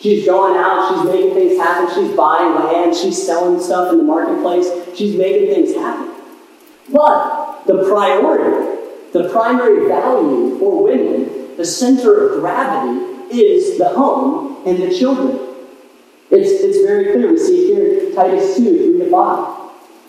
She's 0.00 0.26
going 0.26 0.56
out, 0.56 0.90
she's 0.90 1.12
making 1.12 1.34
things 1.34 1.58
happen, 1.58 1.94
she's 1.94 2.14
buying 2.16 2.54
land, 2.54 2.94
she's 2.94 3.24
selling 3.24 3.60
stuff 3.60 3.92
in 3.92 3.98
the 3.98 4.04
marketplace, 4.04 4.68
she's 4.94 5.16
making 5.16 5.48
things 5.48 5.74
happen. 5.74 6.14
But 6.92 7.64
the 7.66 7.84
priority, 7.88 8.78
the 9.12 9.30
primary 9.30 9.88
value 9.88 10.58
for 10.58 10.84
women, 10.84 11.56
the 11.56 11.64
center 11.64 12.28
of 12.28 12.40
gravity 12.40 13.00
is 13.34 13.78
the 13.78 13.88
home 13.88 14.62
and 14.66 14.78
the 14.78 14.96
children. 14.96 15.38
It's, 16.30 16.50
it's 16.50 16.86
very 16.86 17.12
clear. 17.12 17.30
We 17.30 17.38
see 17.38 17.66
here 17.72 18.14
Titus 18.14 18.56
2, 18.56 18.98
3 18.98 19.04
to 19.04 19.10
5. 19.10 19.56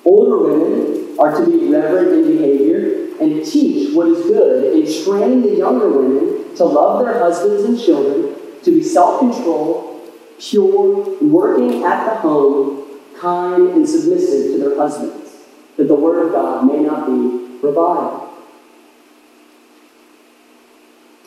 Older 0.05 0.38
women 0.38 1.17
are 1.19 1.38
to 1.38 1.45
be 1.45 1.67
reverent 1.67 2.09
in 2.09 2.38
behavior 2.38 3.07
and 3.19 3.45
teach 3.45 3.93
what 3.95 4.07
is 4.07 4.25
good 4.25 4.73
and 4.73 5.05
train 5.05 5.41
the 5.41 5.55
younger 5.55 5.89
women 5.89 6.55
to 6.55 6.63
love 6.65 7.03
their 7.03 7.19
husbands 7.19 7.63
and 7.63 7.79
children, 7.79 8.35
to 8.64 8.72
be 8.72 8.84
self 8.84 9.20
controlled, 9.20 10.12
pure, 10.39 11.18
working 11.22 11.84
at 11.84 12.05
the 12.05 12.16
home, 12.16 12.99
kind, 13.20 13.70
and 13.70 13.88
submissive 13.88 14.51
to 14.53 14.58
their 14.60 14.78
husbands, 14.78 15.32
that 15.78 15.88
the 15.88 15.95
word 15.95 16.28
of 16.28 16.32
God 16.34 16.66
may 16.66 16.80
not 16.80 17.08
be 17.08 17.60
reviled. 17.62 18.30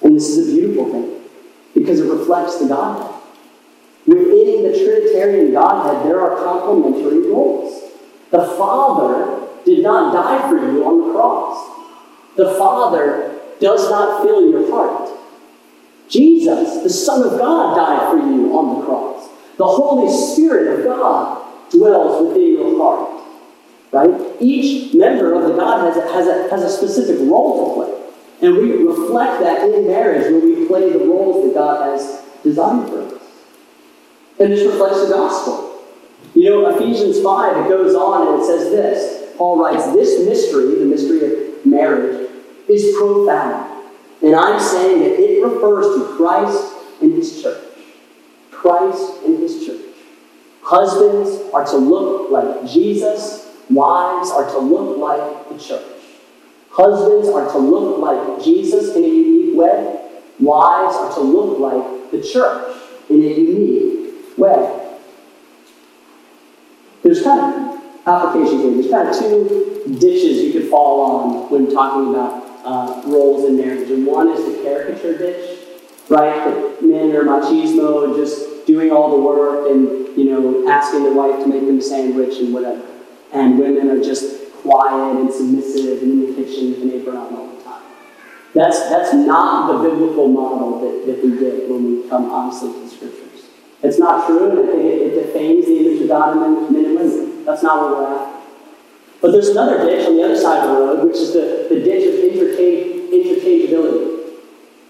And 0.03 0.17
this 0.17 0.29
is 0.29 0.49
a 0.49 0.57
beautiful 0.57 0.91
thing 0.91 1.21
because 1.75 2.01
it 2.01 2.11
reflects 2.11 2.59
the 2.59 2.69
Godhead. 2.69 3.21
Within 4.07 4.63
the 4.63 4.77
Trinitarian 4.77 5.53
Godhead, 5.53 6.07
there 6.07 6.21
are 6.21 6.43
complementary 6.43 7.31
roles. 7.31 7.93
The 8.31 8.45
Father 8.57 9.47
did 9.65 9.83
not 9.83 10.13
die 10.13 10.49
for 10.49 10.57
you 10.57 10.85
on 10.85 11.07
the 11.07 11.13
cross. 11.13 11.71
The 12.37 12.55
Father 12.55 13.39
does 13.61 13.91
not 13.91 14.23
fill 14.23 14.51
your 14.51 14.71
heart. 14.71 15.20
Jesus, 16.11 16.83
the 16.83 16.91
Son 16.91 17.23
of 17.23 17.39
God, 17.39 17.77
died 17.77 18.11
for 18.11 18.19
you 18.19 18.59
on 18.59 18.81
the 18.81 18.87
cross. 18.87 19.29
The 19.57 19.67
Holy 19.67 20.11
Spirit 20.11 20.81
of 20.81 20.85
God 20.85 21.71
dwells 21.71 22.29
within 22.29 22.53
your 22.55 22.79
heart. 22.79 23.23
Right? 23.93 24.37
Each 24.41 24.95
member 24.95 25.35
of 25.35 25.49
the 25.49 25.57
God 25.57 25.87
has 25.87 25.97
a, 25.97 26.13
has 26.13 26.27
a, 26.27 26.51
has 26.51 26.63
a 26.63 26.69
specific 26.69 27.19
role 27.29 27.69
to 27.69 27.75
play. 27.75 28.01
And 28.43 28.57
we 28.57 28.73
reflect 28.73 29.41
that 29.41 29.69
in 29.69 29.87
marriage 29.87 30.33
when 30.33 30.45
we 30.45 30.67
play 30.67 30.93
the 30.93 31.01
roles 31.01 31.47
that 31.47 31.55
God 31.55 31.93
has 31.93 32.23
designed 32.43 32.89
for 32.89 33.03
us. 33.03 33.23
And 34.39 34.53
this 34.53 34.67
reflects 34.67 35.03
the 35.03 35.15
gospel. 35.15 35.83
You 36.35 36.51
know, 36.51 36.75
Ephesians 36.75 37.21
5, 37.21 37.67
it 37.67 37.69
goes 37.69 37.95
on 37.95 38.29
and 38.29 38.43
it 38.43 38.47
says 38.47 38.71
this 38.71 39.37
Paul 39.37 39.63
writes, 39.63 39.87
this 39.93 40.27
mystery, 40.27 40.79
the 40.79 40.85
mystery 40.87 41.25
of 41.25 41.67
marriage, 41.67 42.31
is 42.69 42.97
profound. 42.97 43.70
And 44.23 44.37
I'm 44.37 44.61
saying 44.61 45.01
that 45.01 45.19
it 45.19 45.43
refers 45.43 45.97
to 45.97 46.17
Christ 46.17 46.75
and 47.01 47.13
his 47.13 47.43
church. 47.43 47.65
Christ 48.51 49.23
and 49.25 49.39
his 49.39 49.67
church. 49.67 49.81
Husbands 50.63 51.53
are 51.55 51.65
to 51.65 51.77
look 51.77 52.31
like 52.31 52.71
Jesus, 52.71 53.51
wives 53.71 54.31
are 54.31 54.49
to 54.51 54.59
look 54.59 54.99
like 54.99 55.49
the 55.49 55.59
church. 55.59 55.87
Husbands 56.71 57.29
are 57.29 57.51
to 57.51 57.59
look 57.59 57.99
like 57.99 58.45
Jesus 58.45 58.95
in 58.95 59.05
a 59.05 59.09
unique 59.09 59.57
way. 59.57 60.09
Wives 60.39 60.97
are 60.97 61.15
to 61.15 61.21
look 61.21 61.59
like 61.59 62.11
the 62.11 62.23
church 62.23 62.77
in 63.09 63.17
a 63.17 63.27
unique 63.27 64.39
way. 64.39 64.97
There's 67.03 67.23
kind 67.23 67.41
of 67.41 67.83
application 68.07 68.59
here. 68.59 68.73
There's 68.73 68.91
kind 68.91 69.09
of 69.09 69.19
two 69.19 69.97
ditches 69.99 70.43
you 70.43 70.53
could 70.53 70.71
fall 70.71 71.01
on 71.01 71.51
when 71.51 71.73
talking 71.73 72.15
about 72.15 72.50
uh, 72.65 73.03
roles 73.07 73.49
in 73.49 73.57
marriage. 73.57 73.91
And 73.91 74.07
one 74.07 74.29
is 74.29 74.45
the 74.45 74.63
caricature 74.63 75.17
ditch, 75.17 75.59
right? 76.09 76.45
That 76.45 76.83
men 76.83 77.15
are 77.17 77.25
machismo, 77.25 78.17
just 78.17 78.67
doing 78.67 78.91
all 78.91 79.11
the 79.11 79.23
work 79.23 79.71
and, 79.71 80.17
you 80.17 80.25
know, 80.31 80.69
asking 80.71 81.05
the 81.05 81.13
wife 81.13 81.43
to 81.43 81.47
make 81.47 81.67
them 81.67 81.79
a 81.79 81.83
sandwich 81.83 82.39
and 82.39 82.53
whatever. 82.53 82.87
And 83.33 83.59
women 83.59 83.89
are 83.91 84.03
just 84.03 84.53
quiet 84.63 85.17
and 85.17 85.33
submissive 85.33 86.03
and 86.03 86.13
in 86.13 86.27
the 86.27 86.45
kitchen 86.45 86.71
with 86.71 86.83
an 86.83 86.93
apron 86.93 87.17
on 87.17 87.35
all 87.35 87.47
the 87.57 87.63
time. 87.65 87.83
That's, 88.55 88.89
that's 88.89 89.15
not 89.15 89.73
the 89.73 89.89
biblical 89.89 90.29
model 90.29 90.81
that, 90.81 91.07
that 91.07 91.25
we 91.25 91.39
get 91.39 91.69
when 91.69 92.03
we 92.03 92.09
come 92.09 92.31
honestly 92.31 92.73
to 92.73 92.81
the 92.81 92.89
scriptures. 92.89 93.45
It's 93.83 93.99
not 93.99 94.27
true, 94.27 94.51
and 94.51 94.59
I 94.59 94.73
think 94.73 94.85
it, 94.85 95.03
it 95.03 95.27
defames 95.27 95.67
the 95.67 95.79
image 95.79 96.03
of 96.03 96.09
God 96.09 96.37
in 96.37 96.73
men, 96.73 96.85
and 96.85 96.95
women. 96.97 97.45
That's 97.45 97.63
not 97.63 97.81
where 97.81 98.03
we're 98.03 98.19
at. 98.19 98.30
But 99.21 99.33
there's 99.33 99.49
another 99.49 99.85
ditch 99.85 100.07
on 100.07 100.17
the 100.17 100.25
other 100.25 100.37
side 100.37 100.67
of 100.67 100.77
the 100.77 100.83
road, 100.83 101.07
which 101.07 101.17
is 101.17 101.33
the, 101.35 101.67
the 101.69 101.81
ditch 101.81 102.09
of 102.09 102.25
interchange, 102.25 103.13
interchangeability, 103.13 104.33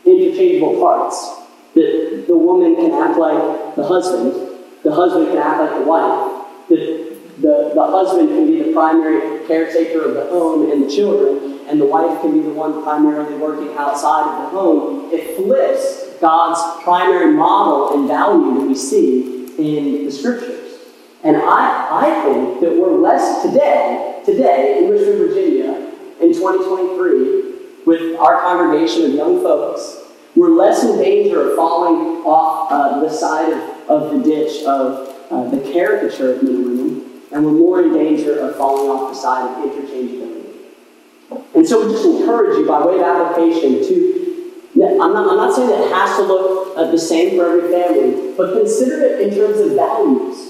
interchangeable 0.05 0.81
parts. 0.81 1.37
That 1.75 2.25
the 2.27 2.37
woman 2.37 2.77
can 2.77 2.93
act 2.93 3.19
like 3.19 3.77
the 3.77 3.85
husband, 3.85 4.59
the 4.83 4.93
husband 4.93 5.29
can 5.29 5.39
act 5.39 5.61
like 5.61 5.75
the 5.75 5.87
wife, 5.87 6.47
the, 6.69 7.17
the, 7.39 7.73
the 7.75 7.87
husband 7.87 8.29
can 8.29 8.47
be 8.47 8.63
the 8.63 8.73
primary 8.73 9.47
caretaker 9.47 10.05
of 10.05 10.15
the 10.15 10.27
home 10.27 10.71
and 10.71 10.85
the 10.85 10.91
children, 10.95 11.61
and 11.69 11.81
the 11.81 11.87
wife 11.87 12.21
can 12.21 12.33
be 12.33 12.41
the 12.41 12.53
one 12.53 12.83
primarily 12.83 13.37
working 13.37 13.77
outside 13.77 14.27
of 14.29 14.43
the 14.43 14.59
home. 14.59 15.11
It 15.13 15.37
flips 15.37 16.19
God's 16.21 16.83
primary 16.83 17.33
model 17.33 17.95
and 17.95 18.09
value 18.09 18.55
that 18.55 18.67
we 18.67 18.75
see 18.75 19.47
in 19.59 20.05
the 20.05 20.13
scriptures. 20.13 20.60
And 21.23 21.37
I, 21.37 21.89
I 21.91 22.25
think 22.25 22.61
that 22.61 22.77
we're 22.77 22.97
less 22.97 23.43
today, 23.43 24.23
today 24.25 24.79
in 24.79 24.91
Richmond, 24.91 25.19
Virginia, 25.19 25.93
in 26.21 26.33
2023, 26.33 27.85
with 27.85 28.19
our 28.19 28.41
congregation 28.41 29.05
of 29.05 29.11
young 29.13 29.43
folks, 29.43 29.99
we're 30.35 30.51
less 30.51 30.83
in 30.85 30.99
danger 30.99 31.51
of 31.51 31.57
falling 31.57 32.25
off 32.25 32.71
uh, 32.71 33.01
the 33.01 33.11
side 33.11 33.53
of, 33.53 33.91
of 33.91 34.13
the 34.13 34.23
ditch 34.23 34.65
of 34.65 35.15
uh, 35.31 35.49
the 35.51 35.61
caricature 35.73 36.35
of 36.35 36.43
men 36.43 36.55
and 36.55 36.65
women, 36.67 37.23
and 37.33 37.45
we're 37.45 37.53
more 37.53 37.83
in 37.83 37.93
danger 37.93 38.39
of 38.39 38.57
falling 38.57 38.91
off 38.91 39.13
the 39.13 39.19
side 39.19 39.51
of 39.51 39.71
interchangeability. 39.71 40.31
And 41.55 41.67
so 41.67 41.87
we 41.87 41.93
just 41.93 42.05
encourage 42.05 42.59
you, 42.59 42.67
by 42.67 42.85
way 42.85 42.99
of 42.99 43.03
application, 43.03 43.87
to 43.87 44.11
I'm 44.83 45.13
not, 45.13 45.29
I'm 45.29 45.37
not 45.37 45.55
saying 45.55 45.69
that 45.69 45.81
it 45.81 45.93
has 45.93 46.17
to 46.17 46.23
look 46.23 46.77
uh, 46.77 46.91
the 46.91 46.99
same 46.99 47.37
for 47.37 47.47
every 47.47 47.71
family, 47.73 48.35
but 48.37 48.53
consider 48.53 49.03
it 49.03 49.21
in 49.21 49.35
terms 49.35 49.59
of 49.59 49.73
values. 49.73 50.50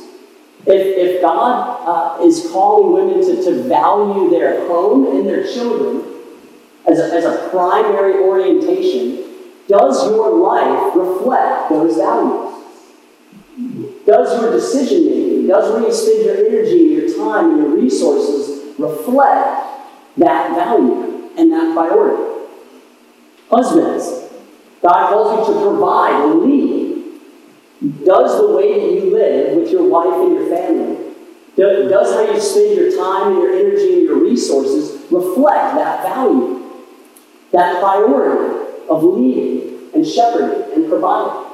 If, 0.70 0.96
if 0.96 1.20
God 1.20 2.20
uh, 2.20 2.24
is 2.24 2.48
calling 2.52 2.92
women 2.92 3.26
to, 3.26 3.42
to 3.42 3.62
value 3.64 4.30
their 4.30 4.68
home 4.68 5.16
and 5.16 5.26
their 5.26 5.44
children 5.44 6.04
as 6.88 7.00
a, 7.00 7.12
as 7.12 7.24
a 7.24 7.48
primary 7.50 8.22
orientation, 8.22 9.24
does 9.66 10.08
your 10.08 10.30
life 10.36 10.94
reflect 10.94 11.70
those 11.70 11.96
values? 11.96 12.56
Does 14.06 14.40
your 14.40 14.52
decision 14.52 15.06
making, 15.06 15.46
does 15.48 15.72
where 15.72 15.82
you 15.82 15.92
spend 15.92 16.24
your 16.24 16.36
energy, 16.46 16.78
your 16.78 17.16
time, 17.18 17.50
and 17.50 17.58
your 17.58 17.76
resources 17.76 18.78
reflect 18.78 19.60
that 20.18 20.54
value 20.54 21.30
and 21.36 21.52
that 21.52 21.74
priority? 21.74 22.46
Husbands, 23.50 24.32
God 24.82 25.10
calls 25.10 25.48
you 25.48 25.54
to 25.54 25.60
provide 25.60 26.24
and 26.24 26.42
lead. 26.42 26.89
Does 27.80 28.40
the 28.42 28.54
way 28.54 28.74
that 28.78 28.92
you 28.92 29.10
live 29.10 29.56
with 29.56 29.70
your 29.70 29.88
wife 29.88 30.12
and 30.12 30.34
your 30.34 30.54
family, 30.54 31.14
does 31.56 32.14
how 32.14 32.30
you 32.30 32.38
spend 32.38 32.76
your 32.76 32.90
time 32.94 33.32
and 33.32 33.42
your 33.42 33.54
energy 33.54 33.94
and 33.94 34.02
your 34.02 34.18
resources 34.18 35.00
reflect 35.10 35.76
that 35.76 36.02
value, 36.02 36.62
that 37.52 37.80
priority 37.80 38.66
of 38.88 39.02
leading 39.02 39.90
and 39.94 40.06
shepherding 40.06 40.74
and 40.74 40.90
providing? 40.90 41.50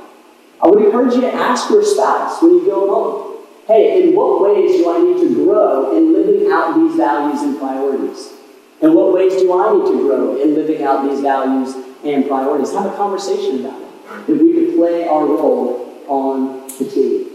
I 0.60 0.66
would 0.66 0.84
encourage 0.84 1.14
you 1.14 1.20
to 1.20 1.32
ask 1.32 1.70
your 1.70 1.84
spouse 1.84 2.42
when 2.42 2.54
you 2.54 2.66
go 2.66 2.90
home, 2.90 3.46
hey, 3.68 4.02
in 4.02 4.16
what 4.16 4.42
ways 4.42 4.78
do 4.78 4.90
I 4.90 4.98
need 4.98 5.28
to 5.28 5.34
grow 5.44 5.96
in 5.96 6.12
living 6.12 6.50
out 6.50 6.74
these 6.74 6.96
values 6.96 7.42
and 7.42 7.56
priorities? 7.58 8.32
In 8.80 8.94
what 8.94 9.12
ways 9.12 9.34
do 9.34 9.52
I 9.56 9.72
need 9.72 9.86
to 9.86 10.02
grow 10.02 10.42
in 10.42 10.54
living 10.54 10.82
out 10.82 11.08
these 11.08 11.20
values 11.20 11.74
and 12.04 12.26
priorities? 12.26 12.72
Have 12.72 12.86
a 12.86 12.96
conversation 12.96 13.64
about 13.64 13.80
it. 13.80 14.26
That 14.26 14.42
we 14.42 14.52
could 14.54 14.74
play 14.76 15.06
our 15.06 15.24
role 15.24 15.86
on 16.09 16.68
the 16.78 16.84
team. 16.84 17.28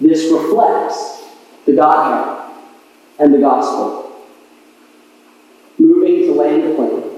This 0.00 0.30
reflects 0.32 1.24
the 1.66 1.72
Godhead 1.72 2.54
and 3.18 3.32
the 3.32 3.38
gospel. 3.38 4.12
Moving 5.78 6.22
to 6.22 6.32
land 6.32 6.62
the 6.62 6.74
plane. 6.74 7.14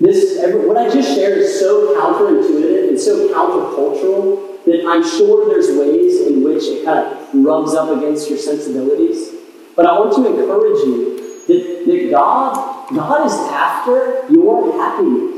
This, 0.00 0.40
what 0.40 0.78
I 0.78 0.88
just 0.88 1.14
shared 1.14 1.38
is 1.38 1.60
so 1.60 1.94
counterintuitive 1.94 2.88
and 2.88 2.98
so 2.98 3.28
countercultural 3.28 4.64
that 4.64 4.86
I'm 4.86 5.04
sure 5.04 5.48
there's 5.48 5.76
ways 5.76 6.26
in 6.26 6.42
which 6.42 6.64
it 6.64 6.84
kind 6.84 7.06
of 7.06 7.34
rubs 7.34 7.74
up 7.74 7.96
against 7.96 8.30
your 8.30 8.38
sensibilities. 8.38 9.34
But 9.76 9.86
I 9.86 9.98
want 9.98 10.14
to 10.14 10.26
encourage 10.26 10.78
you 10.86 11.44
that, 11.48 11.84
that 11.86 12.10
God, 12.10 12.94
God 12.94 13.26
is 13.26 13.32
after 13.32 14.26
your 14.32 14.72
happiness. 14.78 15.29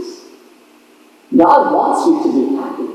God 1.36 1.72
wants 1.72 2.06
you 2.06 2.22
to 2.22 2.50
be 2.50 2.56
happy. 2.56 2.92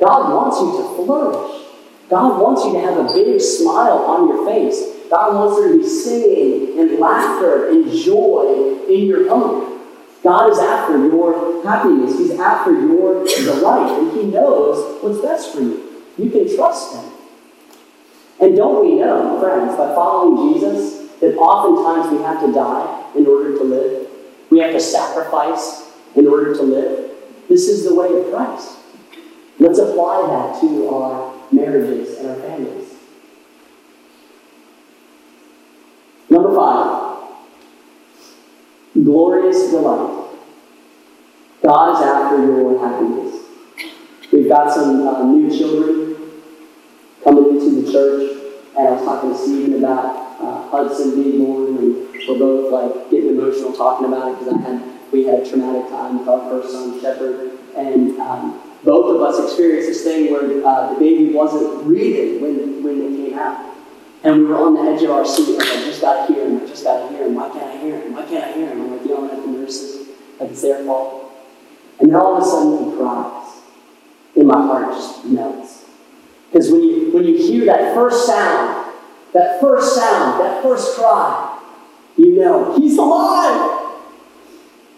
God 0.00 0.34
wants 0.34 0.60
you 0.60 0.72
to 0.78 1.04
flourish. 1.04 1.62
God 2.08 2.40
wants 2.40 2.64
you 2.64 2.72
to 2.72 2.80
have 2.80 2.98
a 2.98 3.12
big 3.12 3.40
smile 3.40 3.98
on 3.98 4.28
your 4.28 4.46
face. 4.46 5.08
God 5.08 5.34
wants 5.34 5.60
there 5.60 5.72
to 5.72 5.78
be 5.78 5.88
singing 5.88 6.78
and 6.78 6.98
laughter 6.98 7.68
and 7.68 7.90
joy 7.92 8.78
in 8.88 9.06
your 9.06 9.28
home. 9.28 9.80
God 10.22 10.50
is 10.50 10.58
after 10.58 10.96
your 11.06 11.62
happiness. 11.64 12.18
He's 12.18 12.38
after 12.38 12.72
your 12.72 13.24
delight, 13.24 13.98
and 13.98 14.12
He 14.12 14.24
knows 14.24 15.02
what's 15.02 15.20
best 15.20 15.54
for 15.54 15.60
you. 15.60 16.04
You 16.16 16.30
can 16.30 16.54
trust 16.54 16.94
Him. 16.94 17.12
And 18.40 18.56
don't 18.56 18.84
we 18.84 18.96
know, 18.96 19.38
friends, 19.40 19.76
by 19.76 19.94
following 19.94 20.54
Jesus, 20.54 21.10
that 21.20 21.36
oftentimes 21.36 22.16
we 22.16 22.24
have 22.24 22.40
to 22.40 22.52
die 22.52 23.12
in 23.16 23.26
order 23.26 23.56
to 23.56 23.64
live? 23.64 24.08
We 24.50 24.60
have 24.60 24.72
to 24.72 24.80
sacrifice 24.80 25.90
in 26.16 26.26
order 26.26 26.54
to 26.54 26.62
live? 26.62 27.11
This 27.48 27.68
is 27.68 27.84
the 27.84 27.94
way 27.94 28.08
of 28.08 28.32
Christ. 28.32 28.78
Let's 29.58 29.78
apply 29.78 30.26
that 30.28 30.60
to 30.60 30.88
our 30.88 31.34
marriages 31.52 32.18
and 32.18 32.30
our 32.30 32.36
families. 32.36 32.94
Number 36.30 36.54
five, 36.54 37.28
glorious 38.94 39.70
delight. 39.70 40.30
God 41.62 41.94
is 41.94 42.02
after 42.06 42.44
your 42.44 42.80
happiness. 42.80 43.42
We've 44.32 44.48
got 44.48 44.72
some 44.72 45.06
uh, 45.06 45.22
new 45.24 45.50
children 45.56 46.16
coming 47.22 47.50
into 47.50 47.82
the 47.82 47.92
church, 47.92 48.54
and 48.76 48.88
I 48.88 48.92
was 48.92 49.04
talking 49.04 49.30
to 49.30 49.38
Stephen 49.38 49.78
about 49.78 50.40
uh, 50.40 50.68
Hudson 50.70 51.22
being 51.22 51.44
born, 51.44 51.76
and 51.76 52.08
we're 52.28 52.38
both 52.38 52.72
like 52.72 53.10
getting 53.10 53.30
emotional 53.30 53.72
talking 53.74 54.06
about 54.06 54.32
it 54.32 54.38
because 54.38 54.54
I 54.54 54.58
had 54.58 54.91
we 55.12 55.24
had 55.24 55.40
a 55.40 55.48
traumatic 55.48 55.90
time 55.90 56.18
with 56.18 56.28
our 56.28 56.40
first 56.48 56.72
son, 56.72 57.00
Shepherd, 57.00 57.58
and 57.76 58.18
um, 58.18 58.60
both 58.82 59.14
of 59.14 59.20
us 59.22 59.38
experienced 59.44 59.88
this 59.88 60.02
thing 60.02 60.32
where 60.32 60.66
uh, 60.66 60.94
the 60.94 60.98
baby 60.98 61.32
wasn't 61.32 61.84
breathing 61.84 62.40
when, 62.40 62.82
when 62.82 63.00
it 63.00 63.30
came 63.30 63.38
out. 63.38 63.76
And 64.24 64.38
we 64.38 64.44
were 64.44 64.56
on 64.56 64.74
the 64.74 64.90
edge 64.90 65.02
of 65.02 65.10
our 65.10 65.26
seat, 65.26 65.58
like, 65.58 65.68
I 65.68 65.84
just 65.84 66.00
got 66.00 66.26
to 66.26 66.32
hear 66.32 66.46
him, 66.46 66.62
I 66.62 66.66
just 66.66 66.84
got 66.84 67.08
to 67.08 67.14
hear 67.14 67.26
him, 67.26 67.34
why 67.34 67.50
can't 67.50 67.64
I 67.64 67.76
hear 67.78 68.00
him, 68.00 68.14
why 68.14 68.24
can't 68.24 68.44
I 68.44 68.52
hear 68.52 68.68
him? 68.68 68.80
I'm 68.80 68.96
like 68.96 69.06
yelling 69.06 69.30
at 69.30 69.42
the 69.42 69.48
nurses, 69.48 70.08
like 70.38 70.50
it's 70.50 70.62
their 70.62 70.84
fault. 70.84 71.32
And 72.00 72.08
then 72.08 72.16
all 72.16 72.36
of 72.36 72.42
a 72.42 72.46
sudden 72.46 72.90
he 72.90 72.96
cries, 72.96 73.60
and 74.36 74.46
my 74.46 74.54
heart 74.54 74.94
just 74.94 75.24
melts. 75.26 75.84
Because 76.50 76.70
when 76.70 76.82
you, 76.82 77.12
when 77.12 77.24
you 77.24 77.36
hear 77.36 77.66
that 77.66 77.94
first 77.94 78.26
sound, 78.26 78.92
that 79.32 79.60
first 79.60 79.94
sound, 79.96 80.40
that 80.40 80.62
first 80.62 80.96
cry, 80.96 81.58
you 82.16 82.36
know 82.36 82.76
he's 82.78 82.98
alive. 82.98 83.81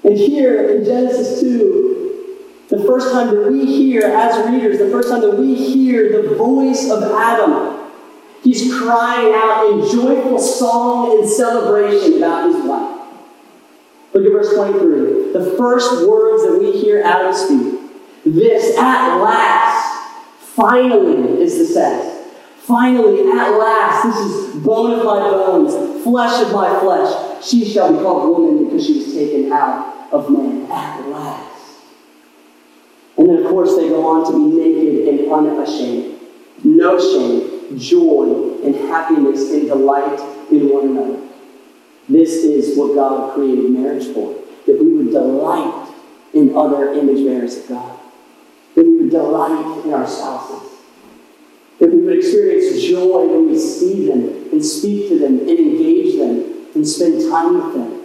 And 0.05 0.16
here 0.16 0.68
in 0.70 0.84
Genesis 0.84 1.40
2, 1.40 2.36
the 2.68 2.84
first 2.84 3.12
time 3.12 3.34
that 3.34 3.50
we 3.50 3.64
hear, 3.64 4.02
as 4.02 4.48
readers, 4.50 4.78
the 4.78 4.90
first 4.90 5.09
time 5.09 5.22
that 5.22 5.36
we 5.36 5.55
hear 5.55 6.22
the 6.22 6.34
voice 6.36 6.90
of 6.90 7.02
Adam, 7.02 7.84
He's 8.44 8.74
crying 8.78 9.32
out 9.34 9.70
in 9.70 9.90
joyful 9.90 10.38
song 10.38 11.18
and 11.18 11.28
celebration 11.28 12.18
about 12.18 12.52
his 12.52 12.62
wife. 12.62 13.00
Look 14.12 14.26
at 14.26 14.32
verse 14.32 14.55
23. 14.55 15.32
The 15.32 15.57
first 15.57 16.07
words 16.07 16.44
that 16.44 16.59
we 16.61 16.78
hear 16.78 17.02
Adam 17.02 17.32
speak. 17.32 17.80
This 18.26 18.76
at 18.76 19.16
last, 19.16 20.20
finally, 20.40 21.40
is 21.42 21.57
the 21.57 21.64
sense. 21.64 22.13
Finally, 22.66 23.20
at 23.30 23.50
last, 23.58 24.04
this 24.04 24.16
is 24.16 24.64
bone 24.64 24.98
of 24.98 25.04
my 25.04 25.20
bones, 25.20 26.02
flesh 26.02 26.42
of 26.46 26.52
my 26.52 26.80
flesh. 26.80 27.44
She 27.44 27.62
shall 27.62 27.92
be 27.92 27.98
called 27.98 28.30
woman 28.30 28.64
because 28.64 28.86
she 28.86 28.98
was 28.98 29.12
taken 29.12 29.52
out 29.52 30.08
of 30.10 30.30
man. 30.30 30.62
At 30.70 31.06
last. 31.08 31.82
And 33.18 33.28
then, 33.28 33.44
of 33.44 33.50
course, 33.50 33.76
they 33.76 33.90
go 33.90 34.06
on 34.06 34.24
to 34.26 34.32
be 34.32 34.56
naked 34.56 35.08
and 35.08 35.30
unashamed. 35.30 36.18
No 36.64 36.98
shame, 36.98 37.78
joy, 37.78 38.58
and 38.64 38.74
happiness 38.74 39.50
and 39.50 39.68
delight 39.68 40.18
in 40.50 40.70
one 40.70 40.88
another. 40.88 41.28
This 42.08 42.32
is 42.32 42.78
what 42.78 42.94
God 42.94 43.34
created 43.34 43.70
marriage 43.72 44.06
for. 44.14 44.34
That 44.64 44.82
we 44.82 44.90
would 44.94 45.10
delight 45.10 45.92
in 46.32 46.56
other 46.56 46.94
image 46.94 47.26
bearers 47.26 47.58
of 47.58 47.68
God. 47.68 48.00
That 48.74 48.86
we 48.86 48.96
would 49.02 49.10
delight 49.10 49.84
in 49.84 49.92
our 49.92 50.06
spouses. 50.06 50.74
That 51.85 51.93
we 51.93 52.01
would 52.01 52.16
experience 52.16 52.82
joy 52.82 53.26
when 53.26 53.51
we 53.51 53.59
see 53.59 54.09
them 54.09 54.49
and 54.53 54.64
speak 54.64 55.11
to 55.11 55.18
them 55.18 55.41
and 55.41 55.51
engage 55.51 56.16
them 56.16 56.64
and 56.74 56.89
spend 56.89 57.20
time 57.30 57.55
with 57.61 57.74
them 57.74 58.05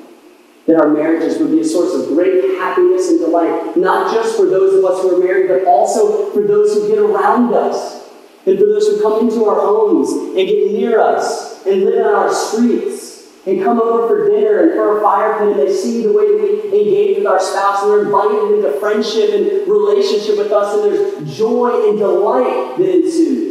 that 0.68 0.76
our 0.76 0.90
marriages 0.90 1.40
would 1.40 1.50
be 1.50 1.62
a 1.62 1.66
source 1.66 1.96
of 1.96 2.10
great 2.10 2.44
happiness 2.60 3.10
and 3.10 3.20
delight, 3.20 3.76
not 3.78 4.14
just 4.14 4.38
for 4.38 4.46
those 4.48 4.76
of 4.76 4.84
us 4.86 5.02
who 5.02 5.16
are 5.16 5.26
married, 5.26 5.48
but 5.48 5.66
also 5.66 6.30
for 6.32 6.44
those 6.44 6.74
who 6.74 6.90
get 6.90 7.00
around 7.00 7.54
us, 7.54 8.08
and 8.46 8.60
for 8.60 8.66
those 8.66 8.86
who 8.88 9.02
come 9.02 9.28
into 9.28 9.46
our 9.46 9.62
homes 9.62 10.12
and 10.12 10.36
get 10.36 10.72
near 10.72 11.00
us 11.00 11.66
and 11.66 11.86
live 11.86 12.06
on 12.06 12.14
our 12.14 12.34
streets 12.34 13.30
and 13.48 13.64
come 13.64 13.82
over 13.82 14.08
for 14.08 14.30
dinner 14.30 14.60
and 14.60 14.74
for 14.74 15.00
a 15.00 15.02
fire 15.02 15.40
pit, 15.40 15.58
and 15.58 15.60
they 15.60 15.74
see 15.74 16.04
the 16.04 16.12
way 16.12 16.26
we 16.26 16.66
engage 16.66 17.18
with 17.18 17.26
our 17.26 17.40
spouse, 17.40 17.82
and 17.82 17.92
they're 17.92 18.04
invited 18.04 18.58
into 18.58 18.80
friendship 18.80 19.32
and 19.34 19.68
relationship 19.68 20.38
with 20.38 20.52
us, 20.52 20.76
and 20.76 20.84
there's 20.84 21.38
joy 21.38 21.90
and 21.90 21.98
delight 21.98 22.78
that 22.78 22.96
ensues. 22.96 23.49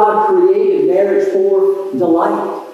God 0.00 0.28
created 0.28 0.88
marriage 0.88 1.32
for 1.32 1.92
delight. 1.92 2.66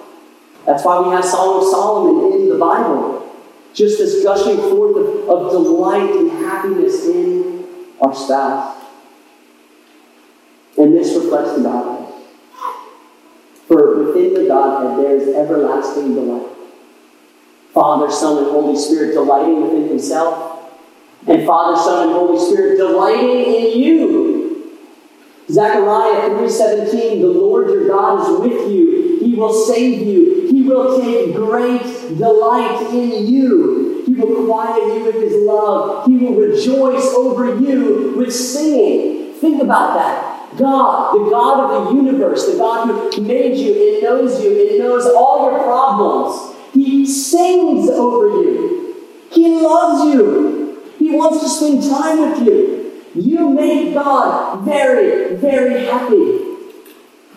That's 0.65 0.83
why 0.83 1.01
we 1.01 1.13
have 1.13 1.25
Song 1.25 1.61
of 1.61 1.69
Solomon 1.69 2.33
in 2.33 2.49
the 2.49 2.57
Bible. 2.57 3.31
Just 3.73 3.99
this 3.99 4.23
gushing 4.23 4.57
forth 4.57 4.97
of, 4.97 5.29
of 5.29 5.51
delight 5.51 6.09
and 6.09 6.31
happiness 6.31 7.05
in 7.05 7.67
our 8.01 8.15
spouse. 8.15 8.83
And 10.77 10.95
this 10.95 11.15
reflects 11.15 11.55
the 11.55 11.63
Godhead. 11.63 12.13
For 13.67 14.05
within 14.05 14.33
the 14.33 14.47
Godhead 14.47 15.03
there 15.03 15.15
is 15.17 15.35
everlasting 15.35 16.15
delight. 16.15 16.47
Father, 17.73 18.09
Son, 18.11 18.37
and 18.43 18.47
Holy 18.47 18.77
Spirit 18.77 19.13
delighting 19.13 19.61
within 19.61 19.87
Himself, 19.89 20.71
and 21.27 21.45
Father, 21.45 21.77
Son, 21.77 22.07
and 22.07 22.17
Holy 22.17 22.39
Spirit 22.39 22.77
delighting 22.77 23.29
in 23.29 23.79
you. 23.79 24.36
Zechariah 25.49 26.29
3:17, 26.31 27.21
the 27.21 27.27
Lord 27.27 27.69
your 27.69 27.87
God 27.87 28.21
is 28.21 28.39
with 28.39 28.71
you. 28.71 29.19
He 29.21 29.33
will 29.35 29.53
save 29.53 30.05
you. 30.05 30.47
He 30.51 30.61
will 30.63 30.99
take 30.99 31.35
great 31.35 31.83
delight 32.17 32.81
in 32.93 33.27
you. 33.27 34.03
He 34.05 34.13
will 34.13 34.45
quiet 34.45 34.83
you 34.95 35.03
with 35.05 35.15
his 35.15 35.45
love. 35.45 36.05
He 36.05 36.17
will 36.17 36.33
rejoice 36.33 37.13
over 37.13 37.55
you 37.55 38.13
with 38.17 38.33
singing. 38.33 39.33
Think 39.33 39.61
about 39.61 39.93
that. 39.93 40.57
God, 40.57 41.13
the 41.13 41.29
God 41.29 41.71
of 41.71 41.85
the 41.85 41.95
universe, 41.95 42.47
the 42.51 42.57
God 42.57 43.13
who 43.13 43.21
made 43.21 43.57
you 43.57 43.73
and 43.73 44.03
knows 44.03 44.43
you 44.43 44.69
and 44.69 44.79
knows 44.79 45.05
all 45.05 45.51
your 45.51 45.63
problems, 45.63 46.55
He 46.73 47.05
sings 47.05 47.89
over 47.89 48.27
you. 48.41 48.95
He 49.31 49.61
loves 49.61 50.13
you. 50.13 50.81
He 50.97 51.11
wants 51.11 51.41
to 51.41 51.49
spend 51.49 51.83
time 51.83 52.31
with 52.31 52.47
you. 52.47 52.76
Make 53.47 53.93
God 53.93 54.63
very, 54.63 55.35
very 55.35 55.85
happy. 55.85 56.45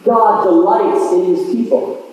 God 0.04 0.44
delights 0.44 1.12
in 1.12 1.36
His 1.36 1.54
people. 1.54 2.06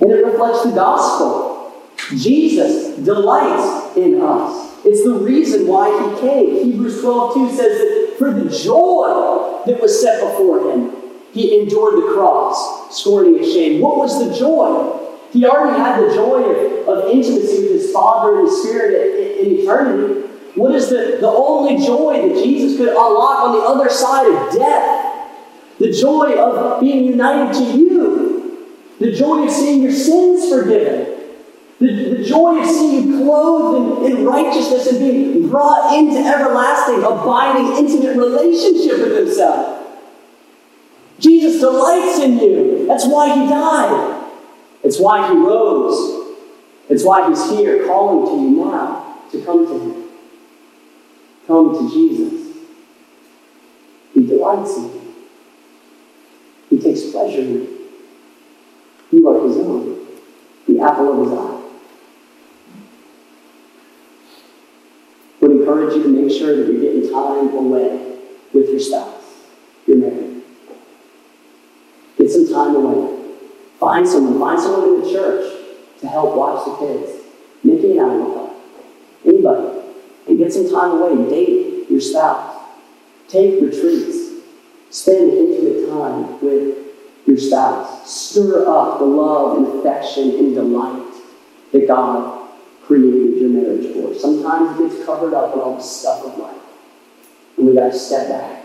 And 0.00 0.10
it 0.10 0.24
reflects 0.24 0.64
the 0.64 0.72
gospel. 0.72 1.72
Jesus 2.16 2.96
delights 2.98 3.96
in 3.96 4.20
us. 4.20 4.70
It's 4.84 5.04
the 5.04 5.14
reason 5.14 5.66
why 5.66 5.88
he 5.90 6.20
came. 6.20 6.64
Hebrews 6.64 7.02
12 7.02 7.34
2 7.34 7.50
says 7.50 7.78
that 7.78 8.14
for 8.18 8.32
the 8.32 8.48
joy 8.50 9.62
that 9.66 9.80
was 9.80 10.00
set 10.00 10.20
before 10.20 10.70
him, 10.70 10.92
he 11.32 11.60
endured 11.60 12.02
the 12.02 12.12
cross, 12.14 12.98
scorning 12.98 13.36
its 13.38 13.52
shame. 13.52 13.80
What 13.80 13.96
was 13.96 14.26
the 14.26 14.36
joy? 14.36 14.98
He 15.32 15.46
already 15.46 15.78
had 15.78 16.00
the 16.00 16.14
joy 16.14 16.42
of, 16.42 16.88
of 16.88 17.10
intimacy 17.10 17.62
with 17.62 17.72
his 17.72 17.92
Father 17.92 18.38
and 18.38 18.48
his 18.48 18.62
Spirit 18.62 19.38
in, 19.38 19.46
in 19.46 19.60
eternity. 19.60 20.29
What 20.54 20.74
is 20.74 20.88
the, 20.88 21.18
the 21.20 21.28
only 21.28 21.84
joy 21.84 22.28
that 22.28 22.42
Jesus 22.42 22.76
could 22.76 22.88
unlock 22.88 23.48
on 23.48 23.52
the 23.52 23.62
other 23.62 23.88
side 23.88 24.26
of 24.26 24.52
death? 24.52 25.28
The 25.78 25.92
joy 25.92 26.38
of 26.38 26.80
being 26.80 27.04
united 27.04 27.54
to 27.54 27.64
you. 27.78 28.76
The 28.98 29.12
joy 29.12 29.44
of 29.44 29.50
seeing 29.50 29.82
your 29.82 29.92
sins 29.92 30.52
forgiven. 30.52 31.18
The, 31.78 32.16
the 32.16 32.24
joy 32.24 32.60
of 32.60 32.66
seeing 32.66 33.08
you 33.08 33.24
clothed 33.24 34.04
in, 34.04 34.18
in 34.18 34.26
righteousness 34.26 34.88
and 34.88 34.98
being 34.98 35.48
brought 35.48 35.96
into 35.96 36.18
everlasting, 36.18 37.02
abiding, 37.02 37.78
intimate 37.78 38.16
relationship 38.16 38.98
with 38.98 39.16
Himself. 39.16 39.86
Jesus 41.18 41.60
delights 41.60 42.18
in 42.18 42.38
you. 42.38 42.86
That's 42.86 43.06
why 43.06 43.34
He 43.34 43.48
died. 43.48 44.30
It's 44.82 44.98
why 44.98 45.28
He 45.28 45.38
rose. 45.38 46.36
It's 46.90 47.04
why 47.04 47.28
He's 47.28 47.48
here 47.50 47.86
calling 47.86 48.26
to 48.26 48.42
you 48.42 48.64
now 48.66 49.16
to 49.30 49.42
come 49.42 49.66
to 49.66 49.78
Him. 49.78 49.99
Come 51.50 51.74
to 51.74 51.92
Jesus. 51.92 52.58
He 54.14 54.24
delights 54.24 54.76
in 54.76 54.84
you. 54.84 55.14
He 56.70 56.78
takes 56.78 57.10
pleasure 57.10 57.40
in 57.40 57.54
you. 57.54 57.88
You 59.10 59.28
are 59.28 59.48
His 59.48 59.56
own, 59.56 60.06
the 60.68 60.80
apple 60.80 61.12
of 61.12 61.28
His 61.28 61.36
eye. 61.36 61.60
Would 65.40 65.50
encourage 65.50 65.96
you 65.96 66.04
to 66.04 66.08
make 66.08 66.30
sure 66.30 66.56
that 66.56 66.72
you're 66.72 66.82
getting 66.82 67.10
time 67.12 67.48
away 67.48 68.18
with 68.52 68.68
your 68.68 68.78
spouse. 68.78 69.20
You're 69.88 69.96
married. 69.96 70.42
Get 72.16 72.30
some 72.30 72.46
time 72.46 72.76
away. 72.76 73.34
Find 73.80 74.06
someone. 74.06 74.38
Find 74.38 74.60
someone 74.60 74.94
in 74.94 75.00
the 75.00 75.10
church 75.10 75.52
to 75.98 76.06
help 76.06 76.36
watch 76.36 76.64
the 76.64 76.76
kids. 76.76 77.24
Make 77.64 77.80
it 77.80 77.98
out 77.98 78.24
with 78.24 78.34
them. 78.36 78.50
Anybody. 79.26 79.69
Get 80.40 80.54
some 80.54 80.70
time 80.70 80.92
away. 80.92 81.28
Date 81.28 81.90
your 81.90 82.00
spouse. 82.00 82.56
Take 83.28 83.60
retreats. 83.60 84.40
Spend 84.88 85.34
intimate 85.34 85.90
time 85.90 86.40
with 86.40 86.78
your 87.26 87.36
spouse. 87.36 88.10
Stir 88.10 88.66
up 88.66 89.00
the 89.00 89.04
love 89.04 89.58
and 89.58 89.66
affection 89.66 90.30
and 90.30 90.54
delight 90.54 91.12
that 91.72 91.86
God 91.86 92.48
created 92.82 93.36
your 93.36 93.50
marriage 93.50 93.92
for. 93.92 94.18
Sometimes 94.18 94.80
it 94.80 94.88
gets 94.88 95.04
covered 95.04 95.34
up 95.34 95.52
in 95.52 95.60
all 95.60 95.76
the 95.76 95.82
stuff 95.82 96.24
of 96.24 96.38
life. 96.38 96.56
And 97.58 97.66
we 97.66 97.74
got 97.74 97.92
to 97.92 97.98
step 97.98 98.28
back 98.30 98.64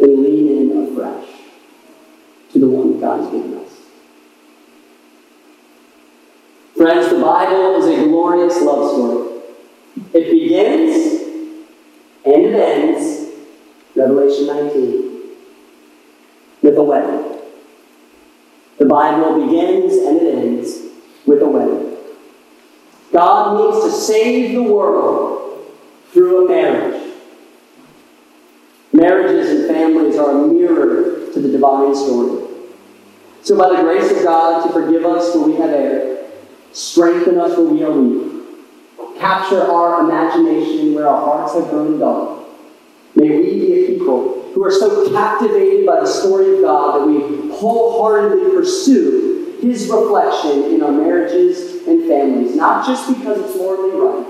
and 0.00 0.22
lean 0.22 0.48
in 0.48 0.92
afresh 0.92 1.28
to 2.54 2.58
the 2.58 2.68
one 2.68 2.92
that 2.92 3.00
God's 3.02 3.30
given 3.30 3.58
us. 3.58 3.70
Friends, 6.74 7.10
the 7.10 7.20
Bible 7.20 7.82
is 7.82 7.98
a 7.98 8.04
glorious 8.04 8.62
love 8.62 8.90
story. 8.92 9.31
It 10.14 10.30
begins 10.30 11.22
and 12.24 12.46
it 12.46 12.54
ends, 12.54 13.30
Revelation 13.96 14.46
19, 14.46 15.20
with 16.62 16.76
a 16.76 16.82
wedding. 16.82 17.38
The 18.78 18.84
Bible 18.86 19.46
begins 19.46 19.94
and 19.94 20.20
it 20.20 20.34
ends 20.34 20.78
with 21.26 21.42
a 21.42 21.48
wedding. 21.48 21.96
God 23.12 23.56
means 23.56 23.84
to 23.84 23.90
save 23.90 24.54
the 24.54 24.62
world 24.62 25.66
through 26.12 26.46
a 26.46 26.48
marriage. 26.48 27.12
Marriages 28.92 29.50
and 29.50 29.68
families 29.68 30.16
are 30.16 30.30
a 30.30 30.46
mirror 30.46 31.30
to 31.32 31.40
the 31.40 31.48
divine 31.48 31.94
story. 31.94 32.48
So, 33.42 33.56
by 33.56 33.70
the 33.74 33.82
grace 33.82 34.10
of 34.10 34.22
God, 34.22 34.66
to 34.66 34.72
forgive 34.72 35.04
us 35.04 35.34
where 35.34 35.46
we 35.46 35.56
have 35.56 35.70
erred, 35.70 36.26
strengthen 36.72 37.38
us 37.38 37.56
where 37.56 37.66
we 37.66 37.82
are 37.82 37.90
weak, 37.90 38.31
capture 39.22 39.62
our 39.70 40.00
imagination 40.00 40.94
where 40.94 41.06
our 41.06 41.24
hearts 41.24 41.54
have 41.54 41.70
grown 41.70 42.00
dull. 42.00 42.44
May 43.14 43.28
we 43.28 43.60
be 43.60 43.72
a 43.72 43.86
people 43.86 44.50
who 44.52 44.64
are 44.64 44.70
so 44.70 45.08
captivated 45.12 45.86
by 45.86 46.00
the 46.00 46.06
story 46.06 46.56
of 46.56 46.62
God 46.62 47.00
that 47.00 47.06
we 47.06 47.52
wholeheartedly 47.52 48.50
pursue 48.50 49.58
His 49.60 49.88
reflection 49.88 50.74
in 50.74 50.82
our 50.82 50.90
marriages 50.90 51.86
and 51.86 52.08
families, 52.08 52.56
not 52.56 52.84
just 52.84 53.16
because 53.16 53.38
it's 53.38 53.56
morally 53.56 53.96
right, 53.96 54.26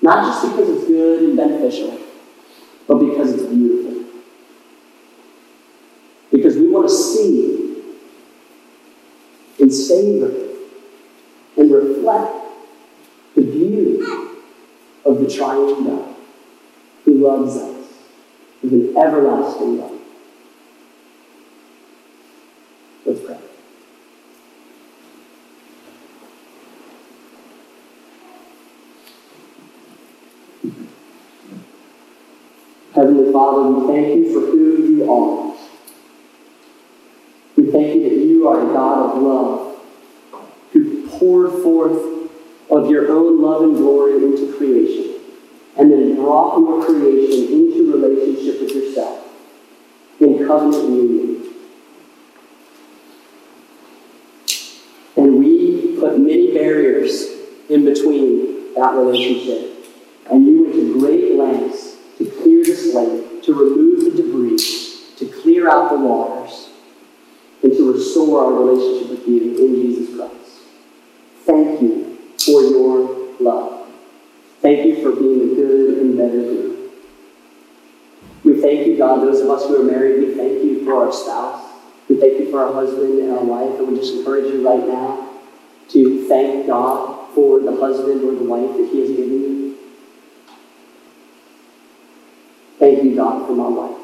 not 0.00 0.24
just 0.26 0.48
because 0.48 0.68
it's 0.68 0.86
good 0.86 1.24
and 1.24 1.36
beneficial, 1.36 1.98
but 2.86 2.98
because 2.98 3.32
it's 3.32 3.42
beautiful. 3.42 4.04
Because 6.30 6.54
we 6.54 6.68
want 6.68 6.88
to 6.88 6.94
see 6.94 7.82
and 9.58 9.72
savor 9.72 10.32
and 11.56 11.72
reflect 11.72 12.44
the 13.34 13.42
beauty 13.42 13.84
of 15.04 15.20
the 15.20 15.28
triune 15.28 15.84
God 15.84 16.14
who 17.04 17.12
loves 17.18 17.56
us 17.56 17.92
with 18.62 18.72
an 18.72 18.96
everlasting 18.96 19.78
love. 19.78 20.00
Let's 23.04 23.20
pray. 23.20 23.38
Heavenly 32.94 33.32
Father, 33.32 33.62
we 33.70 33.86
thank 33.92 34.16
you 34.16 34.32
for 34.32 34.46
who 34.46 34.82
you 34.86 35.12
are. 35.12 35.54
We 37.56 37.70
thank 37.70 37.94
you 37.96 38.08
that 38.08 38.24
you 38.24 38.48
are 38.48 38.64
the 38.64 38.72
God 38.72 39.16
of 39.16 39.22
love, 39.22 39.78
who 40.72 41.08
poured 41.08 41.62
forth 41.62 42.13
of 42.84 42.90
your 42.90 43.10
own 43.10 43.40
love 43.40 43.62
and 43.62 43.76
glory 43.76 44.16
into 44.16 44.56
creation, 44.56 45.20
and 45.78 45.90
then 45.90 46.16
brought 46.16 46.58
your 46.58 46.84
creation 46.84 47.52
into 47.52 47.92
relationship 47.92 48.60
with 48.60 48.70
yourself 48.72 49.26
in 50.20 50.46
covenant 50.46 50.90
union. 50.90 51.54
And 55.16 55.38
we 55.38 55.96
put 55.98 56.18
many 56.18 56.52
barriers 56.52 57.26
in 57.70 57.84
between 57.84 58.74
that 58.74 58.94
relationship. 58.94 59.70
And 60.30 60.46
you 60.46 60.62
went 60.62 60.74
to 60.74 61.00
great 61.00 61.34
lengths 61.36 61.96
to 62.18 62.26
clear 62.26 62.64
the 62.64 62.74
slate, 62.74 63.42
to 63.44 63.54
remove 63.54 64.04
the 64.04 64.22
debris, 64.22 64.58
to 65.16 65.26
clear 65.26 65.70
out 65.70 65.90
the 65.90 65.98
waters, 65.98 66.68
and 67.62 67.72
to 67.72 67.92
restore 67.92 68.44
our 68.44 68.52
relationship 68.52 69.10
with 69.10 69.28
you 69.28 69.56
in 69.64 69.74
Jesus 69.82 70.16
Christ. 70.16 70.34
Thank 71.46 71.80
you 71.80 72.03
for 72.54 72.62
your 72.62 73.34
love. 73.40 73.88
Thank 74.60 74.86
you 74.86 75.02
for 75.02 75.18
being 75.18 75.40
a 75.40 75.54
good 75.56 75.98
and 75.98 76.16
better 76.16 76.42
God. 76.42 76.74
We 78.44 78.60
thank 78.60 78.86
you, 78.86 78.96
God, 78.96 79.22
those 79.22 79.40
of 79.40 79.50
us 79.50 79.66
who 79.66 79.80
are 79.80 79.84
married, 79.84 80.20
we 80.20 80.34
thank 80.34 80.62
you 80.62 80.84
for 80.84 81.04
our 81.04 81.12
spouse. 81.12 81.64
We 82.08 82.20
thank 82.20 82.38
you 82.38 82.50
for 82.52 82.64
our 82.64 82.72
husband 82.72 83.18
and 83.18 83.32
our 83.32 83.42
wife, 83.42 83.78
and 83.78 83.88
we 83.88 83.96
just 83.96 84.14
encourage 84.14 84.52
you 84.52 84.64
right 84.66 84.86
now 84.86 85.30
to 85.88 86.28
thank 86.28 86.68
God 86.68 87.34
for 87.34 87.58
the 87.60 87.74
husband 87.74 88.22
or 88.22 88.34
the 88.34 88.44
wife 88.44 88.76
that 88.76 88.88
He 88.92 89.00
has 89.00 89.10
given 89.10 89.32
you. 89.32 89.78
Thank 92.78 93.02
you, 93.02 93.16
God, 93.16 93.46
for 93.46 93.54
my 93.54 93.68
wife. 93.68 93.98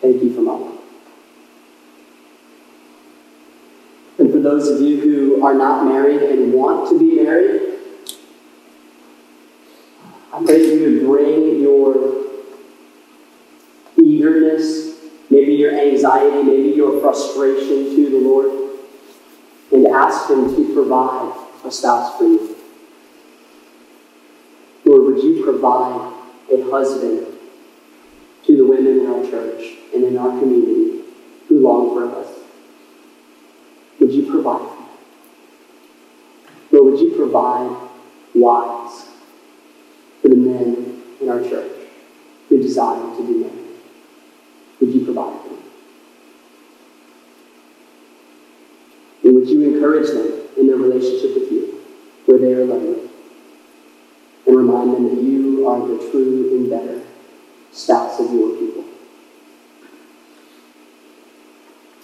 Thank 0.00 0.22
you 0.22 0.32
for 0.32 0.42
my 0.42 0.54
wife. 0.54 0.80
And 4.20 4.30
for 4.30 4.39
those 4.50 4.68
of 4.68 4.80
you 4.80 5.00
who 5.00 5.44
are 5.44 5.54
not 5.54 5.84
married 5.84 6.22
and 6.22 6.52
want 6.52 6.88
to 6.88 6.98
be 6.98 7.22
married, 7.22 7.78
I 10.32 10.44
pray 10.44 10.66
that 10.66 10.74
you 10.74 10.90
would 10.90 11.06
bring 11.06 11.60
your 11.60 12.24
eagerness, 14.02 14.98
maybe 15.30 15.52
your 15.52 15.72
anxiety, 15.78 16.42
maybe 16.42 16.70
your 16.70 17.00
frustration 17.00 17.94
to 17.94 18.10
the 18.10 18.18
Lord, 18.18 18.78
and 19.72 19.86
ask 19.86 20.28
Him 20.28 20.54
to 20.56 20.74
provide 20.74 21.32
a 21.64 21.70
spouse 21.70 22.18
for 22.18 22.24
you. 22.24 22.56
Lord, 24.84 25.14
would 25.14 25.22
you 25.22 25.44
provide 25.44 26.12
a 26.52 26.70
husband 26.70 27.26
to 28.46 28.56
the 28.56 28.66
women 28.66 28.98
in 28.98 29.06
our 29.06 29.22
church 29.30 29.76
and 29.94 30.02
in 30.02 30.18
our 30.18 30.30
community 30.40 31.02
who 31.48 31.60
long 31.60 31.94
for 31.94 32.04
a 32.04 32.08
husband? 32.08 32.40
Would 34.00 34.12
you 34.12 34.30
provide 34.30 34.60
for 34.60 34.76
them? 34.76 34.86
Lord, 36.72 36.92
would 36.92 37.00
you 37.00 37.14
provide 37.40 37.88
wives 38.34 39.06
for 40.20 40.28
the 40.28 40.36
men 40.36 41.02
in 41.20 41.28
our 41.28 41.40
church 41.40 41.72
who 42.48 42.60
desire 42.60 43.16
to 43.16 43.26
be 43.26 43.40
married? 43.40 43.78
Would 44.80 44.94
you 44.94 45.04
provide 45.04 45.44
them? 45.44 45.58
And 49.24 49.34
would 49.34 49.48
you 49.48 49.74
encourage 49.74 50.08
them 50.08 50.48
in 50.56 50.66
their 50.66 50.76
relationship 50.76 51.34
with 51.34 51.50
you 51.50 51.82
where 52.26 52.38
they 52.38 52.52
are 52.52 52.64
lonely? 52.64 53.08
And 54.46 54.56
remind 54.56 54.94
them 54.94 55.14
that 55.14 55.22
you 55.22 55.68
are 55.68 55.80
the 55.80 56.10
true 56.10 56.56
and 56.56 56.70
better 56.70 57.02
spouse 57.72 58.18
of 58.20 58.32
your 58.32 58.56
people. 58.56 58.84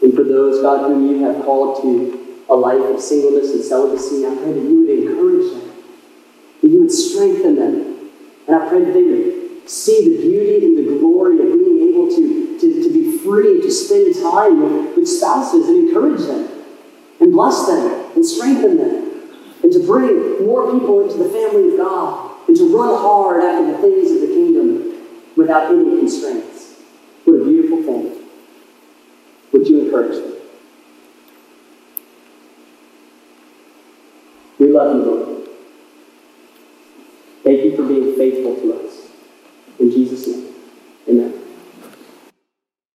And 0.03 0.15
for 0.15 0.25
those, 0.25 0.63
God, 0.63 0.87
whom 0.87 1.11
you 1.11 1.25
have 1.25 1.43
called 1.45 1.83
to 1.83 2.27
a 2.49 2.55
life 2.55 2.81
of 2.81 3.01
singleness 3.01 3.51
and 3.53 3.63
celibacy, 3.63 4.25
I 4.25 4.35
pray 4.37 4.53
that 4.53 4.63
you 4.63 4.81
would 4.81 4.91
encourage 4.91 5.51
them, 5.51 5.73
that 6.63 6.69
you 6.69 6.76
would 6.87 6.95
strengthen 6.95 7.57
them. 7.57 8.11
And 8.47 8.57
I 8.57 8.69
pray 8.69 8.85
that 8.85 8.93
they 8.93 9.03
would 9.03 9.69
see 9.69 10.09
the 10.09 10.23
beauty 10.23 10.67
and 10.67 10.79
the 10.79 10.99
glory 11.01 11.35
of 11.41 11.59
being 11.59 11.91
able 11.91 12.09
to, 12.09 12.59
to, 12.61 12.83
to 12.83 12.93
be 12.93 13.19
free 13.19 13.61
to 13.61 13.71
spend 13.71 14.15
time 14.15 14.63
with, 14.63 14.97
with 14.97 15.09
spouses 15.09 15.69
and 15.69 15.89
encourage 15.89 16.21
them 16.21 16.49
and 17.21 17.33
bless 17.33 17.67
them 17.67 18.13
and 18.15 18.25
strengthen 18.25 18.77
them 18.77 19.31
and 19.65 19.73
to 19.73 19.85
bring 19.85 20.47
more 20.47 20.73
people 20.73 21.03
into 21.03 21.19
the 21.19 21.29
family 21.29 21.73
of 21.73 21.79
God 21.79 22.31
and 22.47 22.57
to 22.57 22.77
run 22.77 22.95
hard 23.01 23.43
after 23.43 23.73
the 23.73 23.79
things 23.79 24.13
of 24.13 24.21
the 24.21 24.29
kingdom 24.29 24.95
without 25.37 25.73
any 25.73 25.99
constraints. 25.99 26.77
What 27.25 27.41
a 27.41 27.45
beautiful 27.45 27.83
thing. 27.83 28.13
Would 29.53 29.67
you 29.67 29.87
encourage 29.87 30.23
them? 30.23 30.36